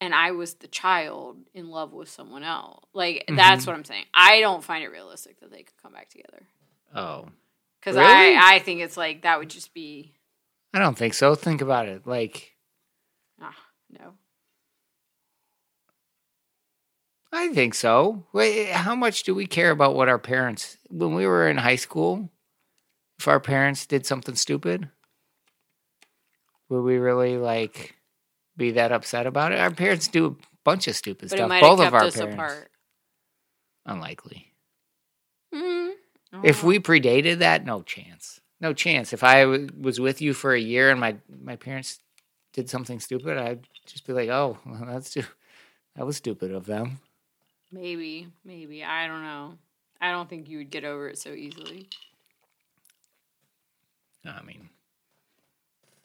and 0.02 0.14
I 0.14 0.32
was 0.32 0.56
the 0.56 0.68
child 0.68 1.38
in 1.54 1.70
love 1.70 1.92
with 1.94 2.10
someone 2.10 2.44
else, 2.44 2.86
like 2.94 3.26
that's 3.28 3.64
Mhm. 3.64 3.68
what 3.68 3.76
I'm 3.76 3.86
saying. 3.86 4.06
I 4.14 4.40
don't 4.40 4.64
find 4.64 4.84
it 4.84 4.90
realistic 4.92 5.40
that 5.40 5.52
they 5.52 5.64
could 5.64 5.78
come 5.82 5.94
back 5.94 6.10
together 6.10 6.48
oh. 6.96 7.28
because 7.80 7.96
Really? 7.96 8.36
I 8.38 8.56
I 8.56 8.60
think 8.60 8.82
it's 8.82 8.98
like 8.98 9.24
that 9.24 9.40
would 9.40 9.50
just 9.50 9.74
be 9.74 10.16
I 10.74 10.80
don't 10.80 10.98
think 10.98 11.14
so. 11.16 11.36
Think 11.36 11.62
about 11.62 11.88
it. 11.88 12.06
Like 12.06 12.56
ah 13.42 13.56
no. 13.90 14.14
I 17.32 17.54
think 17.54 17.76
so. 17.76 18.26
Wait, 18.34 18.72
how 18.72 18.96
much 18.96 19.24
do 19.24 19.36
we 19.36 19.46
care 19.46 19.70
about 19.72 19.96
what 19.96 20.10
our 20.10 20.18
parents 20.18 20.78
when 20.90 21.14
we 21.14 21.28
were 21.28 21.48
in 21.48 21.58
high 21.58 21.76
school? 21.76 22.30
If 23.20 23.28
our 23.28 23.40
parents 23.40 23.86
did 23.86 24.06
something 24.06 24.36
stupid, 24.36 24.90
would 26.70 26.82
we 26.82 26.98
really 26.98 27.38
like 27.38 27.96
be 28.56 28.72
that 28.72 28.92
upset 28.92 29.26
about 29.28 29.52
it? 29.52 29.60
Our 29.60 29.72
parents 29.72 30.08
do 30.08 30.26
a 30.28 30.36
bunch 30.64 30.88
of 30.88 30.96
stupid 30.96 31.30
But 31.30 31.38
stuff. 31.38 31.62
Both 31.62 31.80
of 31.80 31.94
our 31.94 32.02
parents. 32.12 32.18
apart. 32.20 32.72
Unlikely. 33.86 34.54
Mm, 35.54 35.94
If 36.44 36.64
we 36.64 36.80
predated 36.80 37.40
that, 37.40 37.66
no 37.66 37.82
chance. 37.82 38.40
No 38.62 38.74
chance. 38.74 39.14
If 39.14 39.24
I 39.24 39.42
w- 39.42 39.70
was 39.80 40.00
with 40.00 40.22
you 40.22 40.34
for 40.34 40.54
a 40.54 40.60
year 40.60 40.92
and 40.92 41.00
my 41.00 41.16
my 41.44 41.56
parents 41.56 42.00
did 42.54 42.70
something 42.70 43.00
stupid, 43.00 43.38
I'd 43.38 43.66
just 43.86 44.06
be 44.06 44.14
like, 44.14 44.30
"Oh, 44.30 44.58
well, 44.66 44.84
that's 44.88 45.12
too, 45.12 45.24
that 45.96 46.06
was 46.06 46.18
stupid 46.18 46.52
of 46.52 46.66
them." 46.66 47.00
Maybe, 47.72 48.28
maybe. 48.44 48.84
I 48.84 49.08
don't 49.08 49.24
know. 49.24 49.58
I 50.02 50.12
don't 50.12 50.30
think 50.30 50.50
you 50.50 50.58
would 50.60 50.70
get 50.72 50.84
over 50.84 51.08
it 51.10 51.18
so 51.18 51.32
easily. 51.34 51.88
I 54.26 54.42
mean, 54.44 54.70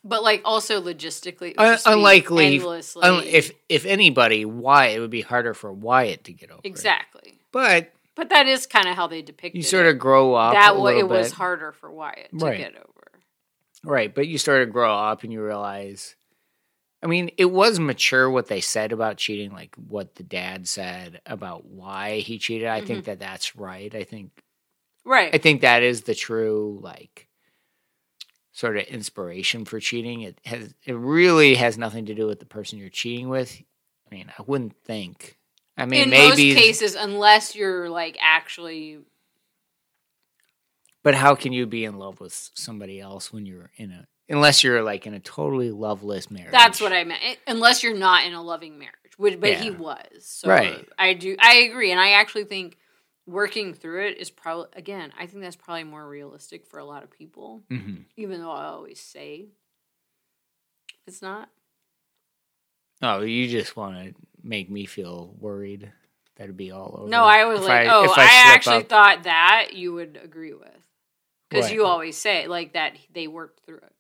But 0.07 0.23
like 0.23 0.43
also 0.45 0.83
logistically, 0.83 1.51
it 1.53 1.57
would 1.59 1.67
Un- 1.67 1.73
just 1.75 1.87
be 1.87 1.93
unlikely. 1.93 2.61
un- 3.03 3.23
if 3.25 3.51
if 3.69 3.87
anybody, 3.87 4.45
why 4.45 4.89
it 4.89 5.01
would 5.01 5.11
be 5.11 5.23
harder 5.23 5.55
for 5.55 5.73
Wyatt 5.73 6.25
to 6.25 6.33
get 6.33 6.51
over. 6.51 6.61
it. 6.63 6.69
exactly. 6.69 7.39
But 7.53 7.91
But 8.15 8.29
that 8.29 8.47
is 8.47 8.67
kind 8.67 8.87
of 8.89 8.97
how 8.97 9.07
they 9.07 9.23
depict. 9.23 9.57
you 9.57 9.63
sort 9.63 9.87
it. 9.87 9.91
of 9.95 9.99
grow 9.99 10.35
up. 10.35 10.53
that 10.53 10.73
a 10.73 10.79
wa- 10.79 10.85
little 10.85 11.01
it 11.01 11.09
was 11.09 11.33
harder 11.33 11.73
for 11.73 11.91
Wyatt 11.91 12.31
to 12.39 12.45
Right. 12.45 12.59
get 12.59 12.77
over. 12.77 12.91
Right, 13.83 14.15
but 14.15 14.27
you 14.29 14.39
sort 14.39 14.63
of 14.63 14.73
grow 14.73 14.95
up 14.95 15.25
and 15.25 15.33
you 15.33 15.43
realize. 15.43 16.15
I 17.03 17.07
mean, 17.07 17.31
it 17.37 17.47
was 17.47 17.79
mature 17.79 18.31
what 18.31 18.47
they 18.49 18.63
said 18.63 18.91
about 18.93 19.19
cheating, 19.19 19.53
like 19.53 19.75
what 19.77 20.15
the 20.15 20.23
dad 20.23 20.67
said 20.67 21.21
about 21.27 21.67
why 21.67 22.21
he 22.21 22.39
cheated. 22.39 22.67
I 22.69 22.79
Mm-hmm. 22.79 22.87
think 22.87 23.05
that 23.07 23.19
that's 23.19 23.57
right. 23.57 23.95
I 23.95 24.05
think 24.05 24.31
Right. 25.05 25.35
I 25.35 25.39
think 25.39 25.61
that 25.61 25.83
is 25.83 26.03
the 26.03 26.15
true 26.15 26.79
like 26.83 27.29
sort 28.55 28.79
of 28.79 28.85
inspiration 28.85 29.67
for 29.67 29.81
cheating. 29.81 30.23
It 30.23 30.41
has 30.47 30.73
it 30.85 30.95
really 30.95 31.57
has 31.57 31.77
nothing 31.77 32.07
to 32.07 32.15
do 32.15 32.27
with 32.27 32.39
the 32.39 32.47
person 32.47 32.79
you're 32.79 32.89
cheating 32.89 33.29
with. 33.29 33.61
I 34.11 34.15
mean, 34.15 34.33
I 34.39 34.43
wouldn't 34.47 34.77
think. 34.85 35.37
I 35.77 35.85
mean, 35.85 36.05
in 36.05 36.11
maybe 36.11 36.55
most 36.55 36.63
cases, 36.63 36.95
unless 36.95 37.55
you're 37.57 37.91
like 37.91 38.17
actually 38.21 39.01
But 41.03 41.15
how 41.15 41.35
can 41.35 41.53
you 41.53 41.67
be 41.67 41.85
in 41.85 41.99
love 41.99 42.21
with 42.21 42.51
somebody 42.55 43.01
else 43.01 43.33
when 43.33 43.45
you're 43.45 43.71
in 43.77 43.91
a 43.91 44.07
unless 44.29 44.65
you're 44.65 44.83
like 44.83 45.07
in 45.07 45.15
a 45.15 45.21
totally 45.21 45.71
loveless 45.73 46.31
marriage? 46.31 46.53
That's 46.53 46.81
what 46.81 46.93
I 46.93 47.03
meant. 47.05 47.21
Eh, 47.23 47.35
unless 47.49 47.83
you're 47.83 47.97
not 47.97 48.25
in 48.25 48.35
a 48.35 48.43
loving 48.43 48.79
marriage, 48.79 49.19
which, 49.19 49.39
but 49.39 49.55
he 49.55 49.71
was. 49.71 49.99
So 50.21 50.49
Right. 50.49 50.89
I 50.97 51.15
do. 51.15 51.35
I 51.41 51.57
agree, 51.57 51.91
and 51.91 52.01
I 52.01 52.13
actually 52.13 52.45
think 52.45 52.79
working 53.27 53.75
through 53.75 54.07
it 54.07 54.19
is 54.19 54.31
probably 54.31 54.69
again. 54.75 55.13
I 55.19 55.27
think 55.27 55.43
that's 55.43 55.57
probably 55.57 55.85
more 55.85 56.07
realistic 56.07 56.67
for 56.67 56.79
a 56.79 56.85
lot 56.85 57.03
of 57.03 57.11
people. 57.11 57.63
hmm 57.69 58.03
Even 58.17 58.41
though 58.41 58.51
I 58.53 58.67
always 58.67 59.01
say 59.01 59.47
it's 61.07 61.23
not. 61.23 61.49
Oh, 63.03 63.21
you 63.21 63.49
just 63.49 63.77
want 63.77 63.97
to 63.97 64.15
make 64.43 64.71
me 64.71 64.87
feel 64.87 65.35
worried. 65.39 65.93
That'd 66.37 66.57
be 66.57 66.71
all 66.71 66.97
over. 66.99 67.09
No, 67.09 67.25
I 67.25 67.45
was 67.45 67.61
if 67.61 67.67
like, 67.67 67.89
oh, 67.91 68.05
if 68.05 68.19
I, 68.19 68.29
actually 68.47 68.79
up. 68.79 68.89
thought 68.89 69.23
that 69.25 69.71
you 69.75 69.93
would 69.93 70.19
agree 70.23 70.55
with. 70.55 70.69
Because 71.51 71.71
you 71.71 71.85
always 71.85 72.17
say 72.17 72.49
like 72.49 72.73
that 72.73 72.97
they 73.13 73.29
worked 73.29 73.65
through 73.65 73.77
it. 73.77 73.94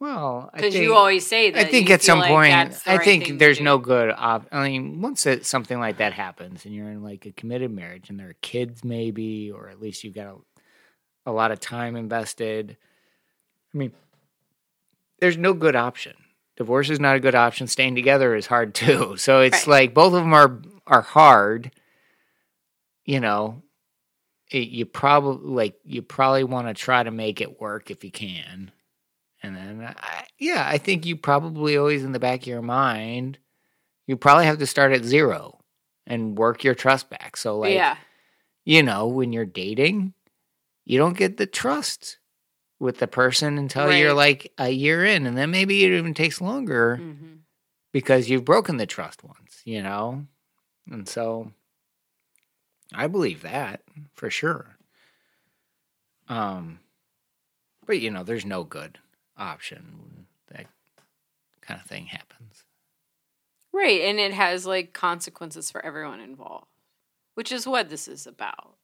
Well, 0.00 0.50
Because 0.52 0.74
you 0.74 0.94
always 0.94 1.26
say 1.26 1.50
that. 1.50 1.66
I 1.66 1.70
think 1.70 1.88
at 1.88 2.02
some 2.02 2.18
like 2.18 2.28
point, 2.28 2.52
I 2.86 2.96
right 2.96 3.04
think 3.04 3.38
there's 3.38 3.60
no 3.60 3.78
good. 3.78 4.10
Op- 4.14 4.48
I 4.52 4.68
mean, 4.68 5.00
once 5.00 5.24
it, 5.24 5.46
something 5.46 5.78
like 5.78 5.98
that 5.98 6.12
happens, 6.12 6.66
and 6.66 6.74
you're 6.74 6.90
in 6.90 7.02
like 7.02 7.24
a 7.26 7.32
committed 7.32 7.70
marriage, 7.70 8.10
and 8.10 8.18
there 8.18 8.28
are 8.30 8.36
kids, 8.42 8.84
maybe, 8.84 9.50
or 9.50 9.68
at 9.70 9.80
least 9.80 10.04
you've 10.04 10.14
got 10.14 10.26
a, 10.26 10.36
a 11.30 11.32
lot 11.32 11.52
of 11.52 11.60
time 11.60 11.96
invested. 11.96 12.76
I 13.72 13.78
mean, 13.78 13.92
there's 15.20 15.38
no 15.38 15.54
good 15.54 15.76
option. 15.76 16.14
Divorce 16.56 16.90
is 16.90 17.00
not 17.00 17.16
a 17.16 17.20
good 17.20 17.34
option. 17.34 17.66
Staying 17.66 17.94
together 17.94 18.34
is 18.34 18.46
hard 18.46 18.74
too. 18.74 19.16
So 19.16 19.40
it's 19.40 19.66
Right. 19.66 19.86
like 19.86 19.94
both 19.94 20.12
of 20.12 20.20
them 20.22 20.34
are 20.34 20.60
are 20.86 21.02
hard. 21.02 21.70
You 23.06 23.20
know, 23.20 23.62
it, 24.50 24.68
you 24.68 24.86
probably 24.86 25.50
like 25.50 25.76
you 25.84 26.02
probably 26.02 26.44
want 26.44 26.66
to 26.68 26.74
try 26.74 27.02
to 27.02 27.10
make 27.10 27.40
it 27.40 27.60
work 27.60 27.90
if 27.90 28.04
you 28.04 28.10
can. 28.10 28.70
And 29.44 29.54
then, 29.54 29.94
I, 29.98 30.24
yeah, 30.38 30.66
I 30.66 30.78
think 30.78 31.04
you 31.04 31.16
probably 31.16 31.76
always 31.76 32.02
in 32.02 32.12
the 32.12 32.18
back 32.18 32.40
of 32.40 32.46
your 32.46 32.62
mind, 32.62 33.38
you 34.06 34.16
probably 34.16 34.46
have 34.46 34.58
to 34.58 34.66
start 34.66 34.92
at 34.92 35.04
zero 35.04 35.60
and 36.06 36.38
work 36.38 36.64
your 36.64 36.74
trust 36.74 37.10
back. 37.10 37.36
So, 37.36 37.58
like, 37.58 37.74
yeah, 37.74 37.96
you 38.64 38.82
know, 38.82 39.06
when 39.06 39.34
you're 39.34 39.44
dating, 39.44 40.14
you 40.86 40.96
don't 40.96 41.16
get 41.16 41.36
the 41.36 41.46
trust 41.46 42.18
with 42.78 42.98
the 43.00 43.06
person 43.06 43.58
until 43.58 43.92
you're 43.92 44.14
like 44.14 44.50
a 44.56 44.70
year 44.70 45.04
in. 45.04 45.26
And 45.26 45.36
then 45.36 45.50
maybe 45.50 45.84
it 45.84 45.92
even 45.92 46.14
takes 46.14 46.40
longer 46.40 46.96
hmm 46.96 47.10
because 47.92 48.28
you've 48.28 48.44
broken 48.44 48.76
the 48.78 48.86
trust 48.86 49.22
once, 49.22 49.60
you 49.64 49.80
know? 49.80 50.26
And 50.90 51.08
so 51.08 51.52
I 52.92 53.06
believe 53.06 53.42
that 53.42 53.82
for 54.14 54.30
sure. 54.30 54.78
Um 56.28 56.80
but 57.86 58.00
you 58.00 58.10
know, 58.10 58.24
there's 58.24 58.46
no 58.46 58.64
good 58.64 58.98
option 59.36 59.98
when 59.98 60.26
that 60.50 60.66
kind 61.60 61.80
of 61.80 61.86
thing 61.86 62.06
happens. 62.06 62.64
right, 63.72 64.02
and 64.02 64.18
it 64.18 64.32
has 64.32 64.66
like 64.66 64.92
consequences 64.92 65.70
for 65.70 65.84
everyone 65.84 66.20
involved, 66.20 66.66
which 67.34 67.52
is 67.52 67.66
what 67.66 67.88
this 67.88 68.08
is 68.08 68.26
about. 68.26 68.76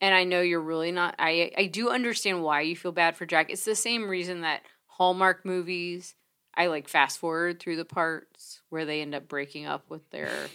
And 0.00 0.14
I 0.14 0.24
know 0.24 0.42
you're 0.42 0.60
really 0.60 0.92
not. 0.92 1.14
I 1.18 1.52
I 1.56 1.66
do 1.66 1.90
understand 1.90 2.42
why 2.42 2.60
you 2.62 2.76
feel 2.76 2.92
bad 2.92 3.16
for 3.16 3.24
Jack. 3.24 3.50
It's 3.50 3.64
the 3.64 3.74
same 3.74 4.08
reason 4.08 4.42
that 4.42 4.62
Hallmark 4.86 5.44
movies. 5.44 6.14
I 6.54 6.68
like 6.68 6.88
fast 6.88 7.18
forward 7.18 7.60
through 7.60 7.76
the 7.76 7.84
parts 7.84 8.62
where 8.70 8.84
they 8.84 9.02
end 9.02 9.14
up 9.14 9.28
breaking 9.28 9.66
up 9.66 9.90
with 9.90 10.08
their 10.10 10.48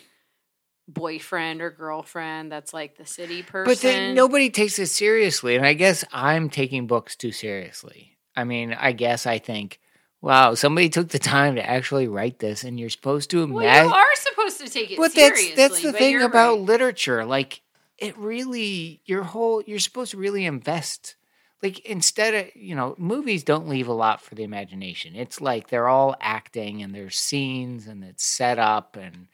boyfriend 0.88 1.62
or 1.62 1.70
girlfriend. 1.70 2.52
That's 2.52 2.74
like 2.74 2.98
the 2.98 3.06
city 3.06 3.44
person. 3.44 3.72
But 3.72 3.82
then 3.82 4.16
nobody 4.16 4.50
takes 4.50 4.80
it 4.80 4.88
seriously, 4.88 5.56
and 5.56 5.66
I 5.66 5.74
guess 5.74 6.04
I'm 6.12 6.50
taking 6.50 6.88
books 6.88 7.16
too 7.16 7.32
seriously. 7.32 8.18
I 8.36 8.44
mean, 8.44 8.74
I 8.74 8.92
guess 8.94 9.26
I 9.26 9.40
think, 9.40 9.80
wow, 10.22 10.54
somebody 10.54 10.90
took 10.90 11.10
the 11.10 11.20
time 11.20 11.56
to 11.56 11.70
actually 11.70 12.08
write 12.08 12.40
this, 12.40 12.64
and 12.64 12.80
you're 12.80 12.90
supposed 12.90 13.30
to 13.32 13.46
Well, 13.46 13.64
imagine. 13.64 13.90
you 13.90 13.94
are 13.96 14.16
supposed 14.16 14.60
to 14.62 14.70
take 14.70 14.92
it 14.92 14.98
but 14.98 15.14
that's 15.14 15.40
seriously. 15.40 15.56
that's 15.56 15.82
the 15.82 15.92
but 15.92 15.98
thing 16.00 16.22
about 16.22 16.54
right. 16.58 16.62
literature 16.62 17.26
like 17.26 17.62
it 17.98 18.18
really 18.18 19.02
your 19.06 19.24
whole 19.24 19.62
you're 19.66 19.80
supposed 19.80 20.12
to 20.12 20.18
really 20.18 20.46
invest 20.46 21.16
like 21.64 21.80
instead 21.80 22.34
of 22.34 22.56
you 22.56 22.76
know 22.76 22.96
movies 22.98 23.44
don't 23.44 23.68
leave 23.68 23.88
a 23.88 23.94
lot 23.94 24.22
for 24.22 24.36
the 24.36 24.44
imagination 24.44 25.16
it's 25.16 25.42
like 25.42 25.70
they're 25.70 25.88
all 25.88 26.16
acting 26.22 26.82
and 26.84 26.94
there's 26.94 27.18
scenes 27.18 27.88
and 27.88 28.04
it's 28.04 28.24
set 28.24 28.60
up 28.60 28.96
and 29.00 29.28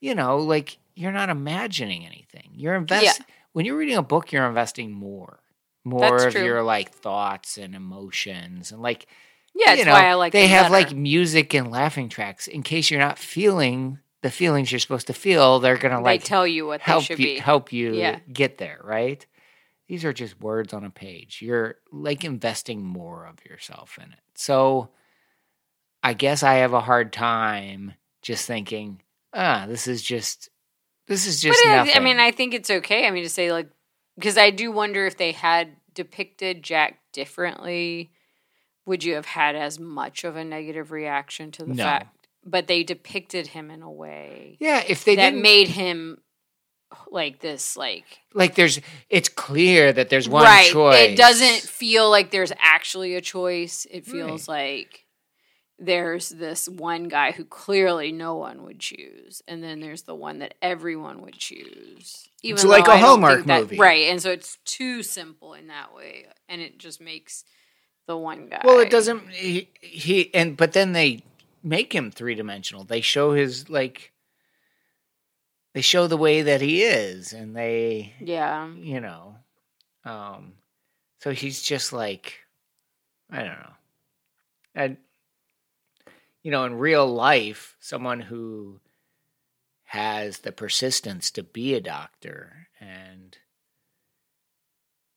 you 0.00 0.14
know 0.14 0.38
like 0.38 0.78
you're 0.94 1.12
not 1.12 1.28
imagining 1.30 2.04
anything 2.06 2.50
you're 2.54 2.74
investing 2.76 3.26
when 3.52 3.64
you're 3.64 3.76
reading 3.76 3.96
a 3.96 4.02
book 4.02 4.32
you're 4.32 4.46
investing 4.48 4.90
more 4.92 5.38
more 5.84 6.26
of 6.26 6.34
your 6.34 6.62
like 6.62 6.90
thoughts 6.92 7.58
and 7.58 7.74
emotions 7.74 8.72
and 8.72 8.80
like 8.82 9.06
Yeah, 9.54 9.70
you 9.72 9.76
that's 9.76 9.86
know, 9.86 9.92
why 9.92 10.08
I 10.08 10.14
like. 10.14 10.32
they 10.32 10.48
have 10.48 10.64
better. 10.70 10.72
like 10.72 10.94
music 10.96 11.54
and 11.54 11.70
laughing 11.70 12.08
tracks 12.08 12.46
in 12.48 12.62
case 12.62 12.90
you're 12.90 13.00
not 13.00 13.18
feeling 13.18 13.98
the 14.22 14.30
feelings 14.30 14.72
you're 14.72 14.78
supposed 14.78 15.06
to 15.08 15.12
feel. 15.12 15.60
They're 15.60 15.76
gonna 15.76 16.00
like 16.00 16.22
they 16.22 16.26
tell 16.26 16.46
you 16.46 16.66
what 16.66 16.80
help 16.80 17.08
you 17.10 17.16
be. 17.16 17.38
help 17.38 17.72
you 17.72 17.94
Yeah. 17.94 18.18
get 18.32 18.58
there, 18.58 18.80
right? 18.82 19.24
These 19.86 20.04
are 20.06 20.14
just 20.14 20.40
words 20.40 20.72
on 20.72 20.82
a 20.84 20.90
page. 20.90 21.40
You're 21.42 21.76
like 21.92 22.24
investing 22.24 22.82
more 22.82 23.26
of 23.26 23.44
yourself 23.44 23.98
in 24.02 24.10
it. 24.12 24.18
So 24.34 24.88
I 26.02 26.14
guess 26.14 26.42
I 26.42 26.54
have 26.54 26.72
a 26.72 26.80
hard 26.80 27.12
time 27.12 27.92
just 28.22 28.46
thinking, 28.46 29.02
ah, 29.34 29.66
this 29.68 29.86
is 29.86 30.02
just 30.02 30.48
this 31.06 31.26
is 31.26 31.40
just 31.42 31.60
but. 31.62 31.94
I 31.94 32.00
mean, 32.00 32.18
I 32.18 32.30
think 32.30 32.54
it's 32.54 32.70
okay. 32.70 33.06
I 33.06 33.10
mean, 33.10 33.24
to 33.24 33.28
say 33.28 33.52
like 33.52 33.68
because 34.16 34.36
I 34.38 34.50
do 34.50 34.70
wonder 34.70 35.06
if 35.06 35.16
they 35.16 35.32
had 35.32 35.76
depicted 35.94 36.62
Jack 36.62 36.98
differently, 37.12 38.10
would 38.86 39.04
you 39.04 39.14
have 39.14 39.26
had 39.26 39.56
as 39.56 39.78
much 39.78 40.24
of 40.24 40.36
a 40.36 40.44
negative 40.44 40.90
reaction 40.90 41.50
to 41.52 41.64
the 41.64 41.74
No. 41.74 41.84
fact? 41.84 42.28
But 42.44 42.66
they 42.66 42.82
depicted 42.82 43.48
him 43.48 43.70
in 43.70 43.80
a 43.80 43.90
way 43.90 44.58
yeah, 44.60 44.84
if 44.86 45.04
they 45.04 45.16
that 45.16 45.34
made 45.34 45.68
him 45.68 46.18
like 47.10 47.40
this, 47.40 47.76
like 47.76 48.04
like 48.34 48.54
there's 48.54 48.80
it's 49.08 49.28
clear 49.28 49.92
that 49.92 50.10
there's 50.10 50.28
one 50.28 50.44
right. 50.44 50.70
choice. 50.70 51.10
It 51.12 51.16
doesn't 51.16 51.62
feel 51.62 52.10
like 52.10 52.30
there's 52.30 52.52
actually 52.58 53.14
a 53.14 53.20
choice. 53.20 53.86
It 53.90 54.04
feels 54.04 54.46
like 54.46 55.03
there's 55.78 56.28
this 56.28 56.68
one 56.68 57.08
guy 57.08 57.32
who 57.32 57.44
clearly 57.44 58.12
no 58.12 58.36
one 58.36 58.62
would 58.64 58.78
choose, 58.78 59.42
and 59.48 59.62
then 59.62 59.80
there's 59.80 60.02
the 60.02 60.14
one 60.14 60.38
that 60.38 60.54
everyone 60.62 61.20
would 61.22 61.34
choose. 61.38 62.28
Even 62.42 62.54
It's 62.54 62.64
like 62.64 62.86
a 62.88 62.92
I 62.92 62.96
Hallmark 62.98 63.44
that- 63.46 63.60
movie. 63.62 63.78
right? 63.78 64.08
And 64.08 64.20
so 64.22 64.30
it's 64.30 64.58
too 64.64 65.02
simple 65.02 65.54
in 65.54 65.66
that 65.68 65.94
way, 65.94 66.26
and 66.48 66.60
it 66.60 66.78
just 66.78 67.00
makes 67.00 67.44
the 68.06 68.16
one 68.16 68.48
guy. 68.48 68.60
Well, 68.64 68.78
it 68.80 68.90
doesn't. 68.90 69.28
He, 69.30 69.68
he 69.80 70.32
and 70.34 70.56
but 70.56 70.72
then 70.74 70.92
they 70.92 71.22
make 71.62 71.92
him 71.94 72.10
three 72.10 72.34
dimensional. 72.34 72.84
They 72.84 73.00
show 73.00 73.32
his 73.32 73.68
like. 73.68 74.12
They 75.72 75.80
show 75.80 76.06
the 76.06 76.16
way 76.16 76.42
that 76.42 76.60
he 76.60 76.82
is, 76.84 77.32
and 77.32 77.56
they, 77.56 78.12
Yeah, 78.20 78.68
you 78.74 79.00
know, 79.00 79.34
um, 80.04 80.52
so 81.18 81.32
he's 81.32 81.62
just 81.62 81.92
like, 81.92 82.34
I 83.28 83.38
don't 83.38 83.46
know, 83.58 83.72
and 84.76 84.96
you 86.44 86.50
know, 86.50 86.64
in 86.66 86.78
real 86.78 87.06
life, 87.06 87.74
someone 87.80 88.20
who 88.20 88.78
has 89.84 90.40
the 90.40 90.52
persistence 90.52 91.30
to 91.32 91.42
be 91.42 91.74
a 91.74 91.80
doctor 91.80 92.68
and 92.78 93.38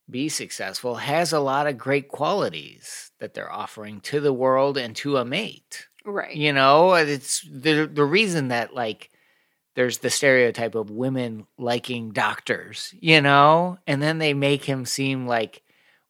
be 0.10 0.30
successful 0.30 0.96
has 0.96 1.34
a 1.34 1.40
lot 1.40 1.68
of 1.68 1.78
great 1.78 2.08
qualities 2.08 3.12
that 3.20 3.34
they're 3.34 3.52
offering 3.52 4.00
to 4.00 4.22
the 4.22 4.32
world 4.32 4.78
and 4.78 4.96
to 4.96 5.18
a 5.18 5.26
mate. 5.26 5.88
right. 6.06 6.34
You 6.34 6.54
know, 6.54 6.94
it's 6.94 7.42
the 7.42 7.90
the 7.92 8.06
reason 8.06 8.48
that 8.48 8.74
like 8.74 9.12
there's 9.76 9.98
the 9.98 10.10
stereotype 10.10 10.76
of 10.76 10.90
women 10.90 11.46
liking 11.58 12.12
doctors, 12.12 12.96
you 13.00 13.22
know, 13.22 13.78
and 13.86 14.02
then 14.02 14.18
they 14.18 14.34
make 14.34 14.63
him 14.63 14.86
seem 14.86 15.28
like 15.28 15.62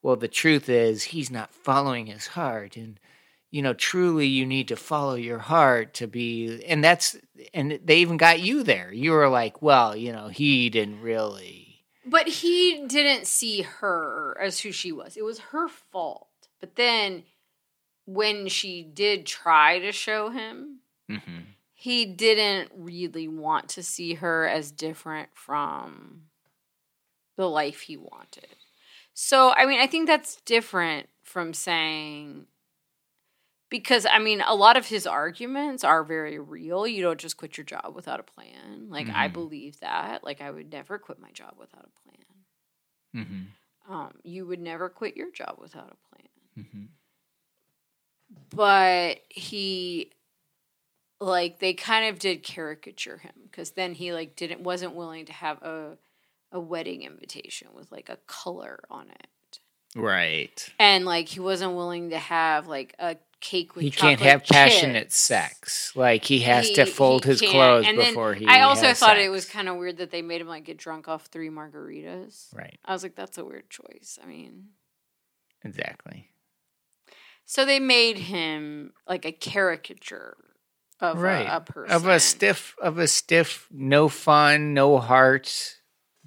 well 0.03 0.15
the 0.15 0.27
truth 0.27 0.69
is 0.69 1.05
he's 1.05 1.31
not 1.31 1.55
following 1.55 2.05
his 2.05 2.27
heart 2.27 2.77
and 2.77 2.99
you 3.51 3.61
know 3.61 3.73
truly 3.73 4.27
you 4.27 4.45
need 4.45 4.67
to 4.67 4.75
follow 4.75 5.15
your 5.15 5.39
heart 5.39 5.93
to 5.95 6.07
be 6.07 6.63
and 6.65 6.83
that's 6.83 7.15
and 7.53 7.79
they 7.83 7.97
even 7.99 8.17
got 8.17 8.39
you 8.41 8.63
there. 8.63 8.91
You 8.91 9.11
were 9.11 9.29
like, 9.29 9.61
well, 9.61 9.95
you 9.95 10.11
know, 10.11 10.27
he 10.27 10.69
didn't 10.69 11.01
really 11.01 11.83
But 12.05 12.27
he 12.27 12.85
didn't 12.87 13.27
see 13.27 13.61
her 13.61 14.37
as 14.41 14.59
who 14.59 14.71
she 14.71 14.91
was. 14.91 15.15
It 15.17 15.23
was 15.23 15.39
her 15.51 15.67
fault. 15.67 16.27
But 16.59 16.75
then 16.75 17.23
when 18.05 18.47
she 18.47 18.83
did 18.83 19.25
try 19.25 19.79
to 19.79 19.91
show 19.91 20.29
him, 20.29 20.79
Mhm. 21.09 21.45
he 21.73 22.05
didn't 22.05 22.71
really 22.75 23.27
want 23.27 23.69
to 23.69 23.83
see 23.83 24.15
her 24.15 24.47
as 24.47 24.71
different 24.71 25.29
from 25.33 26.23
the 27.35 27.47
life 27.49 27.81
he 27.81 27.97
wanted. 27.97 28.55
So, 29.13 29.51
I 29.53 29.65
mean, 29.65 29.79
I 29.79 29.87
think 29.87 30.07
that's 30.07 30.41
different 30.41 31.09
from 31.23 31.53
saying 31.53 32.47
because 33.69 34.05
I 34.05 34.19
mean, 34.19 34.41
a 34.45 34.55
lot 34.55 34.77
of 34.77 34.85
his 34.87 35.05
arguments 35.07 35.83
are 35.83 36.03
very 36.03 36.39
real. 36.39 36.87
You 36.87 37.01
don't 37.01 37.19
just 37.19 37.37
quit 37.37 37.57
your 37.57 37.65
job 37.65 37.93
without 37.95 38.19
a 38.19 38.23
plan. 38.23 38.89
Like 38.89 39.09
I 39.09 39.27
Mhm. 39.27 39.33
believe 39.33 39.79
that. 39.81 40.23
Like 40.23 40.41
I 40.41 40.51
would 40.51 40.71
never 40.71 40.97
quit 40.99 41.19
my 41.19 41.31
job 41.31 41.55
without 41.59 41.85
a 41.85 42.01
plan. 42.03 43.25
Mhm. 43.25 43.91
Um, 43.91 44.19
you 44.23 44.45
would 44.45 44.59
never 44.59 44.89
quit 44.89 45.15
your 45.17 45.31
job 45.31 45.57
without 45.59 45.91
a 45.91 46.15
plan. 46.15 46.29
Mhm. 46.57 46.87
But 48.49 49.19
he 49.29 50.11
like 51.19 51.59
they 51.59 51.73
kind 51.73 52.07
of 52.13 52.19
did 52.19 52.43
caricature 52.43 53.17
him 53.17 53.33
because 53.45 53.71
then 53.71 53.93
he 53.95 54.13
like 54.13 54.35
didn't 54.35 54.61
wasn't 54.61 54.93
willing 54.93 55.25
to 55.25 55.33
have 55.33 55.61
a 55.63 55.97
a 56.51 56.59
wedding 56.59 57.03
invitation 57.03 57.69
with 57.73 57.91
like 57.91 58.09
a 58.09 58.17
color 58.27 58.79
on 58.89 59.09
it. 59.09 59.59
Right. 59.95 60.69
And 60.79 61.05
like 61.05 61.27
he 61.29 61.39
wasn't 61.39 61.73
willing 61.75 62.11
to 62.11 62.19
have 62.19 62.67
like 62.67 62.93
a 62.99 63.17
cake 63.39 63.75
with 63.75 63.83
he 63.83 63.91
can't 63.91 64.19
have 64.19 64.43
passionate 64.45 65.11
sex. 65.11 65.91
Like 65.95 66.25
he 66.25 66.39
has 66.39 66.67
He- 66.69 66.75
to 66.75 66.85
fold 66.85 67.23
his 67.25 67.39
can't. 67.39 67.51
clothes 67.53 67.85
And 67.87 67.97
before 67.97 68.33
he. 68.33 68.45
I 68.47 68.61
also 68.61 68.93
thought 68.93 69.17
it 69.19 69.29
was 69.29 69.45
kind 69.45 69.69
of 69.69 69.77
weird 69.77 69.97
that 69.97 70.11
they 70.11 70.21
made 70.21 70.41
him 70.41 70.47
like 70.47 70.65
get 70.65 70.77
drunk 70.77 71.07
off 71.07 71.27
three 71.27 71.49
margaritas. 71.49 72.53
right. 72.55 72.77
I 72.85 72.93
was 72.93 73.03
like, 73.03 73.15
that's 73.15 73.37
a 73.37 73.45
weird 73.45 73.69
choice. 73.69 74.17
I 74.21 74.25
mean, 74.25 74.69
Exactly. 75.63 76.29
so 77.45 77.65
they 77.65 77.79
made 77.79 78.17
him 78.17 78.93
like 79.07 79.25
a 79.25 79.31
caricature 79.31 80.37
of 80.99 81.19
right. 81.21 81.45
a, 81.45 81.57
a 81.57 81.61
person 81.61 81.95
of 81.95 82.07
a 82.07 82.19
stiff 82.19 82.75
of 82.81 82.97
a 82.97 83.07
stiff, 83.07 83.67
no 83.71 84.07
fun, 84.09 84.73
no 84.73 84.97
heart. 84.99 85.75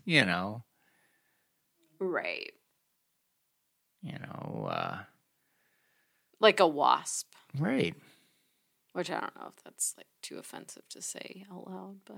You 0.04 0.24
know. 0.24 0.64
right, 1.98 2.50
You 4.02 4.12
know. 4.18 4.68
uh 4.70 4.98
like 6.41 6.61
a 6.61 6.66
wasp. 6.66 7.32
Right. 7.59 7.95
Which 8.93 9.11
I 9.11 9.20
don't 9.20 9.36
know 9.36 9.53
if 9.57 9.62
that's 9.62 9.95
like 9.97 10.09
too 10.22 10.38
offensive 10.38 10.88
to 10.88 11.03
say 11.03 11.47
out 11.51 11.70
loud, 11.70 11.97
but 12.05 12.16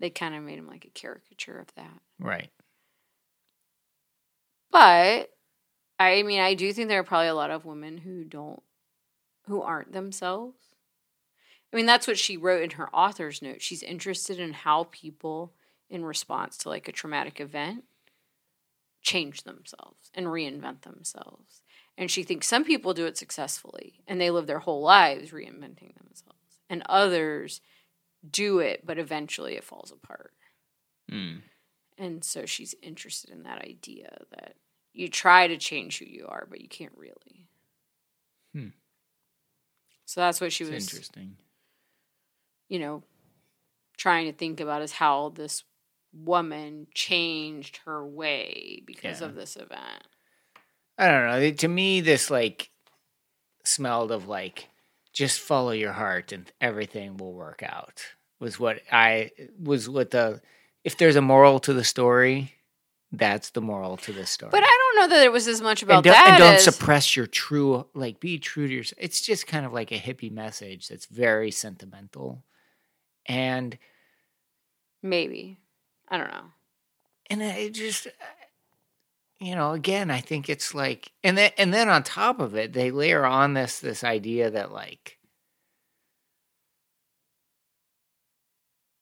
they 0.00 0.10
kind 0.10 0.34
of 0.34 0.42
made 0.42 0.58
him 0.58 0.66
like 0.66 0.84
a 0.84 0.90
caricature 0.90 1.58
of 1.58 1.72
that. 1.76 2.00
Right. 2.18 2.50
But 4.72 5.30
I 5.98 6.22
mean, 6.22 6.40
I 6.40 6.54
do 6.54 6.72
think 6.72 6.88
there 6.88 7.00
are 7.00 7.04
probably 7.04 7.28
a 7.28 7.34
lot 7.34 7.50
of 7.50 7.66
women 7.66 7.98
who 7.98 8.24
don't, 8.24 8.62
who 9.46 9.60
aren't 9.60 9.92
themselves. 9.92 10.56
I 11.72 11.76
mean, 11.76 11.86
that's 11.86 12.06
what 12.06 12.18
she 12.18 12.36
wrote 12.36 12.62
in 12.62 12.70
her 12.70 12.88
author's 12.94 13.42
note. 13.42 13.62
She's 13.62 13.82
interested 13.82 14.40
in 14.40 14.54
how 14.54 14.88
people, 14.90 15.52
in 15.88 16.04
response 16.04 16.56
to 16.58 16.68
like 16.68 16.88
a 16.88 16.92
traumatic 16.92 17.38
event, 17.38 17.84
change 19.02 19.42
themselves 19.42 20.10
and 20.14 20.26
reinvent 20.26 20.82
themselves. 20.82 21.62
And 22.00 22.10
she 22.10 22.22
thinks 22.22 22.48
some 22.48 22.64
people 22.64 22.94
do 22.94 23.04
it 23.04 23.18
successfully 23.18 24.00
and 24.08 24.18
they 24.18 24.30
live 24.30 24.46
their 24.46 24.58
whole 24.60 24.80
lives 24.80 25.32
reinventing 25.32 25.94
themselves, 25.98 26.58
and 26.70 26.82
others 26.88 27.60
do 28.28 28.58
it, 28.58 28.86
but 28.86 28.98
eventually 28.98 29.54
it 29.54 29.64
falls 29.64 29.92
apart. 29.92 30.32
Mm. 31.12 31.42
And 31.98 32.24
so 32.24 32.46
she's 32.46 32.74
interested 32.82 33.28
in 33.28 33.42
that 33.42 33.62
idea 33.62 34.16
that 34.30 34.54
you 34.94 35.08
try 35.08 35.46
to 35.46 35.58
change 35.58 35.98
who 35.98 36.06
you 36.06 36.24
are, 36.26 36.46
but 36.48 36.62
you 36.62 36.68
can't 36.68 36.96
really. 36.96 37.46
Hmm. 38.54 38.68
So 40.06 40.22
that's 40.22 40.40
what 40.40 40.54
she 40.54 40.64
was, 40.64 40.90
interesting. 40.90 41.36
you 42.70 42.78
know, 42.78 43.02
trying 43.98 44.24
to 44.24 44.32
think 44.32 44.58
about 44.60 44.80
is 44.80 44.92
how 44.92 45.28
this 45.28 45.64
woman 46.14 46.86
changed 46.94 47.80
her 47.84 48.04
way 48.06 48.82
because 48.86 49.20
Yeah. 49.20 49.26
of 49.26 49.34
this 49.34 49.56
event. 49.56 50.06
I 51.00 51.08
don't 51.10 51.26
know. 51.26 51.50
To 51.50 51.68
me, 51.68 52.00
this 52.02 52.30
like 52.30 52.70
smelled 53.64 54.12
of 54.12 54.28
like 54.28 54.68
just 55.12 55.40
follow 55.40 55.70
your 55.72 55.92
heart 55.92 56.32
and 56.32 56.50
everything 56.60 57.16
will 57.16 57.32
work 57.32 57.62
out. 57.62 58.02
Was 58.38 58.60
what 58.60 58.80
I 58.92 59.30
was 59.58 59.88
what 59.88 60.10
the 60.10 60.40
if 60.84 60.96
there's 60.98 61.16
a 61.16 61.22
moral 61.22 61.58
to 61.60 61.72
the 61.72 61.84
story, 61.84 62.54
that's 63.12 63.50
the 63.50 63.60
moral 63.60 63.96
to 63.98 64.12
the 64.12 64.26
story. 64.26 64.50
But 64.50 64.62
I 64.62 64.78
don't 64.94 65.00
know 65.10 65.16
that 65.16 65.24
it 65.24 65.32
was 65.32 65.48
as 65.48 65.60
much 65.60 65.82
about 65.82 66.06
and 66.06 66.14
that 66.14 66.28
and 66.28 66.38
don't 66.38 66.54
as 66.56 66.64
suppress 66.64 67.16
your 67.16 67.26
true 67.26 67.86
like 67.94 68.20
be 68.20 68.38
true 68.38 68.68
to 68.68 68.74
yourself. 68.74 68.98
It's 69.00 69.20
just 69.20 69.46
kind 69.46 69.64
of 69.66 69.72
like 69.72 69.92
a 69.92 69.98
hippie 69.98 70.30
message 70.32 70.88
that's 70.88 71.06
very 71.06 71.50
sentimental, 71.50 72.44
and 73.26 73.78
maybe. 75.02 75.58
I 76.08 76.18
don't 76.18 76.30
know. 76.30 76.44
and 77.30 77.40
it 77.42 77.72
just 77.72 78.08
you 79.40 79.54
know 79.54 79.72
again 79.72 80.10
i 80.10 80.20
think 80.20 80.48
it's 80.48 80.74
like 80.74 81.12
and 81.24 81.36
then 81.36 81.50
and 81.58 81.72
then 81.72 81.88
on 81.88 82.02
top 82.02 82.40
of 82.40 82.54
it 82.54 82.72
they 82.72 82.90
layer 82.90 83.24
on 83.24 83.54
this 83.54 83.80
this 83.80 84.04
idea 84.04 84.50
that 84.50 84.70
like 84.70 85.18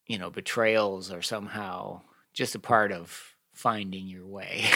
you 0.07 0.19
know 0.19 0.31
betrayals 0.31 1.13
are 1.13 1.23
somehow 1.23 2.01
just 2.33 2.55
a 2.55 2.61
part 2.61 2.93
of 2.93 3.35
finding 3.53 4.07
your 4.07 4.27
way 4.27 4.65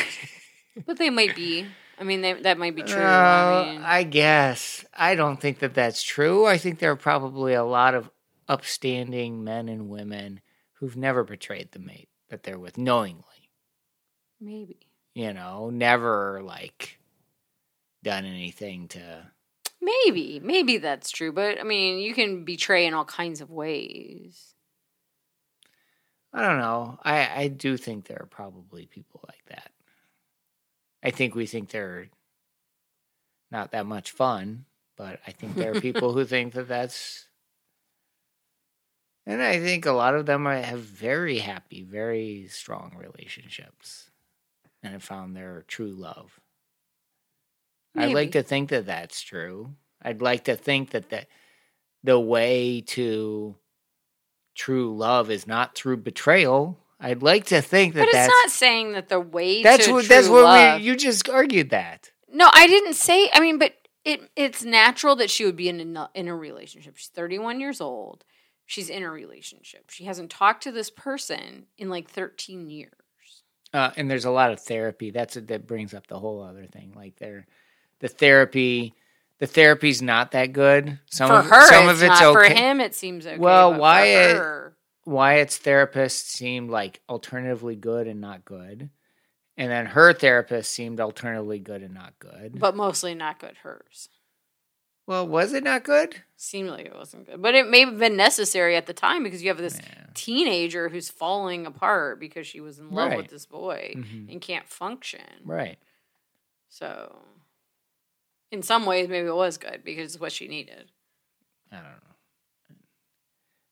But 0.87 0.97
they 0.97 1.11
might 1.11 1.37
be. 1.37 1.67
I 1.99 2.05
mean, 2.05 2.23
they, 2.23 2.33
that 2.33 2.59
might 2.59 2.75
be 2.75 2.83
true. 2.83 3.03
Uh, 3.03 3.05
I 3.05 3.73
mean, 3.73 3.83
I 3.83 4.03
guess 4.05 4.85
i 4.95 5.15
don't 5.15 5.41
think 5.41 5.59
that 5.61 5.75
that's 5.75 6.03
true 6.03 6.47
i 6.47 6.59
think 6.59 6.79
there 6.79 6.91
are 6.91 6.97
probably 6.97 7.55
a 7.55 7.65
lot 7.65 7.95
of 7.95 8.11
upstanding 8.49 9.45
men 9.45 9.69
and 9.69 9.89
women 9.89 10.41
who've 10.75 10.97
never 10.97 11.25
betrayed 11.25 11.73
the 11.73 11.79
mate 11.79 12.09
that 12.29 12.43
they're 12.43 12.59
with 12.59 12.77
knowingly 12.77 13.23
maybe. 14.41 14.92
You 15.15 15.33
know, 15.33 15.71
never 15.71 16.43
like 16.43 16.99
done 18.03 18.25
anything 18.25 18.89
to. 18.89 19.27
Maybe, 19.81 20.41
maybe 20.41 20.79
that's 20.79 21.11
true, 21.11 21.33
but 21.33 21.59
I 21.61 21.65
mean, 21.65 21.99
you 21.99 22.15
can 22.15 22.45
betray 22.45 22.87
in 22.87 22.95
all 22.95 23.05
kinds 23.05 23.41
of 23.41 23.51
ways. 23.51 24.55
I 26.33 26.43
don't 26.43 26.59
know. 26.59 26.99
I 27.03 27.43
I 27.43 27.49
do 27.49 27.77
think 27.77 28.07
there 28.07 28.21
are 28.21 28.27
probably 28.27 28.87
people 28.87 29.21
like 29.29 29.45
that. 29.49 29.71
I 31.03 31.11
think 31.11 31.35
we 31.35 31.47
think 31.47 31.71
they're 31.71 32.09
not 33.51 33.73
that 33.73 33.87
much 33.87 34.13
fun, 34.13 34.65
but 34.97 35.21
I 35.27 35.33
think 35.33 35.55
there 35.55 35.77
are 35.77 35.81
people 35.81 36.13
who 36.13 36.25
think 36.27 36.55
that 36.55 36.69
that's. 36.69 37.27
And 39.27 39.41
I 39.41 39.61
think 39.61 39.87
a 39.87 39.93
lot 39.93 40.15
of 40.17 40.27
them 40.27 40.47
have 40.47 40.81
very 40.81 41.39
happy, 41.39 41.83
very 41.83 42.49
strong 42.49 42.97
relationships, 42.99 44.11
and 44.83 44.93
have 44.93 45.03
found 45.03 45.37
their 45.37 45.65
true 45.69 45.93
love. 45.93 46.41
I'd 47.97 48.15
like 48.15 48.33
to 48.33 48.43
think 48.43 48.71
that 48.71 48.87
that's 48.87 49.21
true. 49.21 49.75
I'd 50.01 50.23
like 50.23 50.45
to 50.45 50.57
think 50.57 50.91
that 50.91 51.11
the, 51.11 51.27
the 52.03 52.19
way 52.19 52.81
to 52.81 53.57
true 54.55 54.97
love 54.97 55.31
is 55.31 55.47
not 55.47 55.75
through 55.75 55.99
betrayal. 55.99 56.79
I'd 56.99 57.23
like 57.23 57.47
to 57.47 57.61
think 57.61 57.95
that 57.95 58.01
But 58.01 58.09
it's 58.09 58.17
that's 58.17 58.29
not 58.29 58.51
saying 58.51 58.93
that 58.93 59.09
the 59.09 59.21
way 59.21 59.63
that's 59.63 59.87
to 59.87 59.93
what 59.93 60.09
that's 60.09 60.29
what 60.29 60.79
we 60.79 60.85
you 60.85 60.97
just 60.97 61.29
argued 61.29 61.71
that. 61.71 62.13
no, 62.33 62.49
I 62.53 62.67
didn't 62.67 62.95
say. 62.95 63.29
I 63.33 63.41
mean, 63.41 63.59
but 63.59 63.75
it 64.05 64.31
it's 64.37 64.65
natural 64.65 65.17
that 65.17 65.31
she 65.31 65.45
would 65.45 65.57
be 65.57 65.69
in 65.69 65.97
a 65.97 66.11
in 66.15 66.29
a 66.29 66.37
relationship. 66.37 66.97
She's 66.97 67.09
thirty 67.09 67.39
one 67.39 67.61
years 67.61 67.81
old. 67.81 68.25
She's 68.67 68.89
in 68.89 69.03
a 69.03 69.11
relationship. 69.11 69.91
She 69.91 70.05
hasn't 70.05 70.31
talked 70.31 70.63
to 70.63 70.73
this 70.73 70.91
person 70.91 71.67
in 71.77 71.91
like 71.91 72.09
thirteen 72.09 72.71
years. 72.71 72.93
Uh, 73.73 73.91
and 73.97 74.11
there's 74.11 74.25
a 74.27 74.31
lot 74.31 74.53
of 74.53 74.61
therapy. 74.61 75.11
That's 75.11 75.35
that 75.35 75.67
brings 75.67 75.95
up 75.95 76.07
the 76.07 76.19
whole 76.19 76.43
other 76.43 76.67
thing. 76.67 76.93
Like 76.95 77.17
there, 77.17 77.47
the 78.01 78.09
therapy, 78.09 78.95
the 79.39 79.47
therapy's 79.47 80.03
not 80.03 80.33
that 80.33 80.53
good. 80.53 80.99
Some 81.11 81.29
for 81.29 81.37
of, 81.37 81.47
her, 81.47 81.67
some 81.69 81.85
it's 81.89 81.93
of 81.95 82.03
it's 82.03 82.21
not. 82.21 82.37
okay. 82.37 82.49
For 82.49 82.55
him, 82.55 82.81
it 82.81 82.95
seems 82.95 83.27
okay. 83.27 83.39
Well, 83.39 83.75
Wyatt- 83.75 84.37
her- 84.37 84.77
Wyatt's 85.07 85.57
therapist 85.59 86.31
seemed 86.31 86.71
like 86.71 87.01
alternatively 87.09 87.75
good 87.75 88.07
and 88.07 88.21
not 88.21 88.45
good, 88.45 88.91
and 89.57 89.71
then 89.71 89.87
her 89.87 90.13
therapist 90.13 90.71
seemed 90.71 91.01
alternatively 91.01 91.59
good 91.59 91.83
and 91.83 91.95
not 91.95 92.13
good. 92.19 92.59
but 92.59 92.77
mostly 92.77 93.15
not 93.15 93.39
good. 93.39 93.57
Hers. 93.63 94.09
Well, 95.13 95.29
was 95.29 95.53
it 95.53 95.63
not 95.63 95.85
good? 95.85 96.23
seemed 96.37 96.71
like 96.71 96.87
it 96.87 96.95
wasn't 96.95 97.25
good. 97.27 97.41
But 97.41 97.55
it 97.55 97.69
may 97.69 97.81
have 97.85 97.99
been 97.99 98.17
necessary 98.17 98.75
at 98.77 98.87
the 98.87 98.93
time 98.95 99.23
because 99.23 99.43
you 99.43 99.49
have 99.49 99.59
this 99.59 99.79
Yeah. 99.79 100.07
teenager 100.15 100.89
who's 100.89 101.09
falling 101.09 101.67
apart 101.67 102.19
because 102.19 102.47
she 102.49 102.61
was 102.61 102.79
in 102.81 102.91
love 102.91 103.11
Right. 103.11 103.19
with 103.19 103.29
this 103.29 103.47
boy 103.47 103.93
Mhm. 103.97 104.29
and 104.33 104.41
can't 104.41 104.67
function. 104.69 105.21
Right. 105.45 105.79
So, 106.69 107.25
in 108.51 108.63
some 108.63 108.87
ways, 108.87 109.07
maybe 109.09 109.29
it 109.29 109.35
was 109.35 109.57
good 109.59 109.83
because 109.85 110.15
it's 110.15 110.21
what 110.21 110.33
she 110.33 110.49
needed. 110.49 110.91
I 111.71 111.77
don't 111.77 111.85
know. 111.85 112.77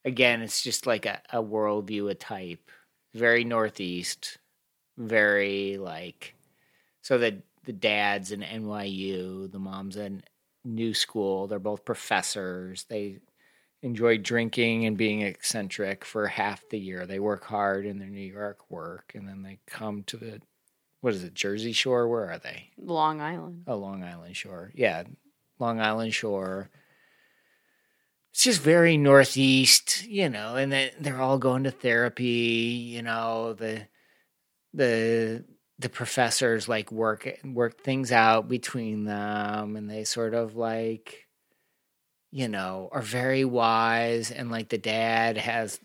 Again, 0.05 0.41
it's 0.43 0.63
just 0.63 0.87
like 0.87 1.07
a, 1.07 1.21
a 1.31 1.43
worldview, 1.43 2.09
a 2.11 2.15
type. 2.15 2.71
Very 3.15 3.43
northeast, 3.45 4.39
very 4.97 5.77
like 5.77 6.35
so 7.03 7.19
the 7.19 7.43
the 7.65 7.73
dad's 7.73 8.31
in 8.31 8.43
NYU, 8.43 9.51
the 9.51 9.59
mom's 9.59 9.97
in 9.97 10.23
new 10.65 10.95
school, 10.95 11.47
they're 11.47 11.59
both 11.59 11.85
professors. 11.85 12.85
They 12.89 13.19
enjoy 13.83 14.19
drinking 14.19 14.85
and 14.85 14.97
being 14.97 15.23
eccentric 15.23 16.05
for 16.05 16.27
half 16.27 16.69
the 16.69 16.79
year. 16.79 17.07
They 17.07 17.19
work 17.19 17.45
hard 17.45 17.87
in 17.87 17.99
their 17.99 18.09
New 18.09 18.21
York 18.21 18.71
work 18.71 19.13
and 19.15 19.27
then 19.27 19.43
they 19.43 19.59
come 19.67 20.03
to 20.05 20.17
the 20.17 20.41
what 21.01 21.15
is 21.15 21.25
it, 21.25 21.35
Jersey 21.35 21.73
Shore? 21.73 22.09
Where 22.09 22.31
are 22.31 22.39
they? 22.39 22.71
Long 22.77 23.21
Island. 23.21 23.65
Oh, 23.67 23.77
Long 23.77 24.05
Island 24.05 24.37
Shore. 24.37 24.71
Yeah, 24.75 25.05
Long 25.59 25.81
Island 25.81 26.13
Shore. 26.13 26.69
It's 28.33 28.45
just 28.45 28.61
very 28.61 28.97
northeast, 28.97 30.07
you 30.07 30.29
know, 30.29 30.57
and 30.57 30.71
then 30.71 30.91
they're 31.01 31.21
all 31.21 31.39
going 31.39 31.65
to 31.65 31.71
therapy, 31.71 32.93
you 32.95 33.03
know, 33.03 33.55
the 33.55 33.89
the 34.73 35.45
the 35.81 35.89
professors 35.89 36.69
like 36.69 36.93
work 36.93 37.27
work 37.43 37.81
things 37.83 38.13
out 38.13 38.49
between 38.49 39.05
them 39.05 39.75
and 39.77 39.89
they 39.91 40.05
sort 40.05 40.35
of 40.35 40.55
like 40.55 41.27
you 42.33 42.47
know, 42.47 42.89
are 42.93 43.03
very 43.03 43.45
wise 43.45 44.31
and 44.31 44.53
like 44.53 44.69
the 44.69 44.79
dad 44.79 45.37
has 45.37 45.81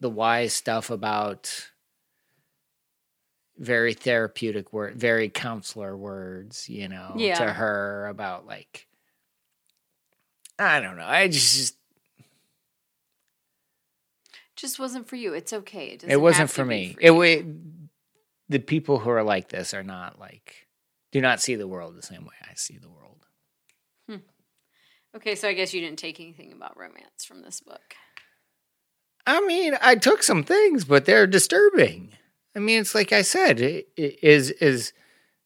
the 0.00 0.08
wise 0.08 0.54
stuff 0.54 0.88
about 0.88 1.68
very 3.58 3.92
therapeutic 3.92 4.72
word, 4.72 4.96
very 4.96 5.28
counselor 5.28 5.94
words, 5.94 6.70
you 6.70 6.88
know, 6.88 7.12
Yeah. 7.18 7.34
to 7.44 7.52
her 7.52 8.06
about 8.06 8.46
like 8.46 8.86
I 10.58 10.80
don't 10.80 10.96
know. 10.96 11.04
I 11.04 11.28
just 11.28 11.76
Just 14.56 14.78
wasn't 14.78 15.08
for 15.08 15.16
you. 15.16 15.32
It's 15.34 15.52
okay. 15.52 15.86
It, 15.88 16.04
it 16.04 16.20
wasn't 16.20 16.50
for 16.50 16.64
me. 16.64 16.94
for 16.94 17.00
it 17.00 17.12
you. 17.12 17.18
The 18.50 18.58
people 18.58 18.98
who 18.98 19.08
are 19.10 19.22
like 19.22 19.48
this 19.48 19.72
are 19.72 19.82
not 19.82 20.18
like 20.20 20.66
do 21.12 21.20
not 21.22 21.40
see 21.40 21.54
the 21.54 21.66
world 21.68 21.96
the 21.96 22.02
same 22.02 22.24
way 22.24 22.34
I 22.42 22.52
see 22.56 22.76
the 22.76 22.90
world. 22.90 23.24
Hmm. 24.08 24.16
Okay, 25.16 25.34
so 25.34 25.48
I 25.48 25.54
guess 25.54 25.72
you 25.72 25.80
didn't 25.80 25.98
take 25.98 26.20
anything 26.20 26.52
about 26.52 26.76
romance 26.78 27.24
from 27.24 27.40
this 27.42 27.60
book. 27.60 27.94
I 29.26 29.40
mean, 29.46 29.74
I 29.80 29.94
took 29.96 30.22
some 30.22 30.44
things, 30.44 30.84
but 30.84 31.04
they're 31.04 31.26
disturbing. 31.26 32.12
I 32.54 32.58
mean, 32.58 32.80
it's 32.80 32.94
like 32.94 33.12
I 33.12 33.22
said, 33.22 33.60
i- 33.62 33.84
i- 33.98 34.18
is 34.22 34.50
is 34.52 34.92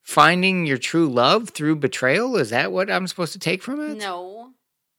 finding 0.02 0.66
your 0.66 0.78
true 0.78 1.08
love 1.08 1.50
through 1.50 1.76
betrayal? 1.76 2.36
Is 2.36 2.50
that 2.50 2.72
what 2.72 2.90
I'm 2.90 3.06
supposed 3.06 3.32
to 3.34 3.38
take 3.38 3.62
from 3.62 3.80
it? 3.80 3.96
No. 3.98 4.52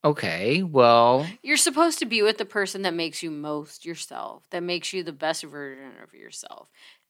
Okay, 0.03 0.62
well, 0.62 1.28
You're 1.41 1.58
supposed 1.58 1.97
to 1.99 2.06
be 2.06 2.22
with 2.22 2.38
the 2.38 2.45
person 2.45 2.84
that 2.84 2.93
makes 2.93 3.24
you 3.24 3.32
most 3.32 3.86
yourself, 3.86 4.43
that 4.51 4.62
makes 4.62 4.93
you 4.93 5.01
the 5.03 5.12
best 5.12 5.43
version 5.43 5.93
of 6.03 6.14
yourself. 6.14 6.70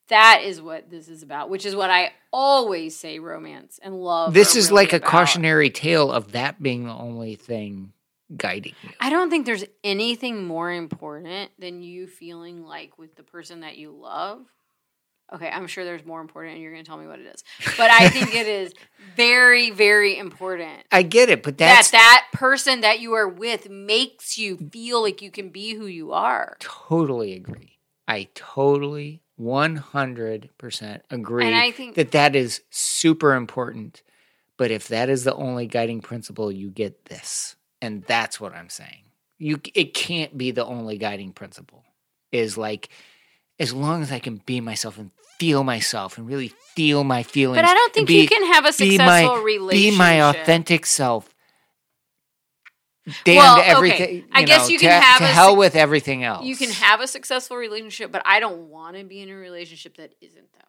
That 0.10 0.42
is 0.44 0.62
what 0.62 0.90
this 0.90 1.08
is 1.08 1.24
about, 1.24 1.50
which 1.50 1.66
is 1.66 1.76
what 1.76 1.90
I 1.90 2.12
always 2.32 2.96
say 2.96 3.20
romance 3.20 3.80
and 3.82 3.96
love. 4.00 4.34
this 4.34 4.56
is 4.56 4.70
really 4.70 4.84
like 4.84 4.94
a 4.94 4.98
about. 4.98 5.10
cautionary 5.10 5.70
tale 5.70 6.12
of 6.12 6.34
that 6.34 6.62
being 6.62 6.86
the 6.86 6.94
only 6.94 7.36
thing 7.36 7.94
guiding 8.36 8.74
you. 8.84 8.90
I 9.00 9.10
don't 9.10 9.30
think 9.30 9.46
there's 9.46 9.66
anything 9.84 10.46
more 10.46 10.72
important 10.72 11.52
than 11.60 11.82
you 11.82 12.08
feeling 12.08 12.64
like 12.66 12.98
with 12.98 13.16
the 13.16 13.24
person 13.24 13.62
that 13.62 13.78
you 13.78 13.92
love. 13.92 14.46
Okay, 15.34 15.50
I'm 15.50 15.66
sure 15.66 15.84
there's 15.84 16.06
more 16.06 16.22
important, 16.22 16.54
and 16.54 16.62
you're 16.62 16.72
going 16.72 16.84
to 16.84 16.88
tell 16.88 17.00
me 17.00 17.08
what 17.08 17.18
it 17.20 17.26
is. 17.26 17.44
But 17.78 17.90
I 17.90 18.10
think 18.10 18.36
it 18.36 18.46
is 18.46 18.74
very, 19.16 19.72
very 19.72 20.20
important 20.20 20.84
I 20.92 21.02
get 21.02 21.30
it, 21.30 21.42
but 21.42 21.58
that's 21.58 21.90
that 21.90 22.28
that 22.32 22.38
person 22.38 22.82
that 22.82 23.00
you 23.00 23.14
are 23.14 23.28
with 23.28 23.68
makes 23.68 24.38
you 24.38 24.58
feel 24.72 25.02
like 25.02 25.24
you 25.24 25.32
can 25.32 25.50
be 25.50 25.74
who 25.74 25.88
you 25.88 26.12
are. 26.12 26.58
totally 26.60 27.34
agree. 27.34 27.80
I 28.08 28.28
totally 28.36 29.24
100% 29.40 31.02
agree 31.10 31.46
And 31.46 31.56
I 31.56 31.72
think- 31.72 31.96
that 31.96 32.12
that 32.12 32.36
is 32.36 32.62
super 32.70 33.34
important. 33.34 34.02
But 34.58 34.72
if 34.72 34.88
that 34.88 35.10
is 35.10 35.24
the 35.24 35.36
only 35.36 35.68
guiding 35.68 36.02
principle, 36.02 36.52
you 36.52 36.70
get 36.70 37.06
this. 37.06 37.56
And 37.82 38.04
that's 38.04 38.40
what 38.40 38.54
I'm 38.54 38.70
saying. 38.70 39.04
You 39.38 39.60
it 39.74 39.94
can't 39.94 40.38
be 40.38 40.52
the 40.52 40.66
only 40.66 40.98
guiding 40.98 41.34
principle. 41.34 41.84
Is 42.32 42.58
like 42.58 42.88
as 43.60 43.74
long 43.74 44.02
as 44.02 44.12
I 44.12 44.20
can 44.20 44.42
be 44.46 44.62
myself 44.62 44.98
and 44.98 45.12
feel 45.38 45.66
myself 45.66 46.18
and 46.18 46.26
really 46.26 46.54
feel 46.76 47.04
my 47.04 47.24
feelings. 47.24 47.58
But 47.58 47.66
I 47.66 47.74
don't 47.74 47.94
think 47.94 48.10
you 48.10 48.28
can 48.28 48.46
have 48.54 48.64
a 48.64 48.70
be 48.70 48.92
successful 48.92 49.36
my, 49.38 49.44
relationship. 49.44 49.92
Be 49.92 49.98
my 49.98 50.30
authentic 50.30 50.86
self. 50.86 51.35
Damn 53.24 53.36
Well, 53.38 53.56
to 53.58 53.62
okay. 53.62 53.72
everything. 53.72 54.26
I 54.32 54.40
you 54.42 54.46
guess 54.48 54.62
know, 54.64 54.68
you 54.70 54.80
to, 54.80 54.86
can 54.86 55.02
have 55.02 55.18
to 55.20 55.24
a 55.26 55.28
hell 55.28 55.56
with 55.56 55.76
everything 55.76 56.24
else. 56.24 56.46
You 56.46 56.56
can 56.56 56.72
have 56.72 57.02
a 57.02 57.08
successful 57.08 57.56
relationship, 57.58 58.12
but 58.12 58.22
I 58.26 58.40
don't 58.40 58.70
want 58.70 58.98
to 58.98 59.04
be 59.04 59.22
in 59.22 59.30
a 59.30 59.36
relationship 59.36 59.98
that 59.98 60.14
isn't 60.22 60.48
that 60.54 60.68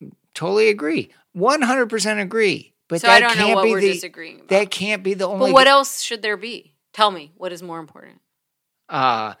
way. 0.00 0.10
totally 0.34 0.68
agree. 0.68 1.10
One 1.32 1.62
hundred 1.62 1.86
percent 1.90 2.20
agree. 2.20 2.74
But 2.88 3.02
so 3.02 3.08
that 3.08 3.16
I 3.16 3.20
don't 3.20 3.36
know 3.36 3.44
can't 3.46 3.56
what 3.56 3.64
be 3.64 3.70
we're 3.72 3.80
the 3.82 3.92
disagreeing 3.92 4.36
about. 4.36 4.48
that 4.48 4.70
can't 4.70 5.02
be 5.02 5.12
the 5.12 5.28
only. 5.28 5.48
but 5.48 5.52
what 5.52 5.66
else 5.66 6.00
should 6.00 6.22
there 6.22 6.38
be? 6.38 6.74
Tell 6.94 7.10
me, 7.10 7.32
what 7.36 7.52
is 7.52 7.62
more 7.62 7.78
important? 7.80 8.20
uh, 8.88 9.34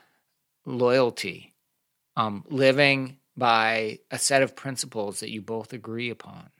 loyalty, 0.66 1.54
um, 2.14 2.44
living 2.50 3.16
by 3.34 4.00
a 4.10 4.18
set 4.18 4.42
of 4.42 4.54
principles 4.54 5.20
that 5.20 5.30
you 5.30 5.40
both 5.40 5.72
agree 5.72 6.10
upon. 6.10 6.50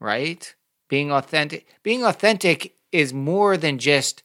Right? 0.00 0.54
Being 0.90 1.10
authentic. 1.10 1.66
Being 1.82 2.04
authentic 2.04 2.74
is 2.92 3.12
more 3.12 3.56
than 3.56 3.78
just 3.78 4.22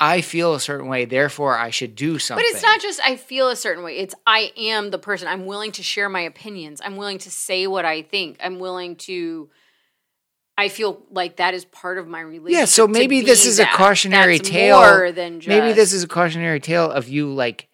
I 0.00 0.20
feel 0.20 0.54
a 0.54 0.60
certain 0.60 0.88
way, 0.88 1.04
therefore 1.04 1.56
I 1.56 1.70
should 1.70 1.94
do 1.94 2.18
something. 2.18 2.44
But 2.44 2.52
it's 2.52 2.62
not 2.62 2.80
just 2.80 3.00
I 3.04 3.14
feel 3.16 3.48
a 3.48 3.56
certain 3.56 3.84
way. 3.84 3.98
It's 3.98 4.14
I 4.26 4.52
am 4.56 4.90
the 4.90 4.98
person. 4.98 5.28
I'm 5.28 5.46
willing 5.46 5.70
to 5.72 5.82
share 5.82 6.08
my 6.08 6.22
opinions. 6.22 6.80
I'm 6.84 6.96
willing 6.96 7.18
to 7.18 7.30
say 7.30 7.66
what 7.66 7.84
I 7.84 8.02
think. 8.02 8.38
I'm 8.42 8.58
willing 8.58 8.96
to 8.96 9.48
I 10.58 10.68
feel 10.68 11.02
like 11.10 11.36
that 11.36 11.54
is 11.54 11.64
part 11.64 11.98
of 11.98 12.06
my 12.06 12.20
relationship. 12.20 12.58
Yeah, 12.58 12.64
so 12.66 12.86
maybe 12.86 13.20
this 13.20 13.46
is 13.46 13.58
a 13.58 13.66
cautionary 13.66 14.38
That's 14.38 14.50
tale. 14.50 14.80
More 14.80 15.12
than 15.12 15.40
just 15.40 15.48
Maybe 15.48 15.72
this 15.72 15.92
is 15.92 16.02
a 16.02 16.08
cautionary 16.08 16.60
tale 16.60 16.90
of 16.90 17.08
you 17.08 17.32
like 17.32 17.68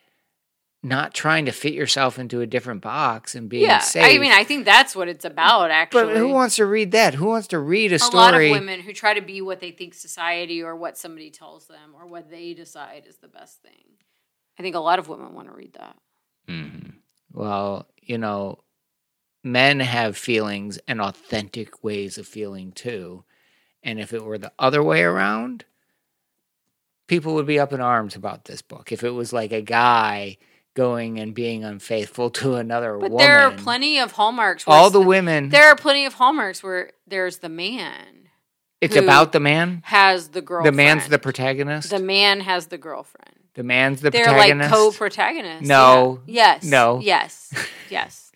not 0.82 1.12
trying 1.12 1.46
to 1.46 1.52
fit 1.52 1.72
yourself 1.74 2.18
into 2.18 2.40
a 2.40 2.46
different 2.46 2.80
box 2.80 3.34
and 3.34 3.48
being 3.48 3.64
yeah. 3.64 3.80
safe. 3.80 4.04
I 4.04 4.18
mean, 4.18 4.30
I 4.30 4.44
think 4.44 4.64
that's 4.64 4.94
what 4.94 5.08
it's 5.08 5.24
about. 5.24 5.70
Actually, 5.70 6.14
but 6.14 6.16
who 6.16 6.28
wants 6.28 6.56
to 6.56 6.66
read 6.66 6.92
that? 6.92 7.14
Who 7.14 7.26
wants 7.26 7.48
to 7.48 7.58
read 7.58 7.92
a, 7.92 7.96
a 7.96 7.98
story? 7.98 8.20
lot 8.20 8.34
of 8.34 8.50
women 8.50 8.80
who 8.80 8.92
try 8.92 9.14
to 9.14 9.20
be 9.20 9.40
what 9.42 9.60
they 9.60 9.72
think 9.72 9.94
society 9.94 10.62
or 10.62 10.76
what 10.76 10.96
somebody 10.96 11.30
tells 11.30 11.66
them 11.66 11.94
or 11.94 12.06
what 12.06 12.30
they 12.30 12.54
decide 12.54 13.04
is 13.08 13.16
the 13.16 13.28
best 13.28 13.60
thing. 13.60 13.96
I 14.58 14.62
think 14.62 14.76
a 14.76 14.80
lot 14.80 14.98
of 14.98 15.08
women 15.08 15.34
want 15.34 15.48
to 15.48 15.54
read 15.54 15.74
that. 15.74 15.96
Mhm. 16.48 16.94
Well, 17.32 17.88
you 18.00 18.18
know, 18.18 18.60
men 19.42 19.80
have 19.80 20.16
feelings 20.16 20.78
and 20.86 21.00
authentic 21.00 21.82
ways 21.82 22.18
of 22.18 22.26
feeling 22.26 22.72
too. 22.72 23.24
And 23.82 23.98
if 23.98 24.12
it 24.12 24.24
were 24.24 24.38
the 24.38 24.52
other 24.58 24.82
way 24.82 25.02
around, 25.02 25.64
people 27.06 27.34
would 27.34 27.46
be 27.46 27.58
up 27.58 27.72
in 27.72 27.80
arms 27.80 28.14
about 28.14 28.44
this 28.44 28.62
book. 28.62 28.92
If 28.92 29.02
it 29.02 29.10
was 29.10 29.32
like 29.32 29.52
a 29.52 29.62
guy 29.62 30.38
going 30.78 31.18
and 31.18 31.34
being 31.34 31.64
unfaithful 31.64 32.30
to 32.40 32.54
another 32.54 32.96
But 32.96 33.10
woman, 33.10 33.26
there 33.26 33.40
are 33.40 33.50
plenty 33.50 33.98
of 33.98 34.12
hallmarks. 34.12 34.66
Where 34.66 34.76
all 34.76 34.86
it's 34.86 34.92
the 34.92 35.00
women. 35.00 35.48
There 35.50 35.66
are 35.68 35.76
plenty 35.76 36.06
of 36.06 36.14
hallmarks 36.14 36.62
where 36.62 36.92
there's 37.06 37.38
the 37.38 37.48
man 37.48 38.28
It's 38.80 38.94
about 38.96 39.32
the 39.32 39.40
man. 39.40 39.82
has 39.86 40.28
the 40.28 40.40
girl? 40.40 40.62
The 40.64 40.72
man's 40.72 41.08
the 41.08 41.18
protagonist. 41.18 41.90
the 41.90 41.98
man 41.98 42.40
has 42.40 42.68
the 42.68 42.78
girlfriend. 42.78 43.34
The 43.54 43.64
man's 43.64 44.00
the 44.02 44.10
They're 44.10 44.24
protagonist. 44.24 44.70
like 44.70 44.78
co-protagonists. 44.80 45.66
No. 45.68 46.20
Yeah. 46.26 46.34
Yes. 46.54 46.64
No. 46.64 47.00
Yes. 47.02 47.52
Yes. 47.90 48.30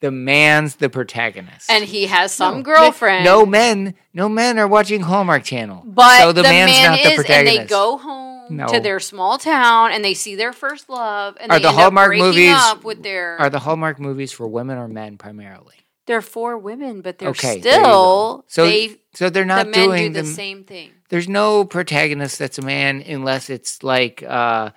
the 0.00 0.10
man's 0.12 0.76
the 0.76 0.88
protagonist. 0.88 1.68
and 1.68 1.84
he 1.84 2.06
has 2.06 2.32
some 2.32 2.58
No. 2.58 2.62
girlfriend. 2.62 3.24
No 3.24 3.44
men, 3.44 3.94
no 4.14 4.28
men 4.28 4.58
are 4.58 4.68
watching 4.68 5.00
Hallmark 5.02 5.42
Channel. 5.42 5.82
But 5.84 6.20
so 6.20 6.32
the, 6.32 6.42
the, 6.42 6.48
man's 6.48 6.70
man 6.70 6.90
not 6.92 7.00
is, 7.00 7.24
the 7.26 7.34
and 7.34 7.46
they 7.48 7.64
go 7.66 7.98
home 7.98 8.35
No. 8.50 8.66
to 8.68 8.80
their 8.80 9.00
small 9.00 9.38
town, 9.38 9.92
and 9.92 10.04
they 10.04 10.14
see 10.14 10.34
their 10.34 10.52
first 10.52 10.88
love, 10.88 11.36
and 11.40 11.50
Are 11.52 11.58
they 11.58 11.62
the 11.64 11.68
end 11.68 11.78
Hallmark 11.78 12.12
up 12.12 12.18
movies- 12.18 12.54
up 12.56 12.84
with 12.84 13.02
their. 13.02 13.38
Are 13.38 13.50
the 13.50 13.58
Hallmark 13.60 13.98
movies 14.00 14.32
for 14.32 14.46
women 14.48 14.78
or 14.78 14.88
men 14.88 15.18
primarily? 15.18 15.74
they're 16.06 16.22
for 16.22 16.56
women, 16.56 17.00
but 17.00 17.18
they're 17.18 17.30
Okay, 17.30 17.58
there 17.60 17.78
you 17.80 17.84
go. 17.84 18.44
still 18.44 18.44
So 18.46 18.64
they 18.66 18.96
so 19.14 19.28
they're 19.28 19.42
the 19.42 19.46
not 19.48 19.66
men 19.68 19.88
doing 19.88 20.12
do 20.12 20.20
the 20.20 20.22
them- 20.22 20.32
same 20.34 20.62
thing. 20.62 20.92
There's 21.08 21.28
no 21.28 21.64
protagonist 21.64 22.38
that's 22.38 22.58
a 22.58 22.62
man 22.62 23.02
unless 23.04 23.50
it's 23.50 23.82
like 23.82 24.22
uh 24.22 24.70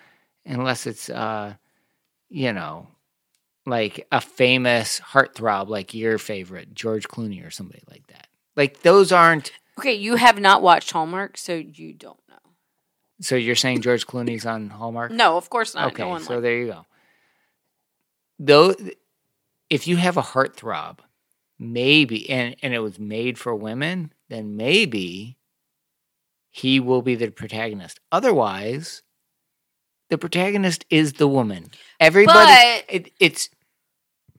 unless 0.47 0.88
it's 0.88 1.07
uh 1.07 1.53
you 2.30 2.51
know 2.51 2.88
like 3.67 4.07
a 4.11 4.20
famous 4.22 4.99
heartthrob 4.99 5.67
like 5.70 5.93
your 5.93 6.17
favorite 6.17 6.74
George 6.74 7.07
Clooney 7.07 7.45
or 7.45 7.51
somebody 7.51 7.84
like 7.91 8.07
that. 8.07 8.26
Like 8.55 8.82
those 8.82 9.11
aren't 9.11 9.51
Okay, 9.78 9.93
you 9.93 10.15
have 10.15 10.39
not 10.39 10.63
watched 10.63 10.89
Hallmark, 10.91 11.38
so 11.38 11.53
you 11.53 11.93
don't 11.93 12.20
know. 12.28 12.49
So 13.22 13.36
you're 13.36 13.55
saying 13.55 13.82
George 13.82 14.07
Clooney's 14.07 14.45
on 14.45 14.70
Hallmark? 14.70 15.11
No, 15.11 15.38
of 15.38 15.49
course 15.49 15.76
not. 15.76 15.91
Okay, 15.91 16.03
no 16.03 16.09
one 16.09 16.22
so 16.22 16.34
likes- 16.34 16.43
there 16.43 16.57
you 16.57 16.67
go. 16.67 16.86
Though, 18.39 18.76
if 19.70 19.88
you 19.88 19.97
have 19.97 20.15
a 20.15 20.22
heartthrob, 20.22 20.99
maybe, 21.57 22.30
and, 22.30 22.55
and 22.63 22.74
it 22.74 22.80
was 22.80 22.97
made 22.97 23.38
for 23.38 23.53
women, 23.53 24.13
then 24.30 24.55
maybe 24.55 25.38
he 26.49 26.80
will 26.80 27.01
be 27.01 27.15
the 27.15 27.32
protagonist. 27.32 27.99
Otherwise, 28.11 29.03
the 30.09 30.17
protagonist 30.17 30.86
is 30.89 31.13
the 31.13 31.28
woman. 31.28 31.70
Everybody, 31.99 32.84
it, 32.88 33.11
it's 33.20 33.49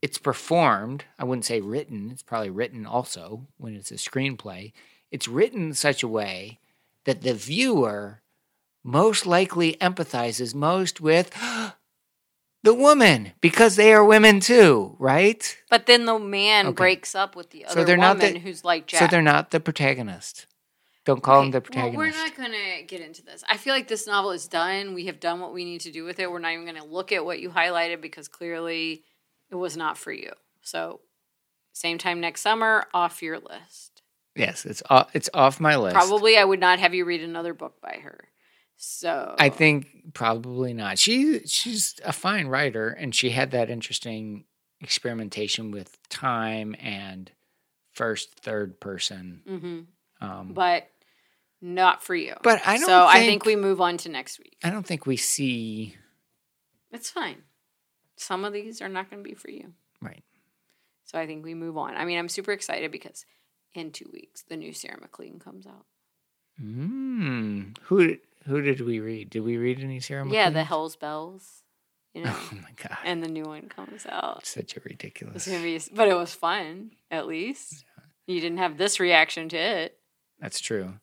it's 0.03 0.19
performed. 0.19 1.05
I 1.19 1.25
wouldn't 1.25 1.45
say 1.45 1.61
written. 1.61 2.11
It's 2.11 2.23
probably 2.23 2.51
written 2.51 2.87
also 2.87 3.47
when 3.59 3.75
it's 3.77 3.91
a 3.91 3.95
screenplay. 3.95 4.73
It's 5.11 5.29
written 5.29 5.67
in 5.67 5.75
such 5.75 6.03
a 6.03 6.09
way 6.09 6.59
that 7.05 7.23
the 7.23 7.35
viewer 7.35 8.23
most 8.83 9.27
likely 9.27 9.75
empathizes 9.81 10.55
most 10.55 11.01
with 11.01 11.31
the 12.63 12.75
woman 12.75 13.33
because 13.41 13.77
they 13.77 13.93
are 13.93 14.05
women 14.05 14.41
too, 14.41 14.97
right? 14.99 15.57
But 15.71 15.87
then 15.87 16.05
the 16.07 16.19
man 16.19 16.69
Okay. 16.69 16.75
breaks 16.75 17.15
up 17.15 17.37
with 17.37 17.51
the 17.51 17.65
other 17.65 17.75
So 17.81 17.85
they're 17.85 17.97
not 17.97 18.19
woman 18.19 18.35
the- 18.35 18.41
who's 18.41 18.65
like 18.65 18.87
Jack. 18.87 19.01
So 19.01 19.07
they're 19.07 19.23
not 19.23 19.51
the 19.51 19.61
protagonist. 19.61 20.47
Don't 21.07 21.23
call 21.23 21.41
them 21.41 21.49
Okay, 21.49 21.53
the 21.53 21.61
protagonist. 21.63 21.97
Well, 21.97 22.07
we're 22.07 22.13
not 22.17 22.37
going 22.37 22.53
to 22.53 22.83
get 22.87 23.01
into 23.01 23.23
this. 23.25 23.43
I 23.49 23.57
feel 23.57 23.73
like 23.73 23.89
this 23.89 24.07
novel 24.07 24.33
is 24.33 24.47
done. 24.47 24.93
We 24.93 25.07
have 25.07 25.19
done 25.19 25.41
what 25.41 25.55
we 25.55 25.65
need 25.65 25.81
to 25.83 25.91
do 25.91 26.05
with 26.05 26.21
it. 26.21 26.31
We're 26.31 26.39
not 26.41 26.53
even 26.53 26.67
going 26.67 26.77
to 26.77 26.85
look 26.85 27.11
at 27.11 27.25
what 27.25 27.41
you 27.41 27.49
highlighted 27.51 28.03
because 28.03 28.29
clearly 28.29 29.03
it 29.51 29.55
was 29.55 29.77
not 29.79 29.97
for 29.97 30.13
you. 30.13 30.31
So, 30.61 31.01
same 31.73 31.97
time 31.97 32.21
next 32.21 32.43
summer, 32.43 32.87
off 32.93 33.23
your 33.23 33.39
list. 33.39 34.03
yes, 34.37 34.67
it's 34.67 34.83
off, 34.91 35.11
it's 35.15 35.31
off 35.33 35.59
my 35.59 35.77
list. 35.77 35.95
Probably 35.95 36.37
I 36.37 36.45
would 36.45 36.61
not 36.61 36.79
have 36.79 36.93
you 36.95 37.07
read 37.07 37.23
another 37.23 37.55
book 37.55 37.81
by 37.81 37.99
her. 38.03 38.29
So, 38.83 39.35
I 39.39 39.51
think 39.51 40.15
probably 40.15 40.73
not. 40.73 40.99
She 40.99 41.41
she's 41.47 42.01
a 42.03 42.15
fine 42.15 42.47
writer, 42.47 42.89
and 42.89 43.15
she 43.15 43.29
had 43.29 43.51
that 43.51 43.69
interesting 43.69 44.45
experimentation 44.81 45.71
with 45.71 45.99
time 46.09 46.75
and 46.81 47.31
first 47.93 48.41
third 48.41 48.81
person. 48.81 49.43
Mhm. 49.47 49.87
Um, 50.27 50.55
But 50.55 50.91
Not 51.61 52.03
for 52.03 52.15
you. 52.15 52.37
But 52.43 52.67
I 52.67 52.79
don't 52.79 52.87
So 52.87 53.05
I 53.07 53.17
think- 53.19 53.29
think 53.29 53.45
we 53.45 53.55
move 53.57 53.83
on 53.83 53.99
to 53.99 54.09
next 54.09 54.39
week. 54.39 54.57
I 54.65 54.71
don't 54.71 54.87
think 54.87 55.05
we 55.05 55.19
see 55.19 55.99
It's 56.91 57.11
fine. 57.11 57.43
Some 58.17 58.47
of 58.47 58.55
these 58.55 58.81
are 58.81 58.89
not 58.89 59.11
going 59.11 59.23
to 59.23 59.29
be 59.29 59.35
for 59.35 59.51
you. 59.51 59.75
right. 60.01 60.25
So 61.05 61.19
I 61.19 61.27
think 61.27 61.45
we 61.45 61.53
move 61.53 61.77
on. 61.77 61.97
I 61.97 62.07
mean, 62.07 62.19
I'm 62.19 62.31
super 62.31 62.53
excited 62.53 62.91
because 62.91 63.27
in 63.75 63.93
two 63.93 64.09
weeks 64.11 64.43
the 64.43 64.57
new 64.57 64.73
Sarah 64.73 64.99
MacLean 65.01 65.39
comes 65.39 65.67
out. 65.67 65.85
Mm. 66.59 67.77
Who 67.83 68.17
who 68.47 68.61
did 68.63 68.81
we 68.81 69.01
read? 69.01 69.31
Did 69.31 69.41
we 69.41 69.57
read 69.57 69.81
any 69.81 70.01
Sarah? 70.01 70.29
Yeah, 70.29 70.51
the 70.51 70.65
Hell's 70.65 70.97
Bells. 70.97 71.63
You 72.15 72.25
know, 72.25 72.35
Oh 72.35 72.55
my 72.55 72.73
god, 72.77 72.99
and 73.05 73.23
the 73.23 73.29
new 73.29 73.45
one 73.45 73.69
comes 73.69 74.05
out. 74.07 74.45
such 74.45 74.75
a 74.75 74.77
It's 74.79 74.85
ridiculous. 74.87 75.47
gonna 75.47 75.63
be, 75.63 75.81
but 75.93 76.09
it 76.09 76.15
was 76.15 76.35
fun. 76.35 76.91
At 77.11 77.27
least 77.27 77.85
you 78.27 78.41
didn't 78.41 78.59
have 78.59 78.77
this 78.79 78.99
reaction 78.99 79.49
to 79.51 79.57
it. 79.57 79.97
That's 80.41 80.59
true. 80.61 80.95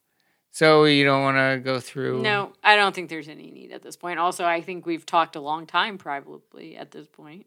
So 0.51 0.85
you 0.85 1.03
don't 1.05 1.21
want 1.21 1.37
to 1.37 1.61
go 1.63 1.79
through? 1.79 2.23
No, 2.23 2.51
I 2.63 2.75
don't 2.75 2.95
think 2.95 3.09
there's 3.09 3.27
any 3.29 3.51
need 3.51 3.71
at 3.71 3.83
this 3.83 3.95
point. 3.95 4.17
Also, 4.17 4.43
I 4.43 4.61
think 4.61 4.85
we've 4.87 5.05
talked 5.05 5.35
a 5.35 5.39
long 5.39 5.67
time, 5.67 5.99
probably 5.99 6.75
at 6.75 6.89
this 6.89 7.07
point. 7.07 7.45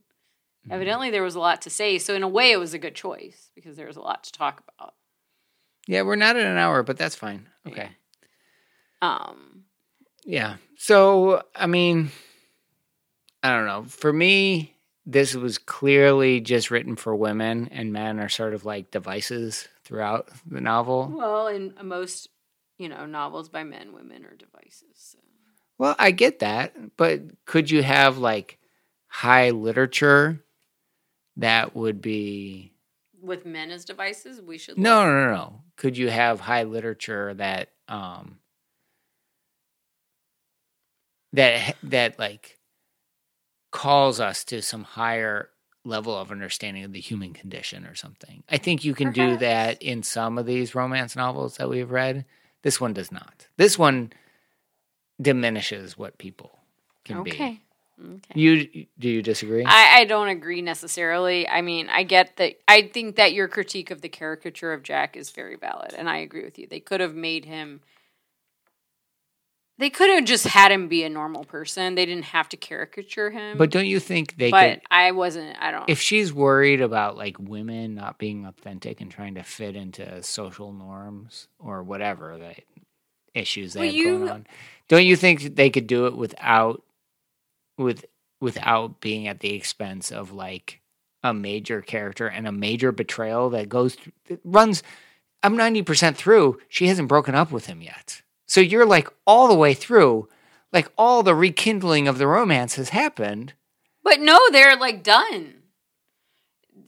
Mm-hmm. 0.64 0.72
Evidently, 0.72 1.10
there 1.10 1.22
was 1.24 1.34
a 1.34 1.40
lot 1.40 1.60
to 1.62 1.70
say. 1.70 1.98
So 1.98 2.14
in 2.14 2.22
a 2.22 2.28
way, 2.28 2.52
it 2.52 2.58
was 2.58 2.72
a 2.72 2.78
good 2.78 2.94
choice 2.94 3.50
because 3.56 3.76
there 3.76 3.88
was 3.88 3.96
a 3.96 4.00
lot 4.00 4.22
to 4.24 4.32
talk 4.32 4.62
about. 4.78 4.94
Yeah, 5.88 6.02
we're 6.02 6.14
not 6.14 6.36
at 6.36 6.46
an 6.46 6.56
hour, 6.56 6.84
but 6.84 6.96
that's 6.98 7.16
fine. 7.16 7.48
Okay. 7.66 7.88
Um, 9.02 9.64
Yeah. 10.30 10.56
So, 10.76 11.42
I 11.56 11.66
mean, 11.66 12.10
I 13.42 13.50
don't 13.50 13.66
know. 13.66 13.84
For 13.84 14.12
me, 14.12 14.76
this 15.04 15.34
was 15.34 15.58
clearly 15.58 16.40
just 16.40 16.70
written 16.70 16.94
for 16.94 17.16
women, 17.16 17.68
and 17.72 17.92
men 17.92 18.20
are 18.20 18.28
sort 18.28 18.54
of 18.54 18.64
like 18.64 18.92
devices 18.92 19.68
throughout 19.84 20.28
the 20.46 20.60
novel. 20.60 21.12
well, 21.12 21.48
in 21.48 21.74
most, 21.82 22.28
you 22.78 22.88
know, 22.88 23.06
novels 23.06 23.48
by 23.48 23.64
men, 23.64 23.92
women 23.92 24.24
are 24.24 24.36
devices. 24.36 24.84
So. 24.94 25.18
Well, 25.78 25.96
I 25.98 26.12
get 26.12 26.38
that, 26.38 26.96
but 26.96 27.22
could 27.44 27.70
you 27.70 27.82
have 27.82 28.18
like 28.18 28.58
high 29.08 29.50
literature 29.50 30.44
that 31.38 31.74
would 31.74 32.00
be. 32.00 32.72
With 33.20 33.44
men 33.44 33.70
as 33.70 33.84
devices, 33.84 34.40
we 34.40 34.58
should 34.58 34.78
No, 34.78 35.04
no, 35.04 35.26
no, 35.26 35.34
no. 35.34 35.62
Could 35.76 35.98
you 35.98 36.08
have 36.08 36.38
high 36.40 36.62
literature 36.62 37.34
that, 37.34 37.70
um, 37.88 38.39
that, 41.32 41.76
that 41.82 42.18
like 42.18 42.58
calls 43.70 44.20
us 44.20 44.44
to 44.44 44.62
some 44.62 44.84
higher 44.84 45.50
level 45.84 46.16
of 46.16 46.30
understanding 46.30 46.84
of 46.84 46.92
the 46.92 47.00
human 47.00 47.32
condition 47.32 47.86
or 47.86 47.94
something. 47.94 48.42
I 48.48 48.58
think 48.58 48.84
you 48.84 48.94
can 48.94 49.12
do 49.12 49.36
that 49.38 49.82
in 49.82 50.02
some 50.02 50.38
of 50.38 50.46
these 50.46 50.74
romance 50.74 51.16
novels 51.16 51.56
that 51.56 51.68
we've 51.68 51.90
read. 51.90 52.26
This 52.62 52.80
one 52.80 52.92
does 52.92 53.10
not. 53.10 53.46
This 53.56 53.78
one 53.78 54.12
diminishes 55.20 55.96
what 55.96 56.18
people 56.18 56.58
can 57.04 57.22
be. 57.22 57.32
Okay. 57.32 57.60
Okay. 58.02 58.20
You 58.34 58.86
do 58.98 59.10
you 59.10 59.20
disagree? 59.20 59.62
I, 59.64 60.00
I 60.00 60.04
don't 60.06 60.28
agree 60.28 60.62
necessarily. 60.62 61.46
I 61.46 61.60
mean, 61.60 61.90
I 61.90 62.02
get 62.02 62.36
that. 62.38 62.54
I 62.66 62.82
think 62.82 63.16
that 63.16 63.34
your 63.34 63.46
critique 63.46 63.90
of 63.90 64.00
the 64.00 64.08
caricature 64.08 64.72
of 64.72 64.82
Jack 64.82 65.16
is 65.16 65.28
very 65.30 65.56
valid, 65.56 65.92
and 65.92 66.08
I 66.08 66.18
agree 66.18 66.44
with 66.44 66.58
you. 66.58 66.66
They 66.66 66.80
could 66.80 67.00
have 67.00 67.14
made 67.14 67.44
him. 67.44 67.80
They 69.80 69.88
could 69.90 70.10
have 70.10 70.26
just 70.26 70.46
had 70.46 70.70
him 70.70 70.88
be 70.88 71.04
a 71.04 71.08
normal 71.08 71.42
person. 71.44 71.94
They 71.94 72.04
didn't 72.04 72.24
have 72.26 72.50
to 72.50 72.56
caricature 72.58 73.30
him. 73.30 73.56
but 73.58 73.70
don't 73.70 73.86
you 73.86 73.98
think 73.98 74.36
they 74.36 74.50
but 74.50 74.74
could 74.74 74.80
I 74.90 75.10
wasn't. 75.12 75.56
I 75.58 75.70
don't. 75.70 75.88
if 75.88 76.00
she's 76.00 76.32
worried 76.32 76.82
about 76.82 77.16
like 77.16 77.38
women 77.38 77.94
not 77.94 78.18
being 78.18 78.44
authentic 78.44 79.00
and 79.00 79.10
trying 79.10 79.34
to 79.36 79.42
fit 79.42 79.74
into 79.76 80.22
social 80.22 80.72
norms 80.72 81.48
or 81.58 81.82
whatever 81.82 82.36
the 82.38 82.54
issues 83.32 83.72
they 83.72 83.80
Well, 83.80 83.86
have 83.86 83.94
you- 83.94 84.18
going 84.18 84.30
on, 84.30 84.46
don't 84.88 85.06
you 85.06 85.16
think 85.16 85.56
they 85.56 85.70
could 85.70 85.86
do 85.86 86.06
it 86.06 86.14
without 86.16 86.82
with 87.78 88.04
without 88.40 89.00
being 89.00 89.28
at 89.28 89.40
the 89.40 89.54
expense 89.54 90.12
of 90.12 90.30
like 90.32 90.80
a 91.22 91.32
major 91.32 91.80
character 91.80 92.26
and 92.26 92.46
a 92.46 92.52
major 92.52 92.92
betrayal 92.92 93.50
that 93.50 93.68
goes 93.68 93.94
through, 93.94 94.12
that 94.26 94.40
runs 94.44 94.82
I'm 95.42 95.56
90% 95.56 96.16
through 96.16 96.60
she 96.68 96.88
hasn't 96.88 97.08
broken 97.08 97.34
up 97.34 97.50
with 97.50 97.64
him 97.66 97.80
yet. 97.80 98.20
So 98.50 98.60
you're 98.60 98.84
like 98.84 99.08
all 99.28 99.46
the 99.46 99.54
way 99.54 99.74
through 99.74 100.28
like 100.72 100.90
all 100.98 101.22
the 101.22 101.36
rekindling 101.36 102.08
of 102.08 102.18
the 102.18 102.26
romance 102.26 102.74
has 102.74 102.88
happened 102.88 103.52
but 104.02 104.18
no, 104.18 104.38
they're 104.50 104.74
like 104.76 105.04
done. 105.04 105.54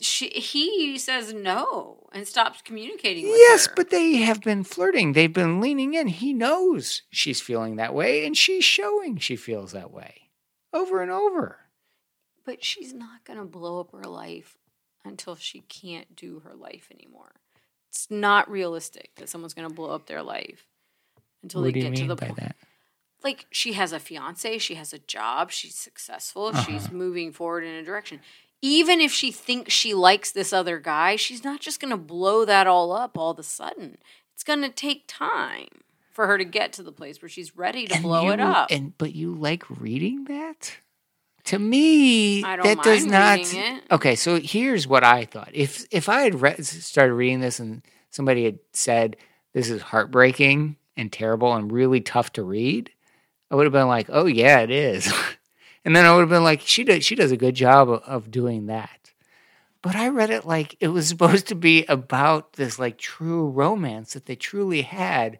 She, 0.00 0.28
he 0.30 0.98
says 0.98 1.32
no 1.32 2.08
and 2.12 2.26
stops 2.26 2.62
communicating 2.62 3.26
with 3.28 3.36
Yes, 3.36 3.66
her. 3.66 3.74
but 3.76 3.90
they 3.90 4.16
have 4.16 4.40
been 4.40 4.64
flirting. 4.64 5.12
They've 5.12 5.32
been 5.32 5.60
leaning 5.60 5.94
in. 5.94 6.08
He 6.08 6.32
knows 6.32 7.02
she's 7.10 7.40
feeling 7.40 7.76
that 7.76 7.94
way, 7.94 8.26
and 8.26 8.36
she's 8.36 8.64
showing 8.64 9.18
she 9.18 9.36
feels 9.36 9.70
that 9.70 9.92
way 9.92 10.30
over 10.72 11.00
and 11.00 11.12
over. 11.12 11.58
But 12.44 12.64
she's 12.64 12.92
not 12.92 13.24
going 13.24 13.38
to 13.38 13.44
blow 13.44 13.78
up 13.78 13.92
her 13.92 14.08
life 14.08 14.58
until 15.04 15.36
she 15.36 15.60
can't 15.60 16.16
do 16.16 16.40
her 16.40 16.54
life 16.56 16.88
anymore. 16.90 17.34
It's 17.88 18.10
not 18.10 18.50
realistic 18.50 19.10
that 19.16 19.28
someone's 19.28 19.54
going 19.54 19.68
to 19.68 19.74
blow 19.74 19.90
up 19.90 20.06
their 20.06 20.22
life 20.24 20.66
until 21.42 21.62
what 21.62 21.72
they 21.74 21.80
you 21.80 21.90
get 21.90 21.96
to 21.96 22.06
the 22.06 22.16
point. 22.16 22.36
that? 22.36 22.56
Like 23.24 23.46
she 23.50 23.74
has 23.74 23.92
a 23.92 24.00
fiance, 24.00 24.58
she 24.58 24.74
has 24.74 24.92
a 24.92 24.98
job, 24.98 25.50
she's 25.50 25.74
successful, 25.76 26.46
Uh-huh. 26.46 26.62
she's 26.62 26.90
moving 26.90 27.32
forward 27.32 27.64
in 27.64 27.74
a 27.74 27.82
direction. 27.82 28.20
Even 28.60 29.00
if 29.00 29.12
she 29.12 29.32
thinks 29.32 29.72
she 29.72 29.92
likes 29.94 30.30
this 30.32 30.52
other 30.52 30.78
guy, 30.78 31.16
she's 31.16 31.42
not 31.44 31.60
just 31.60 31.80
going 31.80 31.90
to 31.90 31.96
blow 31.96 32.44
that 32.44 32.66
all 32.66 32.92
up 32.92 33.16
all 33.18 33.30
of 33.32 33.38
a 33.38 33.42
sudden. 33.42 33.98
It's 34.34 34.44
going 34.44 34.62
to 34.62 34.68
take 34.68 35.04
time 35.08 35.68
for 36.12 36.26
her 36.26 36.36
to 36.38 36.44
get 36.44 36.72
to 36.74 36.82
the 36.82 36.92
place 36.92 37.20
where 37.22 37.28
she's 37.28 37.56
ready 37.56 37.86
to 37.86 37.94
And 37.94 38.02
blow 38.02 38.28
it 38.30 38.40
up. 38.40 38.68
And 38.70 38.96
but 38.98 39.14
you 39.14 39.34
like 39.34 39.68
reading 39.70 40.24
that? 40.24 40.76
To 41.46 41.58
me, 41.58 42.42
that 42.42 42.82
does 42.84 43.04
not. 43.04 43.40
it. 43.40 43.82
Okay, 43.90 44.14
so 44.14 44.38
here's 44.38 44.86
what 44.86 45.02
I 45.02 45.24
thought. 45.24 45.50
If 45.52 45.84
if 45.90 46.08
I 46.08 46.20
had 46.22 46.40
re- 46.40 46.56
started 46.62 47.14
reading 47.14 47.40
this 47.40 47.58
and 47.58 47.82
somebody 48.10 48.44
had 48.44 48.60
said 48.72 49.16
this 49.52 49.68
is 49.70 49.82
heartbreaking 49.82 50.76
and 50.96 51.12
terrible 51.12 51.54
and 51.54 51.70
really 51.72 52.00
tough 52.00 52.32
to 52.34 52.42
read, 52.42 52.90
I 53.50 53.56
would 53.56 53.64
have 53.66 53.72
been 53.72 53.88
like, 53.88 54.06
"Oh 54.10 54.26
yeah, 54.26 54.60
it 54.60 54.70
is," 54.70 55.12
and 55.84 55.94
then 55.96 56.04
I 56.06 56.12
would 56.14 56.20
have 56.20 56.28
been 56.28 56.44
like, 56.44 56.60
"She 56.62 56.84
does 56.84 57.04
she 57.04 57.14
does 57.14 57.32
a 57.32 57.36
good 57.36 57.54
job 57.54 57.90
of, 57.90 58.02
of 58.02 58.30
doing 58.30 58.66
that." 58.66 59.12
But 59.82 59.96
I 59.96 60.08
read 60.08 60.30
it 60.30 60.44
like 60.46 60.76
it 60.80 60.88
was 60.88 61.08
supposed 61.08 61.48
to 61.48 61.54
be 61.54 61.84
about 61.86 62.54
this 62.54 62.78
like 62.78 62.98
true 62.98 63.48
romance 63.48 64.12
that 64.14 64.26
they 64.26 64.36
truly 64.36 64.82
had, 64.82 65.38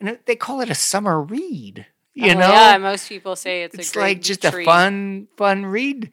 and 0.00 0.08
it, 0.08 0.26
they 0.26 0.36
call 0.36 0.60
it 0.60 0.70
a 0.70 0.74
summer 0.74 1.20
read. 1.22 1.86
You 2.14 2.34
Oh, 2.34 2.38
know, 2.38 2.50
yeah, 2.52 2.78
most 2.78 3.08
people 3.08 3.34
say 3.34 3.64
it's, 3.64 3.74
it's 3.76 3.90
a 3.90 3.94
great 3.94 4.02
like 4.18 4.22
just 4.22 4.44
retreat. 4.44 4.68
a 4.68 4.70
fun, 4.70 5.28
fun 5.36 5.66
read. 5.66 6.04
It 6.04 6.12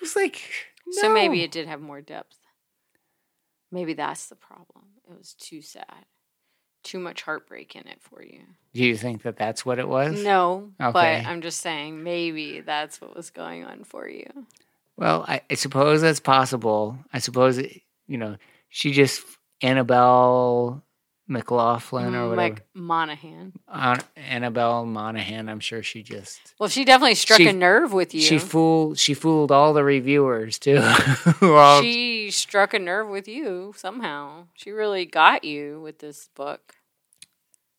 was 0.00 0.14
like 0.16 0.42
So 0.90 1.12
maybe 1.12 1.42
it 1.42 1.50
did 1.50 1.66
have 1.68 1.80
more 1.80 2.00
depth. 2.02 2.36
Maybe 3.70 3.94
that's 3.94 4.26
the 4.26 4.34
problem. 4.36 4.84
It 5.10 5.16
was 5.16 5.34
too 5.34 5.62
sad. 5.62 6.04
Too 6.82 6.98
much 6.98 7.22
heartbreak 7.22 7.76
in 7.76 7.86
it 7.86 8.00
for 8.00 8.22
you. 8.22 8.40
Do 8.74 8.84
you 8.84 8.96
think 8.96 9.22
that 9.22 9.36
that's 9.36 9.64
what 9.64 9.78
it 9.78 9.86
was? 9.88 10.22
No, 10.22 10.70
Okay. 10.80 10.92
but 10.92 11.28
I'm 11.30 11.40
just 11.42 11.60
saying 11.60 12.02
maybe 12.02 12.60
that's 12.60 13.00
what 13.00 13.14
was 13.14 13.30
going 13.30 13.64
on 13.64 13.84
for 13.84 14.08
you. 14.08 14.26
Well, 14.96 15.24
I, 15.28 15.42
I 15.50 15.54
suppose 15.54 16.00
that's 16.02 16.20
possible. 16.20 16.98
I 17.12 17.18
suppose 17.18 17.58
it, 17.58 17.82
you 18.06 18.18
know 18.18 18.36
she 18.68 18.92
just 18.92 19.22
Annabel 19.60 20.82
McLaughlin 21.28 22.14
or 22.14 22.28
whatever. 22.30 22.36
Like 22.36 22.62
Monaghan. 22.74 23.52
Uh, 23.68 23.98
Annabel 24.16 24.84
Monaghan. 24.86 25.48
I'm 25.48 25.60
sure 25.60 25.82
she 25.82 26.02
just 26.02 26.54
Well, 26.58 26.68
she 26.68 26.84
definitely 26.84 27.14
struck 27.14 27.38
She- 27.38 27.48
a 27.48 27.52
nerve 27.52 27.92
with 27.92 28.12
you. 28.14 28.20
she 28.20 28.38
fooled 28.38 28.98
she 28.98 29.14
fooled 29.14 29.50
all 29.52 29.72
the 29.72 29.84
reviewers 29.84 30.58
too. 30.58 30.82
all- 31.42 31.80
she 31.82 32.30
struck 32.30 32.74
a 32.74 32.78
nerve 32.78 33.08
with 33.08 33.28
you 33.28 33.72
somehow. 33.76 34.46
She 34.54 34.70
really 34.70 35.06
got 35.06 35.44
you 35.44 35.80
with 35.80 35.98
this 36.00 36.28
book. 36.34 36.74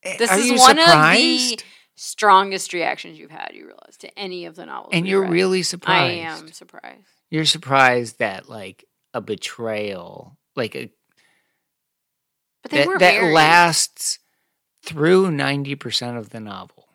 This 0.03 0.31
Are 0.31 0.37
is 0.39 0.51
one 0.59 0.77
surprised? 0.77 1.53
of 1.53 1.57
the 1.59 1.63
strongest 1.95 2.73
reactions 2.73 3.17
you've 3.17 3.31
had, 3.31 3.51
you 3.53 3.65
realize, 3.65 3.95
to 3.99 4.19
any 4.19 4.45
of 4.45 4.55
the 4.55 4.65
novels. 4.65 4.89
and 4.93 5.07
you're 5.07 5.21
read. 5.21 5.31
really 5.31 5.63
surprised. 5.63 6.11
I 6.11 6.15
am 6.27 6.51
surprised. 6.51 7.07
You're 7.29 7.45
surprised 7.45 8.19
that 8.19 8.49
like 8.49 8.83
a 9.13 9.21
betrayal, 9.21 10.37
like 10.55 10.75
a 10.75 10.91
But 12.64 12.72
they 12.72 12.78
that, 12.80 12.88
were 12.88 12.97
that 12.99 13.22
married. 13.22 13.34
lasts 13.34 14.20
through 14.84 15.28
90% 15.28 16.18
of 16.18 16.30
the 16.32 16.39
novel. 16.39 16.88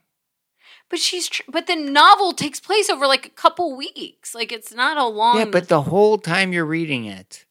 But 0.91 0.99
she's 0.99 1.29
tr- 1.29 1.43
but 1.49 1.67
the 1.67 1.77
novel 1.77 2.33
takes 2.33 2.59
place 2.61 2.89
over 2.89 3.07
like 3.07 3.27
a 3.27 3.31
couple 3.31 3.77
weeks. 3.77 4.35
Like 4.35 4.51
it's 4.51 4.73
not 4.73 4.97
a 4.97 5.05
long 5.07 5.37
yeah, 5.39 5.45
but 5.45 5.69
the 5.69 5.83
whole 5.83 6.17
time 6.17 6.53
you're 6.55 6.65
reading 6.65 7.05
it, 7.05 7.45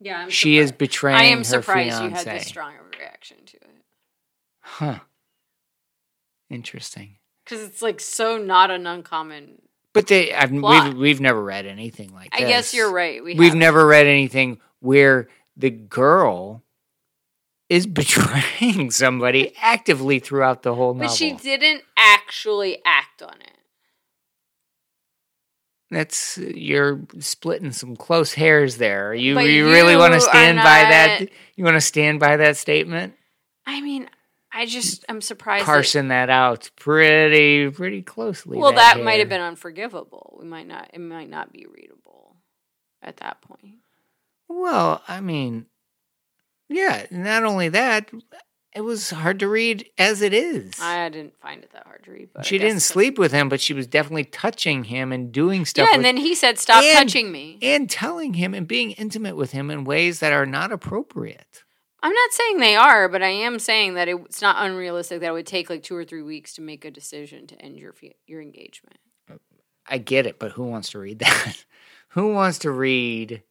yeah, 0.00 0.20
I'm 0.20 0.30
she 0.30 0.56
is 0.56 0.72
betraying 0.72 1.18
I 1.18 1.24
am 1.24 1.44
surprised 1.44 1.90
fiance. 1.98 2.04
you 2.04 2.10
had 2.10 2.26
this 2.40 2.46
strong 2.46 2.72
reaction 2.98 3.36
to 3.44 3.56
it 3.56 3.82
Huh. 4.60 4.98
Interesting. 6.50 7.16
because 7.44 7.62
it's 7.62 7.82
like 7.82 8.00
so 8.00 8.38
not 8.38 8.70
an 8.70 8.86
uncommon. 8.86 9.60
But 9.92 10.06
they 10.08 10.32
I've, 10.32 10.50
Plot. 10.50 10.88
we've 10.88 10.96
we've 10.96 11.20
never 11.20 11.42
read 11.42 11.66
anything 11.66 12.12
like 12.14 12.30
I 12.34 12.40
this. 12.40 12.48
guess 12.48 12.74
you're 12.74 12.92
right. 12.92 13.22
We 13.22 13.34
We've 13.34 13.44
haven't. 13.48 13.58
never 13.60 13.86
read 13.86 14.06
anything 14.06 14.58
where 14.80 15.28
the 15.56 15.70
girl 15.70 16.62
is 17.68 17.86
betraying 18.00 18.90
somebody 18.90 19.54
actively 19.60 20.18
throughout 20.18 20.62
the 20.62 20.74
whole 20.74 20.94
novel. 20.94 21.08
But 21.08 21.16
she 21.16 21.32
didn't 21.32 21.82
actually 21.96 22.78
act 22.84 23.22
on 23.22 23.40
it. 23.40 23.50
That's 25.90 26.38
you're 26.38 27.02
splitting 27.20 27.72
some 27.72 27.94
close 27.94 28.34
hairs 28.34 28.78
there. 28.78 29.14
You 29.14 29.34
But 29.34 29.44
you 29.46 29.66
really 29.66 29.96
want 29.96 30.14
to 30.14 30.20
stand 30.20 30.58
by 30.58 30.62
that? 30.64 31.28
You 31.56 31.64
want 31.64 31.76
to 31.76 31.80
stand 31.80 32.18
by 32.18 32.36
that 32.38 32.56
statement? 32.56 33.14
I 33.66 33.80
mean, 33.80 34.08
I 34.52 34.66
just 34.66 35.04
I'm 35.08 35.20
surprised. 35.20 35.62
that- 35.62 35.66
Parsing 35.66 36.08
that 36.08 36.30
out 36.30 36.70
pretty 36.76 37.70
pretty 37.70 38.02
closely. 38.02 38.58
well, 38.58 38.72
that 38.72 39.00
might 39.02 39.20
have 39.20 39.28
been 39.28 39.40
unforgivable. 39.40 40.36
We 40.40 40.46
might 40.46 40.66
not. 40.66 40.90
It 40.92 41.00
might 41.00 41.28
not 41.30 41.52
be 41.52 41.66
readable 41.66 42.36
at 43.02 43.18
that 43.18 43.40
point. 43.42 43.76
Well, 44.48 45.02
I 45.08 45.20
mean, 45.20 45.66
yeah. 46.68 47.06
Not 47.10 47.44
only 47.44 47.68
that, 47.70 48.10
it 48.74 48.80
was 48.82 49.10
hard 49.10 49.38
to 49.40 49.48
read 49.48 49.88
as 49.98 50.20
it 50.22 50.34
is. 50.34 50.80
I 50.80 51.08
didn't 51.08 51.36
find 51.40 51.62
it 51.62 51.70
that 51.72 51.86
hard 51.86 52.04
to 52.04 52.10
read. 52.10 52.28
But 52.34 52.44
she 52.46 52.58
didn't 52.58 52.80
sleep 52.80 53.18
with 53.18 53.32
him, 53.32 53.48
but 53.48 53.60
she 53.60 53.72
was 53.72 53.86
definitely 53.86 54.24
touching 54.24 54.84
him 54.84 55.12
and 55.12 55.30
doing 55.32 55.64
stuff. 55.64 55.86
Yeah, 55.88 55.94
and 55.94 55.98
with- 56.00 56.04
then 56.06 56.16
he 56.16 56.34
said, 56.34 56.58
"Stop 56.58 56.82
and- 56.82 56.96
touching 56.96 57.30
me." 57.32 57.58
and 57.62 57.88
telling 57.88 58.34
him 58.34 58.54
and 58.54 58.66
being 58.66 58.92
intimate 58.92 59.36
with 59.36 59.52
him 59.52 59.70
in 59.70 59.84
ways 59.84 60.20
that 60.20 60.32
are 60.32 60.46
not 60.46 60.72
appropriate. 60.72 61.62
I'm 62.02 62.12
not 62.12 62.32
saying 62.32 62.58
they 62.58 62.76
are, 62.76 63.08
but 63.08 63.22
I 63.22 63.28
am 63.30 63.58
saying 63.58 63.94
that 63.94 64.08
it's 64.08 64.42
not 64.42 64.56
unrealistic 64.58 65.20
that 65.20 65.28
it 65.28 65.32
would 65.32 65.46
take 65.46 65.70
like 65.70 65.82
two 65.82 65.96
or 65.96 66.04
three 66.04 66.20
weeks 66.20 66.52
to 66.54 66.60
make 66.60 66.84
a 66.84 66.90
decision 66.90 67.46
to 67.46 67.62
end 67.62 67.78
your 67.78 67.94
your 68.26 68.42
engagement. 68.42 68.98
I 69.86 69.98
get 69.98 70.26
it, 70.26 70.38
but 70.38 70.52
who 70.52 70.64
wants 70.64 70.90
to 70.90 70.98
read 70.98 71.18
that? 71.20 71.64
who 72.08 72.32
wants 72.34 72.58
to 72.60 72.70
read? 72.70 73.42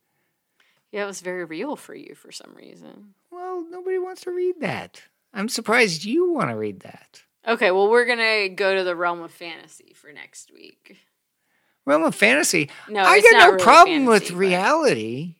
Yeah, 0.94 1.04
it 1.04 1.08
was 1.08 1.22
very 1.22 1.44
real 1.44 1.76
for 1.76 1.96
you 1.96 2.14
for 2.14 2.32
some 2.32 2.54
reason. 2.56 3.16
Well, 3.32 3.66
nobody 3.68 3.98
wants 3.98 4.22
to 4.22 4.32
read 4.32 4.62
that. 4.62 5.02
I'm 5.34 5.50
surprised 5.50 6.06
you 6.06 6.32
want 6.32 6.52
to 6.52 6.56
read 6.56 6.82
that. 6.82 7.24
Okay, 7.48 7.72
well, 7.72 7.90
we're 7.90 8.06
gonna 8.06 8.48
go 8.50 8.76
to 8.78 8.84
the 8.84 8.96
realm 8.96 9.22
of 9.22 9.32
fantasy 9.32 9.94
for 9.96 10.14
next 10.14 10.52
week. 10.54 10.98
Realm 11.86 12.04
of 12.04 12.14
fantasy. 12.14 12.70
No, 12.88 13.02
I 13.02 13.22
got 13.22 13.40
no 13.40 13.52
really 13.54 13.64
problem 13.64 14.06
with 14.06 14.30
but- 14.30 14.38
reality. 14.38 15.36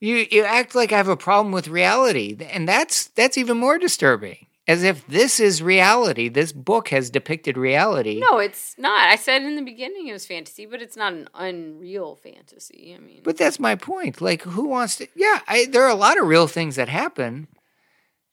You 0.00 0.26
you 0.30 0.42
act 0.42 0.74
like 0.74 0.90
I 0.90 0.96
have 0.96 1.08
a 1.08 1.16
problem 1.18 1.52
with 1.52 1.68
reality, 1.68 2.36
and 2.50 2.66
that's 2.66 3.08
that's 3.08 3.36
even 3.38 3.58
more 3.58 3.78
disturbing. 3.78 4.46
As 4.66 4.82
if 4.82 5.06
this 5.06 5.40
is 5.40 5.62
reality. 5.62 6.28
This 6.30 6.50
book 6.52 6.88
has 6.88 7.10
depicted 7.10 7.58
reality. 7.58 8.18
No, 8.18 8.38
it's 8.38 8.74
not. 8.78 9.08
I 9.10 9.16
said 9.16 9.42
in 9.42 9.56
the 9.56 9.62
beginning 9.62 10.06
it 10.08 10.12
was 10.14 10.24
fantasy, 10.26 10.64
but 10.64 10.80
it's 10.80 10.96
not 10.96 11.12
an 11.12 11.28
unreal 11.34 12.16
fantasy. 12.16 12.94
I 12.96 13.00
mean, 13.02 13.20
But 13.24 13.36
that's 13.36 13.60
my 13.60 13.74
point. 13.74 14.22
Like, 14.22 14.40
who 14.42 14.66
wants 14.66 14.96
to? 14.96 15.08
Yeah, 15.14 15.40
I, 15.46 15.66
there 15.70 15.82
are 15.82 15.90
a 15.90 15.94
lot 15.94 16.18
of 16.18 16.26
real 16.26 16.46
things 16.46 16.76
that 16.76 16.88
happen. 16.88 17.46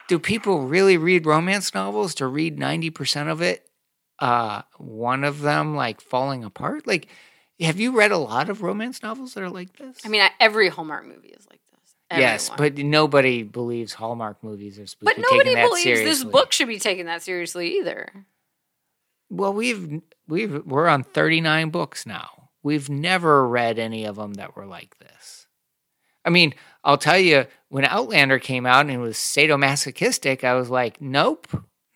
Do 0.08 0.20
people 0.20 0.62
really 0.68 0.96
read 0.98 1.26
romance 1.26 1.74
novels 1.74 2.16
to 2.16 2.28
read 2.28 2.58
90% 2.58 3.30
of 3.30 3.42
it? 3.42 3.68
Uh, 4.20 4.62
one 4.78 5.24
of 5.26 5.42
them, 5.42 5.76
like, 5.76 6.00
falling 6.00 6.44
apart? 6.46 6.88
Like, 6.88 7.08
have 7.60 7.80
you 7.80 7.92
read 7.98 8.12
a 8.12 8.18
lot 8.18 8.50
of 8.50 8.62
romance 8.62 9.04
novels 9.04 9.34
that 9.34 9.44
are 9.44 9.50
like 9.50 9.76
this? 9.78 9.98
I 10.06 10.08
mean, 10.08 10.22
I- 10.22 10.32
every 10.40 10.70
Hallmark 10.70 11.06
movie 11.06 11.30
is 11.30 11.46
like 11.50 11.60
yes, 12.20 12.50
but 12.58 12.78
nobody 12.78 13.44
believes 13.44 13.94
Hallmark 13.94 14.44
movies 14.44 14.78
are 14.80 14.88
supposed 14.88 15.06
but 15.06 15.12
to 15.16 15.22
be 15.22 15.22
nobody 15.32 15.50
taken 15.50 15.62
that 15.62 15.68
believes 15.68 15.84
seriously. 15.84 16.06
this 16.10 16.24
book 16.24 16.52
should 16.52 16.68
be 16.68 16.80
taken 16.80 17.06
that 17.08 17.22
seriously 17.22 17.78
either. 17.78 18.26
Well, 19.30 19.54
we've 19.54 20.02
we've 20.28 20.66
we're 20.66 20.88
on 20.88 21.04
39 21.04 21.70
books 21.70 22.06
now. 22.06 22.50
We've 22.64 22.90
never 22.90 23.48
read 23.48 23.80
any 23.80 24.06
of 24.06 24.18
them 24.18 24.34
that 24.36 24.56
were 24.56 24.66
like 24.66 24.98
this. 25.00 25.48
I 26.24 26.30
mean, 26.30 26.54
I'll 26.84 26.98
tell 27.00 27.18
you, 27.18 27.48
when 27.70 27.86
Outlander 27.86 28.38
came 28.38 28.66
out 28.68 28.82
and 28.82 28.92
it 28.92 28.98
was 29.00 29.16
sadomasochistic, 29.18 30.44
I 30.44 30.54
was 30.54 30.70
like, 30.70 31.02
nope, 31.02 31.48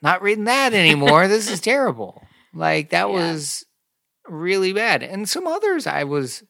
not 0.01 0.21
reading 0.21 0.45
that 0.45 0.73
anymore. 0.73 1.27
this 1.27 1.49
is 1.51 1.59
terrible. 1.61 2.23
Like 2.53 2.89
that 2.89 3.09
Yeah. 3.09 3.13
was 3.13 3.65
really 4.27 4.73
bad. 4.73 5.03
And 5.03 5.29
some 5.29 5.45
others 5.45 5.85
I 5.85 6.05
was 6.05 6.43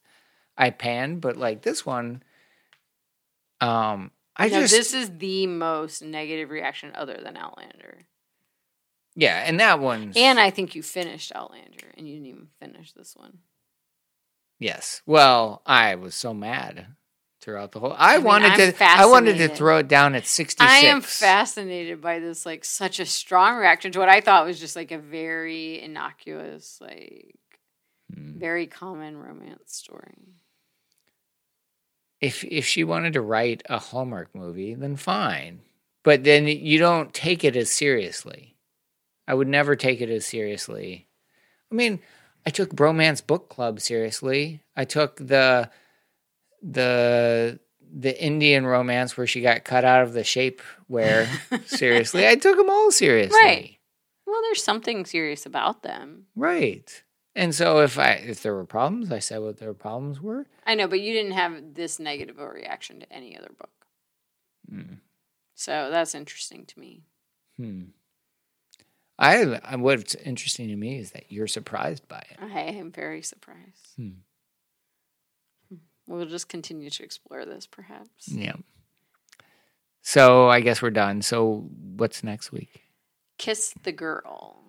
I 0.58 0.70
panned, 0.70 1.20
but 1.20 1.36
like 1.36 1.64
this 1.64 1.86
one, 1.86 2.24
um, 3.62 4.12
I 4.36 4.50
no, 4.50 4.62
just 4.62 4.74
this 4.74 4.94
is 4.94 5.18
the 5.18 5.48
most 5.48 6.02
negative 6.02 6.50
reaction 6.50 6.92
other 6.96 7.20
than 7.24 7.38
Outlander. 7.38 8.08
yeah, 9.16 9.44
and 9.46 9.60
that 9.60 9.80
one 9.80 10.12
And 10.16 10.40
I 10.40 10.50
think 10.50 10.76
you 10.76 10.84
finished 10.84 11.32
Outlander 11.34 11.88
and 11.98 12.08
you 12.08 12.16
didn't 12.16 12.28
even 12.28 12.48
finish 12.60 12.92
this 12.94 13.16
one. 13.16 13.40
Yes. 14.60 15.02
Well, 15.06 15.62
I 15.66 15.96
was 15.96 16.16
so 16.16 16.34
mad 16.34 16.88
throughout 17.42 17.72
the 17.74 17.80
whole. 17.80 17.94
I, 17.98 18.14
I 18.14 18.18
mean, 18.18 18.26
wanted 18.26 18.52
I'm 18.54 18.72
to. 18.74 18.84
I 18.84 19.06
wanted 19.06 19.38
to 19.38 19.50
throw 19.50 19.78
it 19.80 19.88
down 19.88 20.16
at 20.16 20.26
sixty. 20.26 20.64
I 20.64 20.78
am 20.80 21.02
fascinated 21.02 22.02
by 22.02 22.20
this, 22.20 22.46
like 22.46 22.64
such 22.66 23.00
a 23.00 23.06
strong 23.06 23.58
reaction 23.58 23.92
to 23.92 24.00
what 24.00 24.10
I 24.10 24.22
thought 24.22 24.46
was 24.46 24.60
just 24.60 24.76
like 24.76 24.92
a 24.92 24.98
very 24.98 25.82
innocuous, 25.82 26.78
like 26.82 27.36
Hmm. 28.14 28.38
very 28.38 28.68
common 28.68 29.18
romance 29.18 29.74
story. 29.74 30.36
If 32.22 32.44
if 32.44 32.66
she 32.66 32.84
wanted 32.84 33.14
to 33.14 33.22
write 33.22 33.64
a 33.70 33.78
Hallmark 33.78 34.34
movie, 34.34 34.74
then 34.74 34.96
fine. 34.96 35.62
But 36.04 36.24
then 36.24 36.48
you 36.48 36.78
don't 36.78 37.14
take 37.14 37.44
it 37.44 37.56
as 37.56 37.72
seriously. 37.72 38.56
I 39.28 39.34
would 39.34 39.48
never 39.48 39.76
take 39.76 40.02
it 40.02 40.10
as 40.10 40.26
seriously. 40.26 41.08
I 41.72 41.76
mean, 41.76 42.00
I 42.46 42.52
took 42.52 42.76
Bromance 42.76 43.26
Book 43.26 43.50
Club 43.50 43.80
seriously. 43.80 44.62
I 44.76 44.86
took 44.86 45.18
the 45.18 45.70
the 46.62 47.60
the 47.98 48.24
Indian 48.24 48.66
romance 48.66 49.18
where 49.18 49.28
she 49.28 49.42
got 49.42 49.64
cut 49.64 49.86
out 49.86 50.04
of 50.04 50.14
the 50.14 50.22
shapewear 50.22 51.28
seriously. 51.66 52.28
I 52.28 52.36
took 52.36 52.58
them 52.58 52.70
all 52.70 52.92
seriously. 52.92 53.40
Right. 53.42 53.78
Well, 54.28 54.42
there's 54.42 54.64
something 54.64 55.06
serious 55.06 55.46
about 55.46 55.84
them. 55.84 56.26
Right. 56.36 57.04
And 57.36 57.54
so 57.54 57.80
if 57.80 58.00
I 58.00 58.12
if 58.12 58.42
there 58.42 58.56
were 58.56 58.66
problems, 58.66 59.12
I 59.12 59.20
said 59.20 59.40
what 59.42 59.58
their 59.58 59.74
problems 59.74 60.22
were. 60.22 60.48
I 60.66 60.76
know, 60.76 60.88
but 60.88 61.02
you 61.02 61.14
didn't 61.14 61.34
have 61.34 61.74
this 61.74 62.00
negative 62.00 62.40
a 62.40 62.48
reaction 62.48 63.02
to 63.02 63.12
any 63.12 63.38
other 63.38 63.52
book. 63.58 63.86
Hmm. 64.70 64.96
So 65.54 65.90
that's 65.92 66.16
interesting 66.16 66.66
to 66.66 66.80
me. 66.80 67.04
Hmm. 67.58 67.84
I, 69.18 69.60
I 69.64 69.76
what's 69.78 70.16
interesting 70.16 70.68
to 70.70 70.76
me 70.76 70.98
is 71.00 71.12
that 71.12 71.32
you're 71.32 71.48
surprised 71.48 72.08
by 72.08 72.24
it. 72.30 72.38
I 72.42 72.62
am 72.62 72.92
very 72.92 73.22
surprised. 73.22 73.94
Hmm. 73.98 74.10
We'll 76.08 76.26
just 76.26 76.50
continue 76.50 76.90
to 76.90 77.04
explore 77.04 77.46
this, 77.46 77.66
perhaps. 77.66 78.28
Yeah. 78.28 78.56
So 80.02 80.50
I 80.50 80.62
guess 80.62 80.82
we're 80.82 80.92
done. 80.92 81.22
So 81.22 81.68
what's 81.96 82.24
next 82.24 82.52
week? 82.52 82.84
Kiss 83.38 83.74
the 83.84 83.92
Girl. 83.92 84.65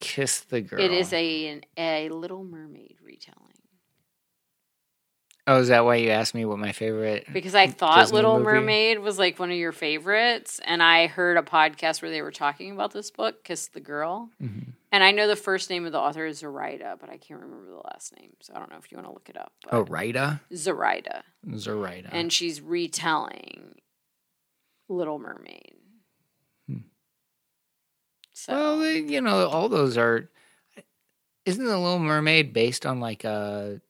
Kiss 0.00 0.40
the 0.40 0.60
girl. 0.60 0.80
It 0.80 0.92
is 0.92 1.12
a 1.12 1.46
an, 1.48 1.62
a 1.76 2.08
Little 2.10 2.44
Mermaid 2.44 2.96
retelling. 3.04 3.42
Oh, 5.48 5.60
is 5.60 5.68
that 5.68 5.84
why 5.84 5.96
you 5.96 6.10
asked 6.10 6.34
me 6.34 6.44
what 6.44 6.58
my 6.58 6.72
favorite? 6.72 7.26
Because 7.32 7.54
I 7.54 7.68
thought 7.68 8.00
Disney 8.00 8.16
Little 8.16 8.34
movie? 8.38 8.46
Mermaid 8.46 8.98
was 8.98 9.16
like 9.16 9.38
one 9.38 9.50
of 9.52 9.56
your 9.56 9.70
favorites, 9.70 10.60
and 10.64 10.82
I 10.82 11.06
heard 11.06 11.36
a 11.36 11.42
podcast 11.42 12.02
where 12.02 12.10
they 12.10 12.20
were 12.20 12.32
talking 12.32 12.72
about 12.72 12.92
this 12.92 13.12
book, 13.12 13.44
Kiss 13.44 13.68
the 13.68 13.78
Girl. 13.80 14.28
Mhm. 14.42 14.72
And 14.90 15.04
I 15.04 15.12
know 15.12 15.28
the 15.28 15.36
first 15.36 15.70
name 15.70 15.86
of 15.86 15.92
the 15.92 16.00
author 16.00 16.26
is 16.26 16.38
Zoraida, 16.38 16.96
but 17.00 17.10
I 17.10 17.16
can't 17.16 17.40
remember 17.40 17.70
the 17.70 17.82
last 17.92 18.12
name, 18.18 18.32
so 18.40 18.54
I 18.56 18.58
don't 18.58 18.70
know 18.72 18.78
if 18.78 18.90
you 18.90 18.96
want 18.96 19.06
to 19.08 19.12
look 19.12 19.28
it 19.28 19.36
up. 19.36 19.52
Oh, 19.70 19.82
Rita. 19.82 20.40
Zoraida, 20.52 21.22
Zoraida. 21.56 22.08
and 22.12 22.32
she's 22.32 22.60
retelling 22.60 23.76
Little 24.88 25.18
Mermaid. 25.20 25.76
So 28.38 28.52
well, 28.52 28.86
you 28.92 29.22
know, 29.22 29.48
all 29.48 29.70
those 29.70 29.96
are. 29.96 30.28
Isn't 31.46 31.64
the 31.64 31.78
Little 31.78 31.98
Mermaid 31.98 32.52
based 32.52 32.84
on 32.84 33.00
like 33.00 33.24
a 33.24 33.80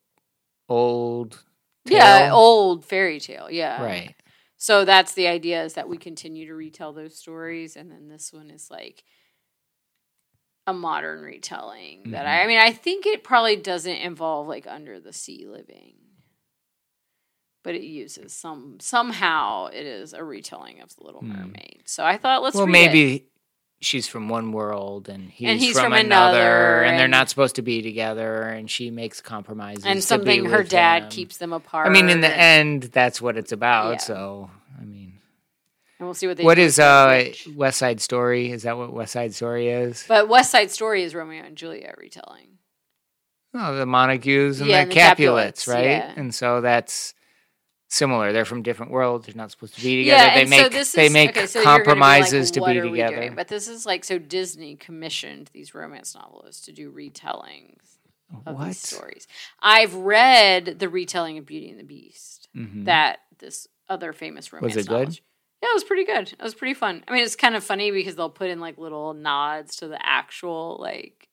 old? 0.69 1.43
yeah, 1.85 2.31
old 2.33 2.85
fairy 2.85 3.19
tale. 3.19 3.51
Yeah, 3.51 3.83
Right. 3.83 4.15
So 4.57 4.85
that's 4.85 5.15
the 5.15 5.27
idea 5.27 5.65
is 5.65 5.75
that 5.75 5.89
we 5.89 5.99
continue 5.99 6.47
to 6.47 6.55
retell 6.55 6.93
those 6.93 7.17
stories, 7.17 7.75
and 7.77 7.91
then 7.91 8.09
this 8.09 8.33
one 8.33 8.51
is 8.51 8.71
like 8.71 9.03
a 10.65 10.73
modern 10.73 11.23
retelling. 11.23 12.13
That 12.13 12.27
I, 12.27 12.45
I 12.45 12.47
mean, 12.47 12.59
I 12.59 12.71
think 12.73 13.05
it 13.05 13.25
probably 13.25 13.57
doesn't 13.57 13.97
involve 13.97 14.47
like 14.47 14.69
under 14.69 15.01
the 15.01 15.13
sea 15.13 15.45
living, 15.49 15.95
but 17.65 17.75
it 17.75 17.83
uses 17.83 18.33
some 18.33 18.79
somehow 18.79 19.67
it 19.67 19.87
is 19.87 20.13
a 20.13 20.23
retelling 20.23 20.81
of 20.83 20.95
the 20.95 21.03
Little 21.03 21.23
Hmm. 21.23 21.33
Mermaid. 21.33 21.83
So 21.87 22.05
I 22.05 22.17
thought 22.17 22.45
let's 22.45 22.55
well, 22.55 22.67
read 22.67 22.95
it. 22.95 23.25
She's 23.81 24.09
from 24.09 24.29
one 24.29 24.53
world 24.53 25.09
and 25.09 25.31
he's, 25.31 25.61
he's 25.61 25.73
from, 25.75 25.85
from 25.85 25.93
another, 25.93 26.39
another, 26.39 26.83
and 26.85 26.99
they're 26.99 27.09
not 27.09 27.29
supposed 27.29 27.57
to 27.57 27.63
be 27.63 27.83
together, 27.83 28.43
and 28.43 28.71
she 28.71 28.91
makes 28.91 29.21
compromises. 29.21 29.85
and 29.85 30.03
something 30.03 30.47
her 30.47 30.63
dad 30.63 31.05
him. 31.05 31.11
keeps 31.11 31.39
them 31.39 31.53
apart. 31.53 31.87
I 31.87 31.91
mean, 31.91 32.09
in 32.09 32.21
the 32.21 32.29
and, 32.29 32.83
end, 32.85 32.93
that's 32.93 33.21
what 33.21 33.37
it's 33.37 33.53
about. 33.53 33.93
Yeah. 33.93 33.99
So, 33.99 34.51
I 34.81 34.85
mean, 34.85 35.19
and 35.99 36.07
we'll 36.07 36.15
see 36.15 36.27
what 36.27 36.37
they 36.37 36.45
what 36.45 36.59
is 36.59 36.79
uh. 36.79 37.33
West 37.55 37.79
Side 37.79 38.01
Story? 38.01 38.51
Is 38.51 38.65
that 38.65 38.77
what 38.77 38.93
West 38.93 39.13
Side 39.13 39.35
Story 39.35 39.69
is? 39.69 40.05
But 40.09 40.29
West 40.29 40.51
Side 40.51 40.71
Story 40.71 41.03
is 41.03 41.15
Romeo 41.15 41.43
and 41.45 41.57
Juliet 41.57 41.97
retelling. 41.99 42.59
Oh, 43.55 43.75
the 43.75 43.87
Montagues 43.87 44.61
and 44.61 44.69
Yeah, 44.69 44.77
the 44.77 44.83
and 44.83 44.91
the 44.91 44.95
Capulets, 44.95 45.65
Capulets, 45.65 45.69
right? 45.69 45.85
yeah. 45.85 46.13
And 46.15 46.35
so 46.35 46.61
that's 46.61 47.15
similar. 47.89 48.33
They're 48.33 48.45
from 48.45 48.63
different 48.63 48.93
worlds. 48.93 49.27
They're 49.27 49.35
not 49.37 49.51
supposed 49.51 49.75
to 49.77 49.83
be 49.83 50.05
together. 50.05 50.27
Yeah, 50.27 50.35
they 50.45 50.51
make 50.51 50.61
so 50.63 50.69
this 50.69 50.93
they 50.93 51.09
make 51.09 51.31
okay, 51.31 51.47
so 51.47 51.59
you're 51.61 51.65
be 51.65 51.71
like, 51.71 51.77
compromises 51.85 52.51
to 52.53 52.61
be 52.61 52.67
we 52.67 52.73
doing? 52.75 52.91
together. 52.93 53.33
But 53.35 53.49
this 53.49 53.69
is 53.69 53.87
like 53.87 54.05
so 54.05 54.19
Disney 54.19 54.77
commissioned 54.77 55.51
these 55.53 55.75
romance 55.75 56.15
novelists 56.15 56.65
to 56.67 56.73
do 56.73 56.91
retellings 56.93 57.99
of 58.47 58.57
What? 58.57 58.67
these 58.67 58.79
stories. 58.81 59.27
I've 59.61 59.95
read 59.95 60.79
the 60.81 60.89
retelling 60.89 61.39
of 61.39 61.47
Beauty 61.47 61.71
and 61.71 61.79
the 61.79 61.85
Beast 61.85 62.49
Mhm. 62.57 62.87
that 62.87 63.21
this 63.39 63.69
other 63.89 64.13
famous 64.13 64.53
romance 64.53 64.75
was 64.75 64.85
it 64.85 64.89
good? 64.89 64.95
novelist- 64.95 65.21
Yeah, 65.63 65.69
it 65.71 65.75
was 65.75 65.85
pretty 65.85 66.05
good. 66.05 66.33
It 66.33 66.43
was 66.43 66.55
pretty 66.55 66.75
fun. 66.75 67.05
I 67.07 67.13
mean, 67.13 67.23
it's 67.23 67.37
kind 67.37 67.55
of 67.55 67.63
funny 67.65 67.91
because 67.93 68.17
they'll 68.17 68.29
put 68.31 68.51
in 68.51 68.59
like 68.61 68.79
little 68.79 69.15
nods 69.15 69.77
to 69.77 69.89
the 69.89 70.05
actual 70.05 70.77
like 70.81 71.29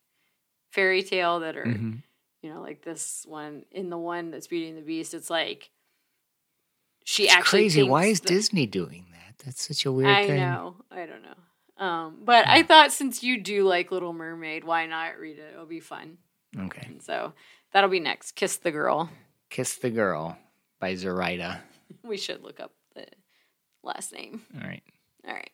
fairy 0.71 1.01
tale 1.03 1.39
that 1.41 1.57
are 1.57 1.65
Mhm. 1.65 2.03
you 2.41 2.49
know, 2.53 2.61
like 2.61 2.81
this 2.83 3.25
one 3.27 3.63
in 3.71 3.89
the 3.89 3.97
one 3.97 4.29
that's 4.29 4.47
Beauty 4.47 4.67
and 4.69 4.77
the 4.77 4.81
Beast. 4.81 5.13
It's 5.13 5.29
like 5.29 5.71
she 7.03 7.23
It's 7.25 7.33
actually 7.33 7.59
crazy. 7.63 7.83
Why 7.83 8.05
is 8.05 8.19
that- 8.21 8.27
Disney 8.29 8.65
doing 8.65 9.05
that? 9.11 9.43
That's 9.45 9.67
such 9.67 9.85
a 9.85 9.91
weird 9.91 10.09
I 10.09 10.27
thing. 10.27 10.39
know. 10.39 10.75
I 10.91 11.05
don't 11.05 11.21
know. 11.23 11.83
Um, 11.85 12.19
but 12.23 12.47
I 12.47 12.63
thought 12.63 12.91
since 12.91 13.23
you 13.23 13.41
do 13.41 13.63
like 13.67 13.91
Little 13.91 14.13
Mermaid, 14.13 14.63
why 14.63 14.85
not 14.85 15.17
read 15.19 15.37
it? 15.39 15.51
It'll 15.53 15.65
be 15.65 15.79
fun. 15.81 16.17
Okay. 16.57 16.85
And 16.85 17.01
so 17.01 17.33
that'll 17.73 17.89
be 17.89 17.99
next. 17.99 18.33
Kiss 18.33 18.57
the 18.57 18.71
Girl. 18.71 19.09
Kiss 19.49 19.75
the 19.77 19.89
Girl 19.89 20.37
by 20.79 20.95
Zoraida. 20.95 21.61
We 22.03 22.17
should 22.17 22.41
look 22.43 22.59
up 22.59 22.73
the 22.95 23.05
last 23.83 24.11
name. 24.13 24.41
All 24.55 24.67
right. 24.67 24.83
All 25.27 25.33
right. 25.33 25.49